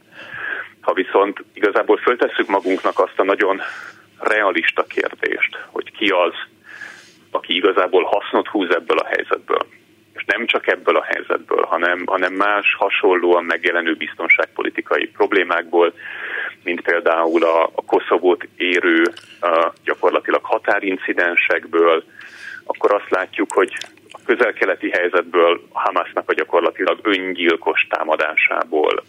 Ha 0.81 0.93
viszont 0.93 1.45
igazából 1.55 1.97
föltesszük 1.97 2.49
magunknak 2.49 2.99
azt 2.99 3.19
a 3.19 3.25
nagyon 3.25 3.61
realista 4.19 4.83
kérdést, 4.83 5.59
hogy 5.67 5.93
ki 5.93 6.09
az, 6.09 6.33
aki 7.31 7.55
igazából 7.57 8.03
hasznot 8.03 8.49
húz 8.49 8.75
ebből 8.75 8.99
a 8.99 9.07
helyzetből, 9.07 9.67
és 10.15 10.25
nem 10.27 10.47
csak 10.47 10.67
ebből 10.67 10.97
a 10.97 11.05
helyzetből, 11.05 11.65
hanem, 11.65 12.03
hanem 12.07 12.33
más 12.33 12.75
hasonlóan 12.79 13.45
megjelenő 13.45 13.95
biztonságpolitikai 13.95 15.07
problémákból, 15.07 15.93
mint 16.65 16.81
például 16.81 17.45
a, 17.45 17.65
a 17.65 17.85
Koszovót 17.87 18.49
érő 18.57 19.03
a 19.41 19.73
gyakorlatilag 19.85 20.45
határincidensekből, 20.45 22.05
akkor 22.73 22.95
azt 22.95 23.11
látjuk, 23.11 23.53
hogy 23.53 23.73
a 24.11 24.19
közel-keleti 24.25 24.91
helyzetből 24.91 25.63
Hamasnak 25.73 26.29
a 26.31 26.35
gyakorlatilag 26.35 26.99
öngyilkos 27.03 27.87
támadásából, 27.91 29.05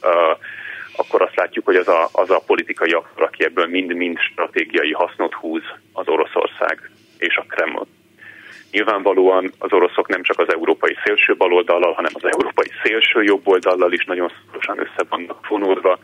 akkor 0.95 1.21
azt 1.21 1.35
látjuk, 1.35 1.65
hogy 1.65 1.75
az 1.75 1.87
a, 1.87 2.09
az 2.11 2.29
a 2.29 2.43
politikai 2.45 2.91
aktor, 2.91 3.23
aki 3.23 3.43
ebből 3.43 3.65
mind-mind 3.65 4.17
stratégiai 4.19 4.91
hasznot 4.91 5.33
húz 5.33 5.63
az 5.93 6.07
Oroszország 6.07 6.91
és 7.17 7.35
a 7.35 7.45
Kreml. 7.47 7.87
Nyilvánvalóan 8.71 9.51
az 9.57 9.73
oroszok 9.73 10.07
nem 10.07 10.23
csak 10.23 10.39
az 10.39 10.53
európai 10.53 10.97
szélső 11.03 11.35
baloldallal, 11.35 11.93
hanem 11.93 12.11
az 12.13 12.23
európai 12.23 12.71
szélső 12.83 13.23
jobboldallal 13.23 13.93
is 13.93 14.05
nagyon 14.05 14.31
szorosan 14.45 14.79
össze 14.79 15.05
vannak 15.09 15.45
fonódva, 15.45 15.99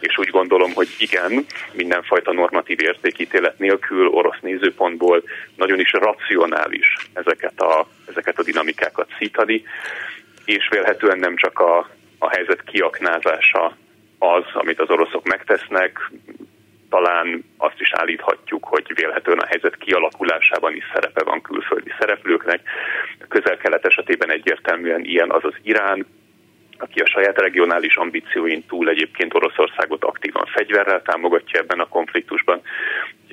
és 0.00 0.18
úgy 0.18 0.28
gondolom, 0.28 0.72
hogy 0.74 0.88
igen, 0.98 1.44
mindenfajta 1.72 2.32
normatív 2.32 2.80
értékítélet 2.80 3.58
nélkül 3.58 4.08
orosz 4.08 4.40
nézőpontból 4.40 5.22
nagyon 5.56 5.80
is 5.80 5.92
racionális 5.92 6.86
ezeket 7.12 7.60
a, 7.60 7.86
ezeket 8.08 8.38
a 8.38 8.42
dinamikákat 8.42 9.08
szítani, 9.18 9.62
és 10.44 10.68
vélhetően 10.70 11.18
nem 11.18 11.36
csak 11.36 11.58
a, 11.58 11.90
a 12.18 12.28
helyzet 12.30 12.64
kiaknázása 12.64 13.76
az, 14.18 14.44
amit 14.52 14.80
az 14.80 14.90
oroszok 14.90 15.24
megtesznek, 15.24 16.10
talán 16.94 17.44
azt 17.56 17.80
is 17.80 17.92
állíthatjuk, 17.92 18.64
hogy 18.64 18.92
vélhetően 18.94 19.38
a 19.38 19.46
helyzet 19.46 19.76
kialakulásában 19.76 20.74
is 20.74 20.84
szerepe 20.92 21.24
van 21.24 21.42
külföldi 21.42 21.92
szereplőknek. 21.98 22.60
Közel-kelet 23.28 23.86
esetében 23.86 24.30
egyértelműen 24.30 25.04
ilyen 25.04 25.30
az 25.30 25.44
az 25.44 25.54
Irán, 25.62 26.06
aki 26.78 27.00
a 27.00 27.06
saját 27.06 27.38
regionális 27.38 27.96
ambícióin 27.96 28.64
túl 28.66 28.88
egyébként 28.88 29.34
Oroszországot 29.34 30.04
aktívan 30.04 30.46
fegyverrel 30.46 31.02
támogatja 31.02 31.60
ebben 31.60 31.80
a 31.80 31.88
konfliktusban. 31.88 32.60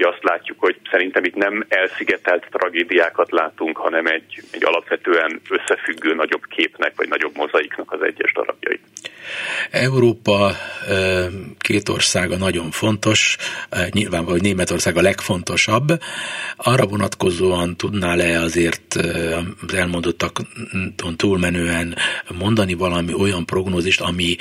Ugye 0.02 0.10
azt 0.10 0.24
látjuk, 0.24 0.60
hogy 0.60 0.78
szerintem 0.92 1.24
itt 1.24 1.36
nem 1.36 1.66
elszigetelt 1.68 2.48
tragédiákat 2.52 3.32
látunk, 3.32 3.78
hanem 3.78 4.06
egy, 4.06 4.44
egy 4.52 4.64
alapvetően 4.66 5.42
összefüggő 5.50 6.14
nagyobb 6.14 6.46
képnek, 6.50 6.94
vagy 6.96 7.08
nagyobb 7.08 7.36
mozaiknak 7.36 7.92
az 7.92 8.02
egyes 8.02 8.32
darabjait. 8.34 8.82
Európa 9.72 10.52
két 11.58 11.90
országa 11.90 12.38
nagyon 12.38 12.72
fontos, 12.72 13.38
nyilvánvaló, 13.92 14.32
hogy 14.32 14.42
Németország 14.42 14.98
a 14.98 15.02
legfontosabb. 15.02 15.88
Arra 16.56 16.86
vonatkozóan 16.86 17.78
tudnál-e 17.78 18.40
azért 18.40 18.96
az 19.68 19.74
elmondottakon 19.74 20.48
túlmenően 21.16 21.96
mondani 22.40 22.74
valami 22.74 23.14
olyan 23.14 23.46
prognózist, 23.46 24.02
ami 24.02 24.36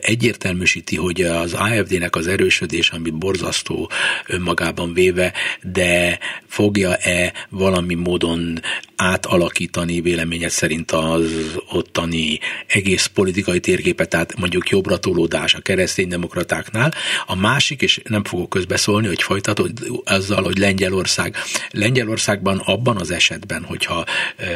egyértelműsíti, 0.00 0.96
hogy 0.96 1.20
az 1.20 1.54
AFD-nek 1.54 2.16
az 2.16 2.26
erősödés, 2.26 2.90
ami 2.90 3.10
borzasztó 3.10 3.90
önmagában 4.26 4.89
véve, 4.92 5.32
de 5.62 6.18
fogja-e 6.46 7.32
valami 7.48 7.94
módon 7.94 8.60
átalakítani 9.00 10.00
véleményed 10.00 10.50
szerint 10.50 10.90
az 10.90 11.30
ottani 11.70 12.38
egész 12.66 13.06
politikai 13.06 13.60
térképet, 13.60 14.08
tehát 14.08 14.38
mondjuk 14.38 14.68
jobbra 14.68 14.98
tolódás 14.98 15.54
a 15.54 15.60
kereszténydemokratáknál. 15.60 16.94
A 17.26 17.34
másik, 17.34 17.82
és 17.82 18.00
nem 18.04 18.24
fogok 18.24 18.48
közbeszólni, 18.48 19.06
hogy 19.06 19.22
folytatod 19.22 19.70
azzal, 20.04 20.42
hogy 20.42 20.58
Lengyelország. 20.58 21.36
Lengyelországban 21.70 22.58
abban 22.58 22.96
az 22.96 23.10
esetben, 23.10 23.64
hogyha 23.64 24.04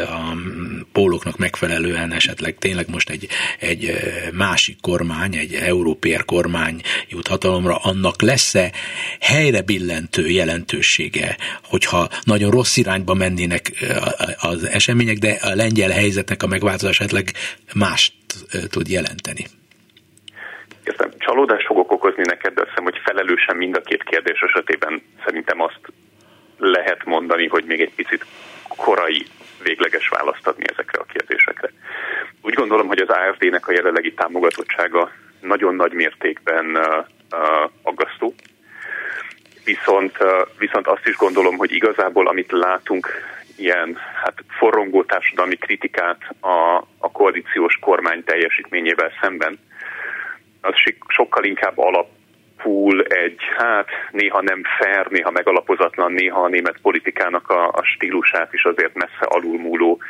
a 0.08 0.36
póloknak 0.92 1.36
megfelelően 1.36 2.12
esetleg 2.12 2.58
tényleg 2.58 2.88
most 2.90 3.10
egy, 3.10 3.28
egy 3.58 3.92
másik 4.32 4.80
kormány, 4.80 5.36
egy 5.36 5.54
európér 5.54 6.24
kormány 6.24 6.80
jut 7.08 7.26
hatalomra, 7.26 7.76
annak 7.76 8.22
lesz-e 8.22 8.72
helyre 9.20 9.60
billentő 10.14 10.28
jelentősége, 10.28 11.36
hogyha 11.62 12.08
nagyon 12.24 12.50
rossz 12.50 12.76
irányba 12.76 13.14
mennének 13.14 13.72
az 14.40 14.64
események, 14.64 15.16
de 15.16 15.36
a 15.42 15.54
lengyel 15.54 15.90
helyzetnek 15.90 16.42
a 16.42 16.46
megváltozása 16.46 17.02
esetleg 17.02 17.26
mást 17.74 18.12
tud 18.70 18.88
jelenteni. 18.88 19.44
Értem, 20.84 21.10
csalódást 21.18 21.66
fogok 21.66 21.92
okozni 21.92 22.22
neked, 22.26 22.54
de 22.54 22.60
azt 22.60 22.68
hiszem, 22.68 22.84
hogy 22.84 23.00
felelősen 23.04 23.56
mind 23.56 23.76
a 23.76 23.80
két 23.80 24.02
kérdés 24.02 24.40
esetében 24.40 25.02
szerintem 25.24 25.60
azt 25.60 25.80
lehet 26.58 27.04
mondani, 27.04 27.46
hogy 27.46 27.64
még 27.64 27.80
egy 27.80 27.94
picit 27.94 28.24
korai 28.68 29.26
végleges 29.62 30.08
választ 30.08 30.46
adni 30.46 30.64
ezekre 30.72 31.00
a 31.00 31.04
kérdésekre. 31.12 31.70
Úgy 32.42 32.54
gondolom, 32.54 32.86
hogy 32.86 32.98
az 32.98 33.08
AFD-nek 33.08 33.68
a 33.68 33.72
jelenlegi 33.72 34.12
támogatottsága 34.12 35.10
nagyon 35.40 35.74
nagy 35.74 35.92
mértékben 35.92 36.66
uh, 36.66 37.06
aggasztó, 37.82 38.34
viszont, 39.64 40.16
viszont 40.58 40.86
azt 40.86 41.06
is 41.06 41.16
gondolom, 41.16 41.56
hogy 41.56 41.72
igazából 41.72 42.26
amit 42.26 42.52
látunk 42.52 43.08
ilyen 43.56 43.98
hát 44.22 44.34
forrongó 44.48 45.04
társadalmi 45.04 45.56
kritikát 45.56 46.18
a, 46.40 46.84
a 46.98 47.10
koalíciós 47.12 47.78
kormány 47.80 48.24
teljesítményével 48.24 49.12
szemben, 49.20 49.58
az 50.60 50.74
sokkal 51.06 51.44
inkább 51.44 51.78
alapul 51.78 53.02
egy, 53.02 53.40
hát 53.56 53.88
néha 54.10 54.42
nem 54.42 54.62
fair, 54.78 55.06
néha 55.06 55.30
megalapozatlan, 55.30 56.12
néha 56.12 56.42
a 56.42 56.48
német 56.48 56.78
politikának 56.82 57.48
a, 57.48 57.68
a 57.68 57.82
stílusát 57.82 58.52
is 58.52 58.64
azért 58.64 58.94
messze 58.94 59.24
alulmúló 59.24 60.00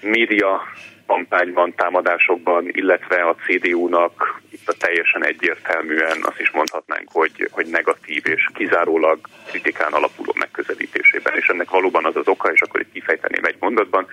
média 0.00 0.62
kampányban, 1.10 1.74
támadásokban, 1.74 2.68
illetve 2.68 3.16
a 3.28 3.34
CDU-nak 3.34 4.40
itt 4.50 4.68
a 4.68 4.72
teljesen 4.78 5.24
egyértelműen 5.24 6.18
azt 6.22 6.40
is 6.40 6.50
mondhatnánk, 6.50 7.08
hogy, 7.12 7.48
hogy 7.50 7.66
negatív 7.66 8.22
és 8.26 8.48
kizárólag 8.54 9.18
kritikán 9.50 9.92
alapuló 9.92 10.32
megközelítésében. 10.38 11.34
És 11.36 11.46
ennek 11.46 11.70
valóban 11.70 12.04
az 12.04 12.16
az 12.16 12.28
oka, 12.28 12.52
és 12.52 12.60
akkor 12.60 12.80
itt 12.80 12.92
kifejteném 12.92 13.44
egy 13.44 13.56
mondatban, 13.60 14.06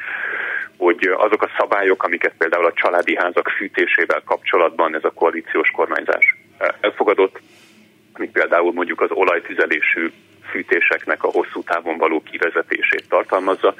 hogy 0.78 1.08
azok 1.18 1.42
a 1.42 1.50
szabályok, 1.58 2.04
amiket 2.04 2.34
például 2.38 2.66
a 2.66 2.74
családi 2.74 3.16
házak 3.16 3.50
fűtésével 3.50 4.22
kapcsolatban 4.26 4.96
ez 4.96 5.04
a 5.04 5.12
koalíciós 5.12 5.70
kormányzás 5.70 6.36
elfogadott, 6.82 7.42
mint 8.18 8.32
például 8.32 8.74
mondjuk 8.74 9.02
az 9.02 9.12
olajtüzelésű 9.12 10.12
fűtéseknek 10.52 11.24
a 11.24 11.32
hosszú 11.32 11.64
távon 11.64 11.98
való 11.98 12.24
kivezetését 12.24 13.10
tartalmazza, 13.10 13.76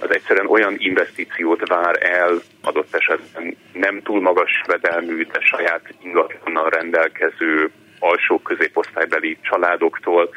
az 0.00 0.10
egyszerűen 0.14 0.46
olyan 0.46 0.74
investíciót 0.78 1.68
vár 1.68 1.98
el 2.02 2.40
adott 2.62 2.94
esetben 2.94 3.56
nem 3.72 4.02
túl 4.02 4.20
magas 4.20 4.62
vedelmű, 4.66 5.24
de 5.24 5.40
saját 5.40 5.94
ingatlannal 6.02 6.68
rendelkező 6.68 7.70
alsó 7.98 8.38
középosztálybeli 8.38 9.38
családoktól, 9.42 10.30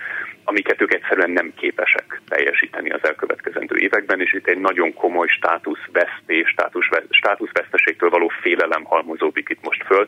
amiket 0.44 0.82
ők 0.82 0.94
egyszerűen 0.94 1.32
nem 1.32 1.54
képesek 1.56 2.22
teljesíteni 2.28 2.90
az 2.90 3.00
elkövetkezendő 3.04 3.78
években, 3.78 4.22
és 4.22 4.34
itt 4.34 4.48
egy 4.48 4.60
nagyon 4.60 4.94
komoly 4.94 5.28
státuszvesztés, 5.28 6.48
státusz, 6.48 6.86
státuszveszteségtől 7.10 8.10
való 8.10 8.32
félelem 8.42 8.84
halmozódik 8.84 9.50
itt 9.50 9.64
most 9.64 9.84
föl. 9.84 10.08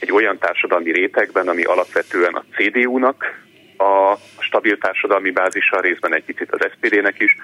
Egy 0.00 0.12
olyan 0.12 0.38
társadalmi 0.38 0.92
rétegben, 0.92 1.48
ami 1.48 1.62
alapvetően 1.62 2.34
a 2.34 2.44
CDU-nak 2.56 3.42
a 3.76 4.16
stabil 4.38 4.78
társadalmi 4.78 5.30
bázisa, 5.30 5.80
részben 5.80 6.14
egy 6.14 6.24
picit 6.24 6.52
az 6.52 6.68
SPD-nek 6.72 7.20
is, 7.20 7.36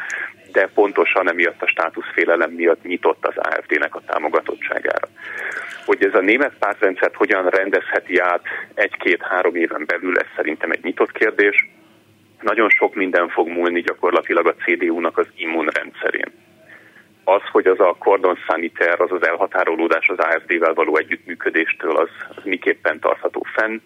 de 0.53 0.69
pontosan 0.75 1.29
emiatt 1.29 1.63
a 1.63 1.67
státuszfélelem 1.67 2.51
miatt 2.51 2.83
nyitott 2.83 3.27
az 3.27 3.37
AFD-nek 3.37 3.95
a 3.95 4.03
támogatottságára. 4.07 5.09
Hogy 5.85 6.05
ez 6.05 6.15
a 6.15 6.21
német 6.21 6.53
pártrendszert 6.59 7.15
hogyan 7.15 7.49
rendezheti 7.49 8.19
át 8.19 8.43
egy-két-három 8.75 9.55
éven 9.55 9.85
belül, 9.87 10.19
ez 10.19 10.27
szerintem 10.37 10.71
egy 10.71 10.83
nyitott 10.83 11.13
kérdés. 11.13 11.69
Nagyon 12.41 12.69
sok 12.69 12.95
minden 12.95 13.29
fog 13.29 13.49
múlni 13.49 13.81
gyakorlatilag 13.81 14.47
a 14.47 14.55
CDU-nak 14.55 15.19
az 15.19 15.27
immunrendszerén. 15.37 16.33
Az, 17.25 17.43
hogy 17.53 17.67
az 17.67 17.81
a 17.81 17.97
kordon 17.99 18.37
saniter, 18.47 19.01
az 19.01 19.13
az 19.13 19.27
elhatárolódás 19.27 20.09
az 20.09 20.19
AFD-vel 20.19 20.75
való 20.75 20.97
együttműködéstől, 20.97 21.97
az, 21.97 22.09
az 22.37 22.43
miképpen 22.45 23.01
tartható 23.01 23.47
fenn 23.53 23.81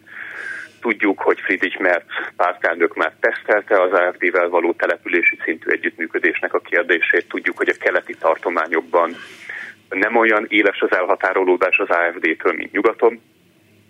Tudjuk, 0.85 1.20
hogy 1.20 1.41
Friedrich 1.41 1.80
Merz 1.80 2.05
pártelnök 2.37 2.95
már 2.95 3.12
tesztelte 3.20 3.82
az 3.82 3.93
AFD-vel 3.93 4.49
való 4.49 4.72
települési 4.72 5.39
szintű 5.45 5.70
együttműködésnek 5.70 6.55
a 6.55 6.59
kérdését. 6.59 7.28
Tudjuk, 7.28 7.57
hogy 7.57 7.68
a 7.68 7.78
keleti 7.80 8.14
tartományokban 8.14 9.16
nem 9.89 10.16
olyan 10.16 10.47
éles 10.49 10.80
az 10.80 10.97
elhatárolódás 10.97 11.78
az 11.78 11.89
AFD-től, 11.89 12.53
mint 12.53 12.72
nyugaton. 12.72 13.20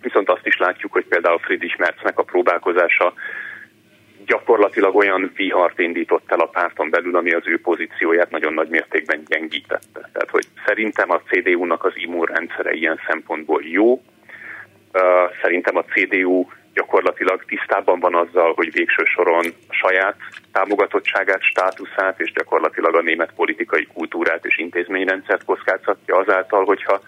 Viszont 0.01 0.29
azt 0.29 0.45
is 0.45 0.57
látjuk, 0.57 0.91
hogy 0.91 1.05
például 1.05 1.39
Friedrich 1.39 1.79
Merznek 1.79 2.19
a 2.19 2.23
próbálkozása 2.23 3.13
gyakorlatilag 4.25 4.95
olyan 4.95 5.31
vihart 5.35 5.79
indított 5.79 6.31
el 6.31 6.39
a 6.39 6.49
párton 6.49 6.89
belül, 6.89 7.15
ami 7.15 7.31
az 7.31 7.43
ő 7.47 7.59
pozícióját 7.61 8.29
nagyon 8.29 8.53
nagy 8.53 8.69
mértékben 8.69 9.23
gyengítette. 9.27 10.09
Tehát, 10.13 10.29
hogy 10.29 10.45
szerintem 10.65 11.11
a 11.11 11.21
CDU-nak 11.21 11.83
az 11.85 11.93
immunrendszere 11.95 12.73
ilyen 12.73 12.99
szempontból 13.07 13.61
jó. 13.63 14.01
Szerintem 15.41 15.77
a 15.77 15.83
CDU 15.83 16.45
gyakorlatilag 16.75 17.45
tisztában 17.45 17.99
van 17.99 18.15
azzal, 18.15 18.53
hogy 18.53 18.71
végső 18.71 19.03
soron 19.03 19.45
saját 19.69 20.15
támogatottságát, 20.51 21.41
státuszát 21.41 22.19
és 22.19 22.31
gyakorlatilag 22.31 22.95
a 22.95 23.01
német 23.01 23.31
politikai 23.35 23.87
kultúrát 23.93 24.45
és 24.45 24.57
intézményrendszert 24.57 25.43
kockáztatja 25.43 26.15
azáltal, 26.17 26.65
hogyha 26.65 27.01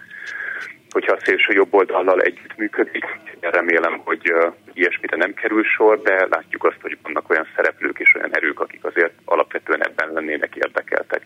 hogyha 0.90 1.12
a 1.12 1.24
szélső 1.24 1.52
jobb 1.52 1.74
oldallal 1.74 2.20
együttműködik. 2.20 3.04
Remélem, 3.40 4.00
hogy 4.04 4.32
ilyesmire 4.72 5.16
nem 5.16 5.34
kerül 5.34 5.64
sor, 5.64 6.02
de 6.02 6.26
látjuk 6.30 6.64
azt, 6.64 6.80
hogy 6.80 6.98
vannak 7.02 7.30
olyan 7.30 7.48
szereplők 7.56 7.98
és 7.98 8.14
olyan 8.14 8.36
erők, 8.36 8.60
akik 8.60 8.84
azért 8.84 9.12
alapvetően 9.24 9.84
ebben 9.84 10.12
lennének 10.12 10.56
érdekeltek. 10.56 11.22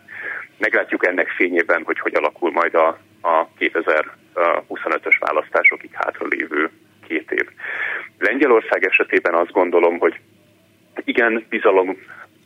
Meglátjuk 0.58 1.06
ennek 1.06 1.28
fényében, 1.28 1.82
hogy 1.84 1.98
hogy 1.98 2.14
alakul 2.14 2.50
majd 2.50 2.74
a, 2.74 2.98
a 3.20 3.48
2025-ös 3.58 4.21
Lengyelország 8.72 8.84
esetében 8.84 9.34
azt 9.34 9.52
gondolom, 9.52 9.98
hogy 9.98 10.20
igen, 11.04 11.46
bizalom, 11.48 11.96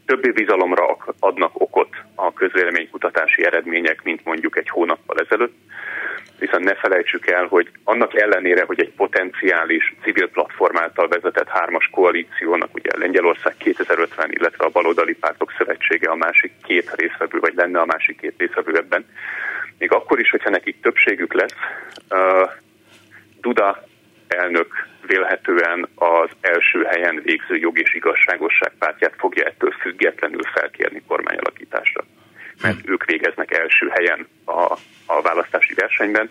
többi 0.07 0.31
bizalomra 0.31 0.97
adnak 1.19 1.61
okot 1.61 1.89
a 2.15 2.33
közvéleménykutatási 2.33 3.45
eredmények, 3.45 4.03
mint 4.03 4.25
mondjuk 4.25 4.57
egy 4.57 4.69
hónappal 4.69 5.17
ezelőtt, 5.19 5.55
viszont 6.39 6.65
ne 6.65 6.75
felejtsük 6.75 7.27
el, 7.27 7.47
hogy 7.47 7.71
annak 7.85 8.15
ellenére, 8.15 8.65
hogy 8.65 8.81
egy 8.81 8.93
potenciális 8.97 9.95
civil 10.03 10.29
platform 10.29 10.77
által 10.77 11.09
vezetett 11.09 11.49
hármas 11.49 11.89
koalíciónak, 11.93 12.75
ugye 12.75 12.91
Lengyelország 12.99 13.57
2050, 13.57 14.31
illetve 14.31 14.65
a 14.65 14.71
baloldali 14.71 15.15
pártok 15.15 15.53
szövetsége 15.59 16.11
a 16.11 16.15
másik 16.15 16.53
két 16.67 16.95
részvevő, 16.95 17.39
vagy 17.39 17.55
lenne 17.55 17.81
a 17.81 17.87
másik 17.87 18.21
két 18.21 18.35
részvevő 18.39 18.77
ebben, 18.77 19.07
még 19.79 19.93
akkor 19.93 20.21
is, 20.21 20.31
hogyha 20.31 20.51
nekik 20.51 20.81
többségük 20.81 21.33
lesz, 21.33 21.55
uh, 22.11 22.51
Duda 23.41 23.85
elnök 24.29 24.87
vélhetően 25.07 25.89
az 25.95 26.29
első 26.41 26.83
helyen 26.83 27.21
végző 27.25 27.57
jog 27.57 27.79
és 27.79 27.95
igazságosság 27.95 28.73
pártját 28.79 29.15
fogja 29.19 29.45
ettől 29.45 29.71
függetlenül 29.71 30.43
felkérni 30.43 31.03
kormányalakításra. 31.07 32.05
Mert 32.63 32.89
ők 32.89 33.05
végeznek 33.05 33.55
első 33.55 33.89
helyen 33.89 34.29
a, 34.45 34.73
a 35.07 35.23
választási 35.23 35.75
versenyben, 35.75 36.31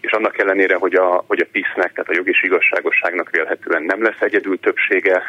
és 0.00 0.12
annak 0.12 0.37
ellenére, 0.48 0.74
hogy 0.74 0.94
a, 0.94 1.24
hogy 1.26 1.40
a 1.40 1.46
PISZ-nek, 1.52 1.92
tehát 1.92 2.08
a 2.08 2.14
jog 2.14 2.28
és 2.28 2.42
igazságosságnak 2.42 3.30
vélhetően 3.30 3.82
nem 3.82 4.02
lesz 4.02 4.20
egyedül 4.20 4.60
többsége, 4.60 5.22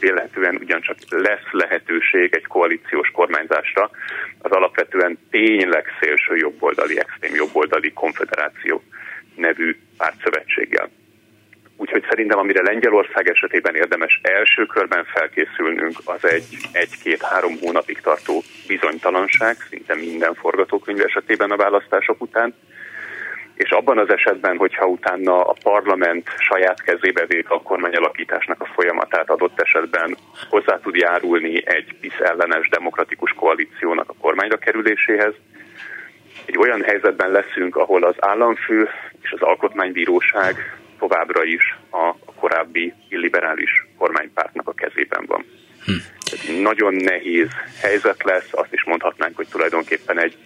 vélhetően 0.00 0.56
ugyancsak 0.60 0.96
lesz 1.08 1.50
lehetőség 1.50 2.34
egy 2.34 2.46
koalíciós 2.46 3.10
kormányzásra, 3.10 3.90
az 4.38 4.50
alapvetően 4.50 5.18
tényleg 5.30 5.84
szélső 6.00 6.36
jobboldali, 6.36 6.98
extrém 6.98 7.34
jobboldali 7.34 7.92
konfederáció 7.92 8.82
nevű 9.36 9.76
pártszövetséggel. 9.96 10.90
Úgyhogy 11.76 12.04
szerintem, 12.08 12.38
amire 12.38 12.62
Lengyelország 12.62 13.28
esetében 13.28 13.74
érdemes 13.74 14.20
első 14.22 14.66
körben 14.66 15.04
felkészülnünk, 15.04 15.98
az 16.04 16.24
egy 16.24 16.56
egy-két-három 16.72 17.58
hónapig 17.60 18.00
tartó 18.00 18.42
bizonytalanság, 18.66 19.56
szinte 19.70 19.94
minden 19.94 20.34
forgatókönyv 20.34 21.00
esetében 21.00 21.50
a 21.50 21.56
választások 21.56 22.22
után. 22.22 22.54
És 23.54 23.70
abban 23.70 23.98
az 23.98 24.10
esetben, 24.26 24.56
hogyha 24.56 24.86
utána 24.86 25.40
a 25.40 25.56
parlament 25.62 26.28
saját 26.38 26.82
kezébe 26.82 27.26
vék 27.26 27.50
a 27.50 27.62
kormányalakításnak 27.62 28.60
a 28.60 28.70
folyamatát 28.74 29.30
adott 29.30 29.60
esetben 29.60 30.16
hozzá 30.48 30.78
tud 30.82 30.94
járulni 30.94 31.62
egy 31.66 31.94
PISZ 32.00 32.20
ellenes 32.20 32.68
demokratikus 32.68 33.32
koalíciónak 33.32 34.10
a 34.10 34.14
kormányra 34.20 34.56
kerüléséhez, 34.56 35.34
egy 36.44 36.58
olyan 36.58 36.82
helyzetben 36.82 37.30
leszünk, 37.30 37.76
ahol 37.76 38.02
az 38.04 38.14
államfő 38.18 38.88
és 39.22 39.32
az 39.32 39.40
alkotmánybíróság 39.40 40.78
továbbra 40.98 41.44
is 41.44 41.76
a 41.90 42.14
korábbi 42.34 42.94
illiberális 43.08 43.70
kormánypártnak 43.98 44.68
a 44.68 44.72
kezében 44.72 45.24
van. 45.26 45.44
Hm. 45.84 46.62
Nagyon 46.62 46.94
nehéz 46.94 47.48
helyzet 47.80 48.22
lesz, 48.22 48.48
azt 48.50 48.72
is 48.72 48.84
mondhatnánk, 48.84 49.36
hogy 49.36 49.48
tulajdonképpen 49.48 50.20
egy, 50.20 50.36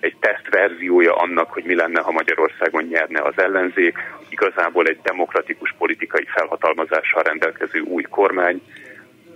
egy 0.00 0.16
tesztverziója 0.20 1.14
annak, 1.16 1.52
hogy 1.52 1.64
mi 1.64 1.74
lenne, 1.74 2.00
ha 2.00 2.10
Magyarországon 2.10 2.82
nyerne 2.82 3.20
az 3.22 3.34
ellenzék. 3.36 3.98
Igazából 4.28 4.86
egy 4.86 5.00
demokratikus 5.02 5.74
politikai 5.78 6.26
felhatalmazással 6.34 7.22
rendelkező 7.22 7.80
új 7.80 8.02
kormány 8.02 8.62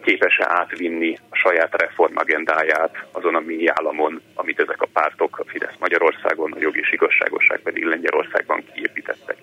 képes-e 0.04 0.46
átvinni 0.48 1.18
a 1.30 1.36
saját 1.36 1.80
reformagendáját 1.80 3.04
azon 3.12 3.34
a 3.34 3.40
mi 3.40 3.66
államon, 3.66 4.22
amit 4.34 4.60
ezek 4.60 4.82
a 4.82 4.88
pártok, 4.92 5.38
a 5.38 5.44
Fidesz 5.46 5.76
Magyarországon, 5.78 6.52
a 6.52 6.60
jog 6.60 6.76
és 6.76 6.92
igazságosság 6.92 7.60
pedig 7.60 7.84
Lengyelországban 7.84 8.64
kiépítettek. 8.74 9.36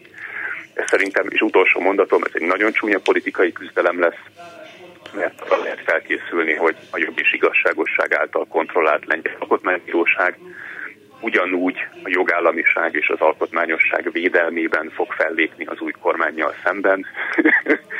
Ez 0.74 0.88
szerintem, 0.88 1.26
és 1.30 1.41
utolsó 1.41 1.80
mondatom, 1.80 2.24
ez 2.24 2.32
egy 2.34 2.47
nagyon 2.47 2.72
csúnya 2.72 2.99
politikai 2.99 3.51
küzdelem 3.51 3.99
lesz, 3.99 4.22
mert 5.13 5.41
arra 5.41 5.61
lehet 5.61 5.82
felkészülni, 5.86 6.53
hogy 6.53 6.76
a 6.91 6.97
jobb 6.97 7.19
és 7.19 7.34
igazságosság 7.34 8.13
által 8.13 8.45
kontrollált 8.47 9.05
lengyel 9.05 9.36
alkotmánybíróság 9.39 10.38
ugyanúgy 11.22 11.78
a 12.03 12.09
jogállamiság 12.09 12.95
és 12.95 13.09
az 13.09 13.19
alkotmányosság 13.19 14.11
védelmében 14.11 14.89
fog 14.89 15.11
fellépni 15.11 15.65
az 15.65 15.80
új 15.80 15.91
kormányjal 15.99 16.53
szemben, 16.63 17.05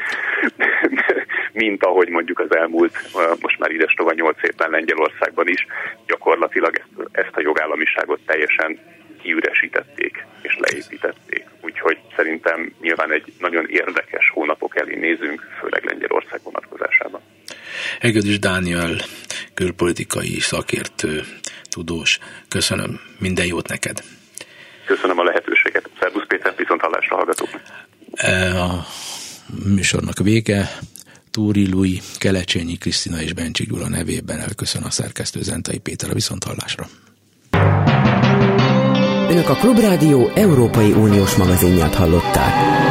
mint 1.63 1.86
ahogy 1.86 2.09
mondjuk 2.09 2.39
az 2.39 2.55
elmúlt, 2.55 2.97
most 3.41 3.59
már 3.59 3.72
ides 3.72 3.93
tova 3.93 4.11
8 4.13 4.38
évben 4.43 4.69
Lengyelországban 4.69 5.47
is 5.47 5.65
gyakorlatilag 6.07 6.78
ezt, 6.78 7.09
ezt 7.11 7.36
a 7.36 7.41
jogállamiságot 7.41 8.19
teljesen 8.26 8.80
kiüresítették 9.22 10.26
és 10.41 10.57
leépítették. 10.59 11.45
Úgyhogy 11.61 11.97
szerintem 12.15 12.74
nyilván 12.82 13.11
egy 13.11 13.34
nagyon 13.39 13.65
érdekes 13.69 14.30
hónapok 14.34 14.80
elé 14.80 14.95
nézünk, 14.95 15.47
főleg 15.59 15.84
Lengyelország 15.84 16.39
vonatkozásában. 16.43 17.22
Egedűs 17.99 18.39
Dániel, 18.39 18.95
külpolitikai 19.53 20.39
szakértő, 20.39 21.22
tudós. 21.72 22.19
Köszönöm, 22.47 22.99
minden 23.19 23.45
jót 23.45 23.67
neked. 23.67 24.03
Köszönöm 24.86 25.19
a 25.19 25.24
lehetőséget. 25.24 25.89
Szerbusz 25.99 26.26
Péter, 26.28 26.53
viszont 26.57 26.82
hallásra 26.82 27.15
hallgatóknak. 27.15 27.61
E, 28.13 28.61
a 28.61 28.86
műsornak 29.65 30.17
vége. 30.17 30.72
Túri 31.32 31.72
Lui, 31.72 32.01
Kelecsényi 32.17 32.78
Krisztina 32.78 33.22
és 33.22 33.34
Bencsik 33.34 33.69
Gyula 33.69 33.89
nevében 33.89 34.39
elköszön 34.39 34.84
a 34.84 34.89
szerkesztő 34.89 35.41
Zentai 35.41 35.78
Péter 35.78 36.09
a 36.09 36.13
viszonthallásra. 36.13 36.88
Önök 39.30 39.49
a 39.49 39.55
Klubrádió 39.55 40.32
Európai 40.36 40.91
Uniós 40.91 41.36
magazinját 41.36 41.95
hallották. 41.95 42.91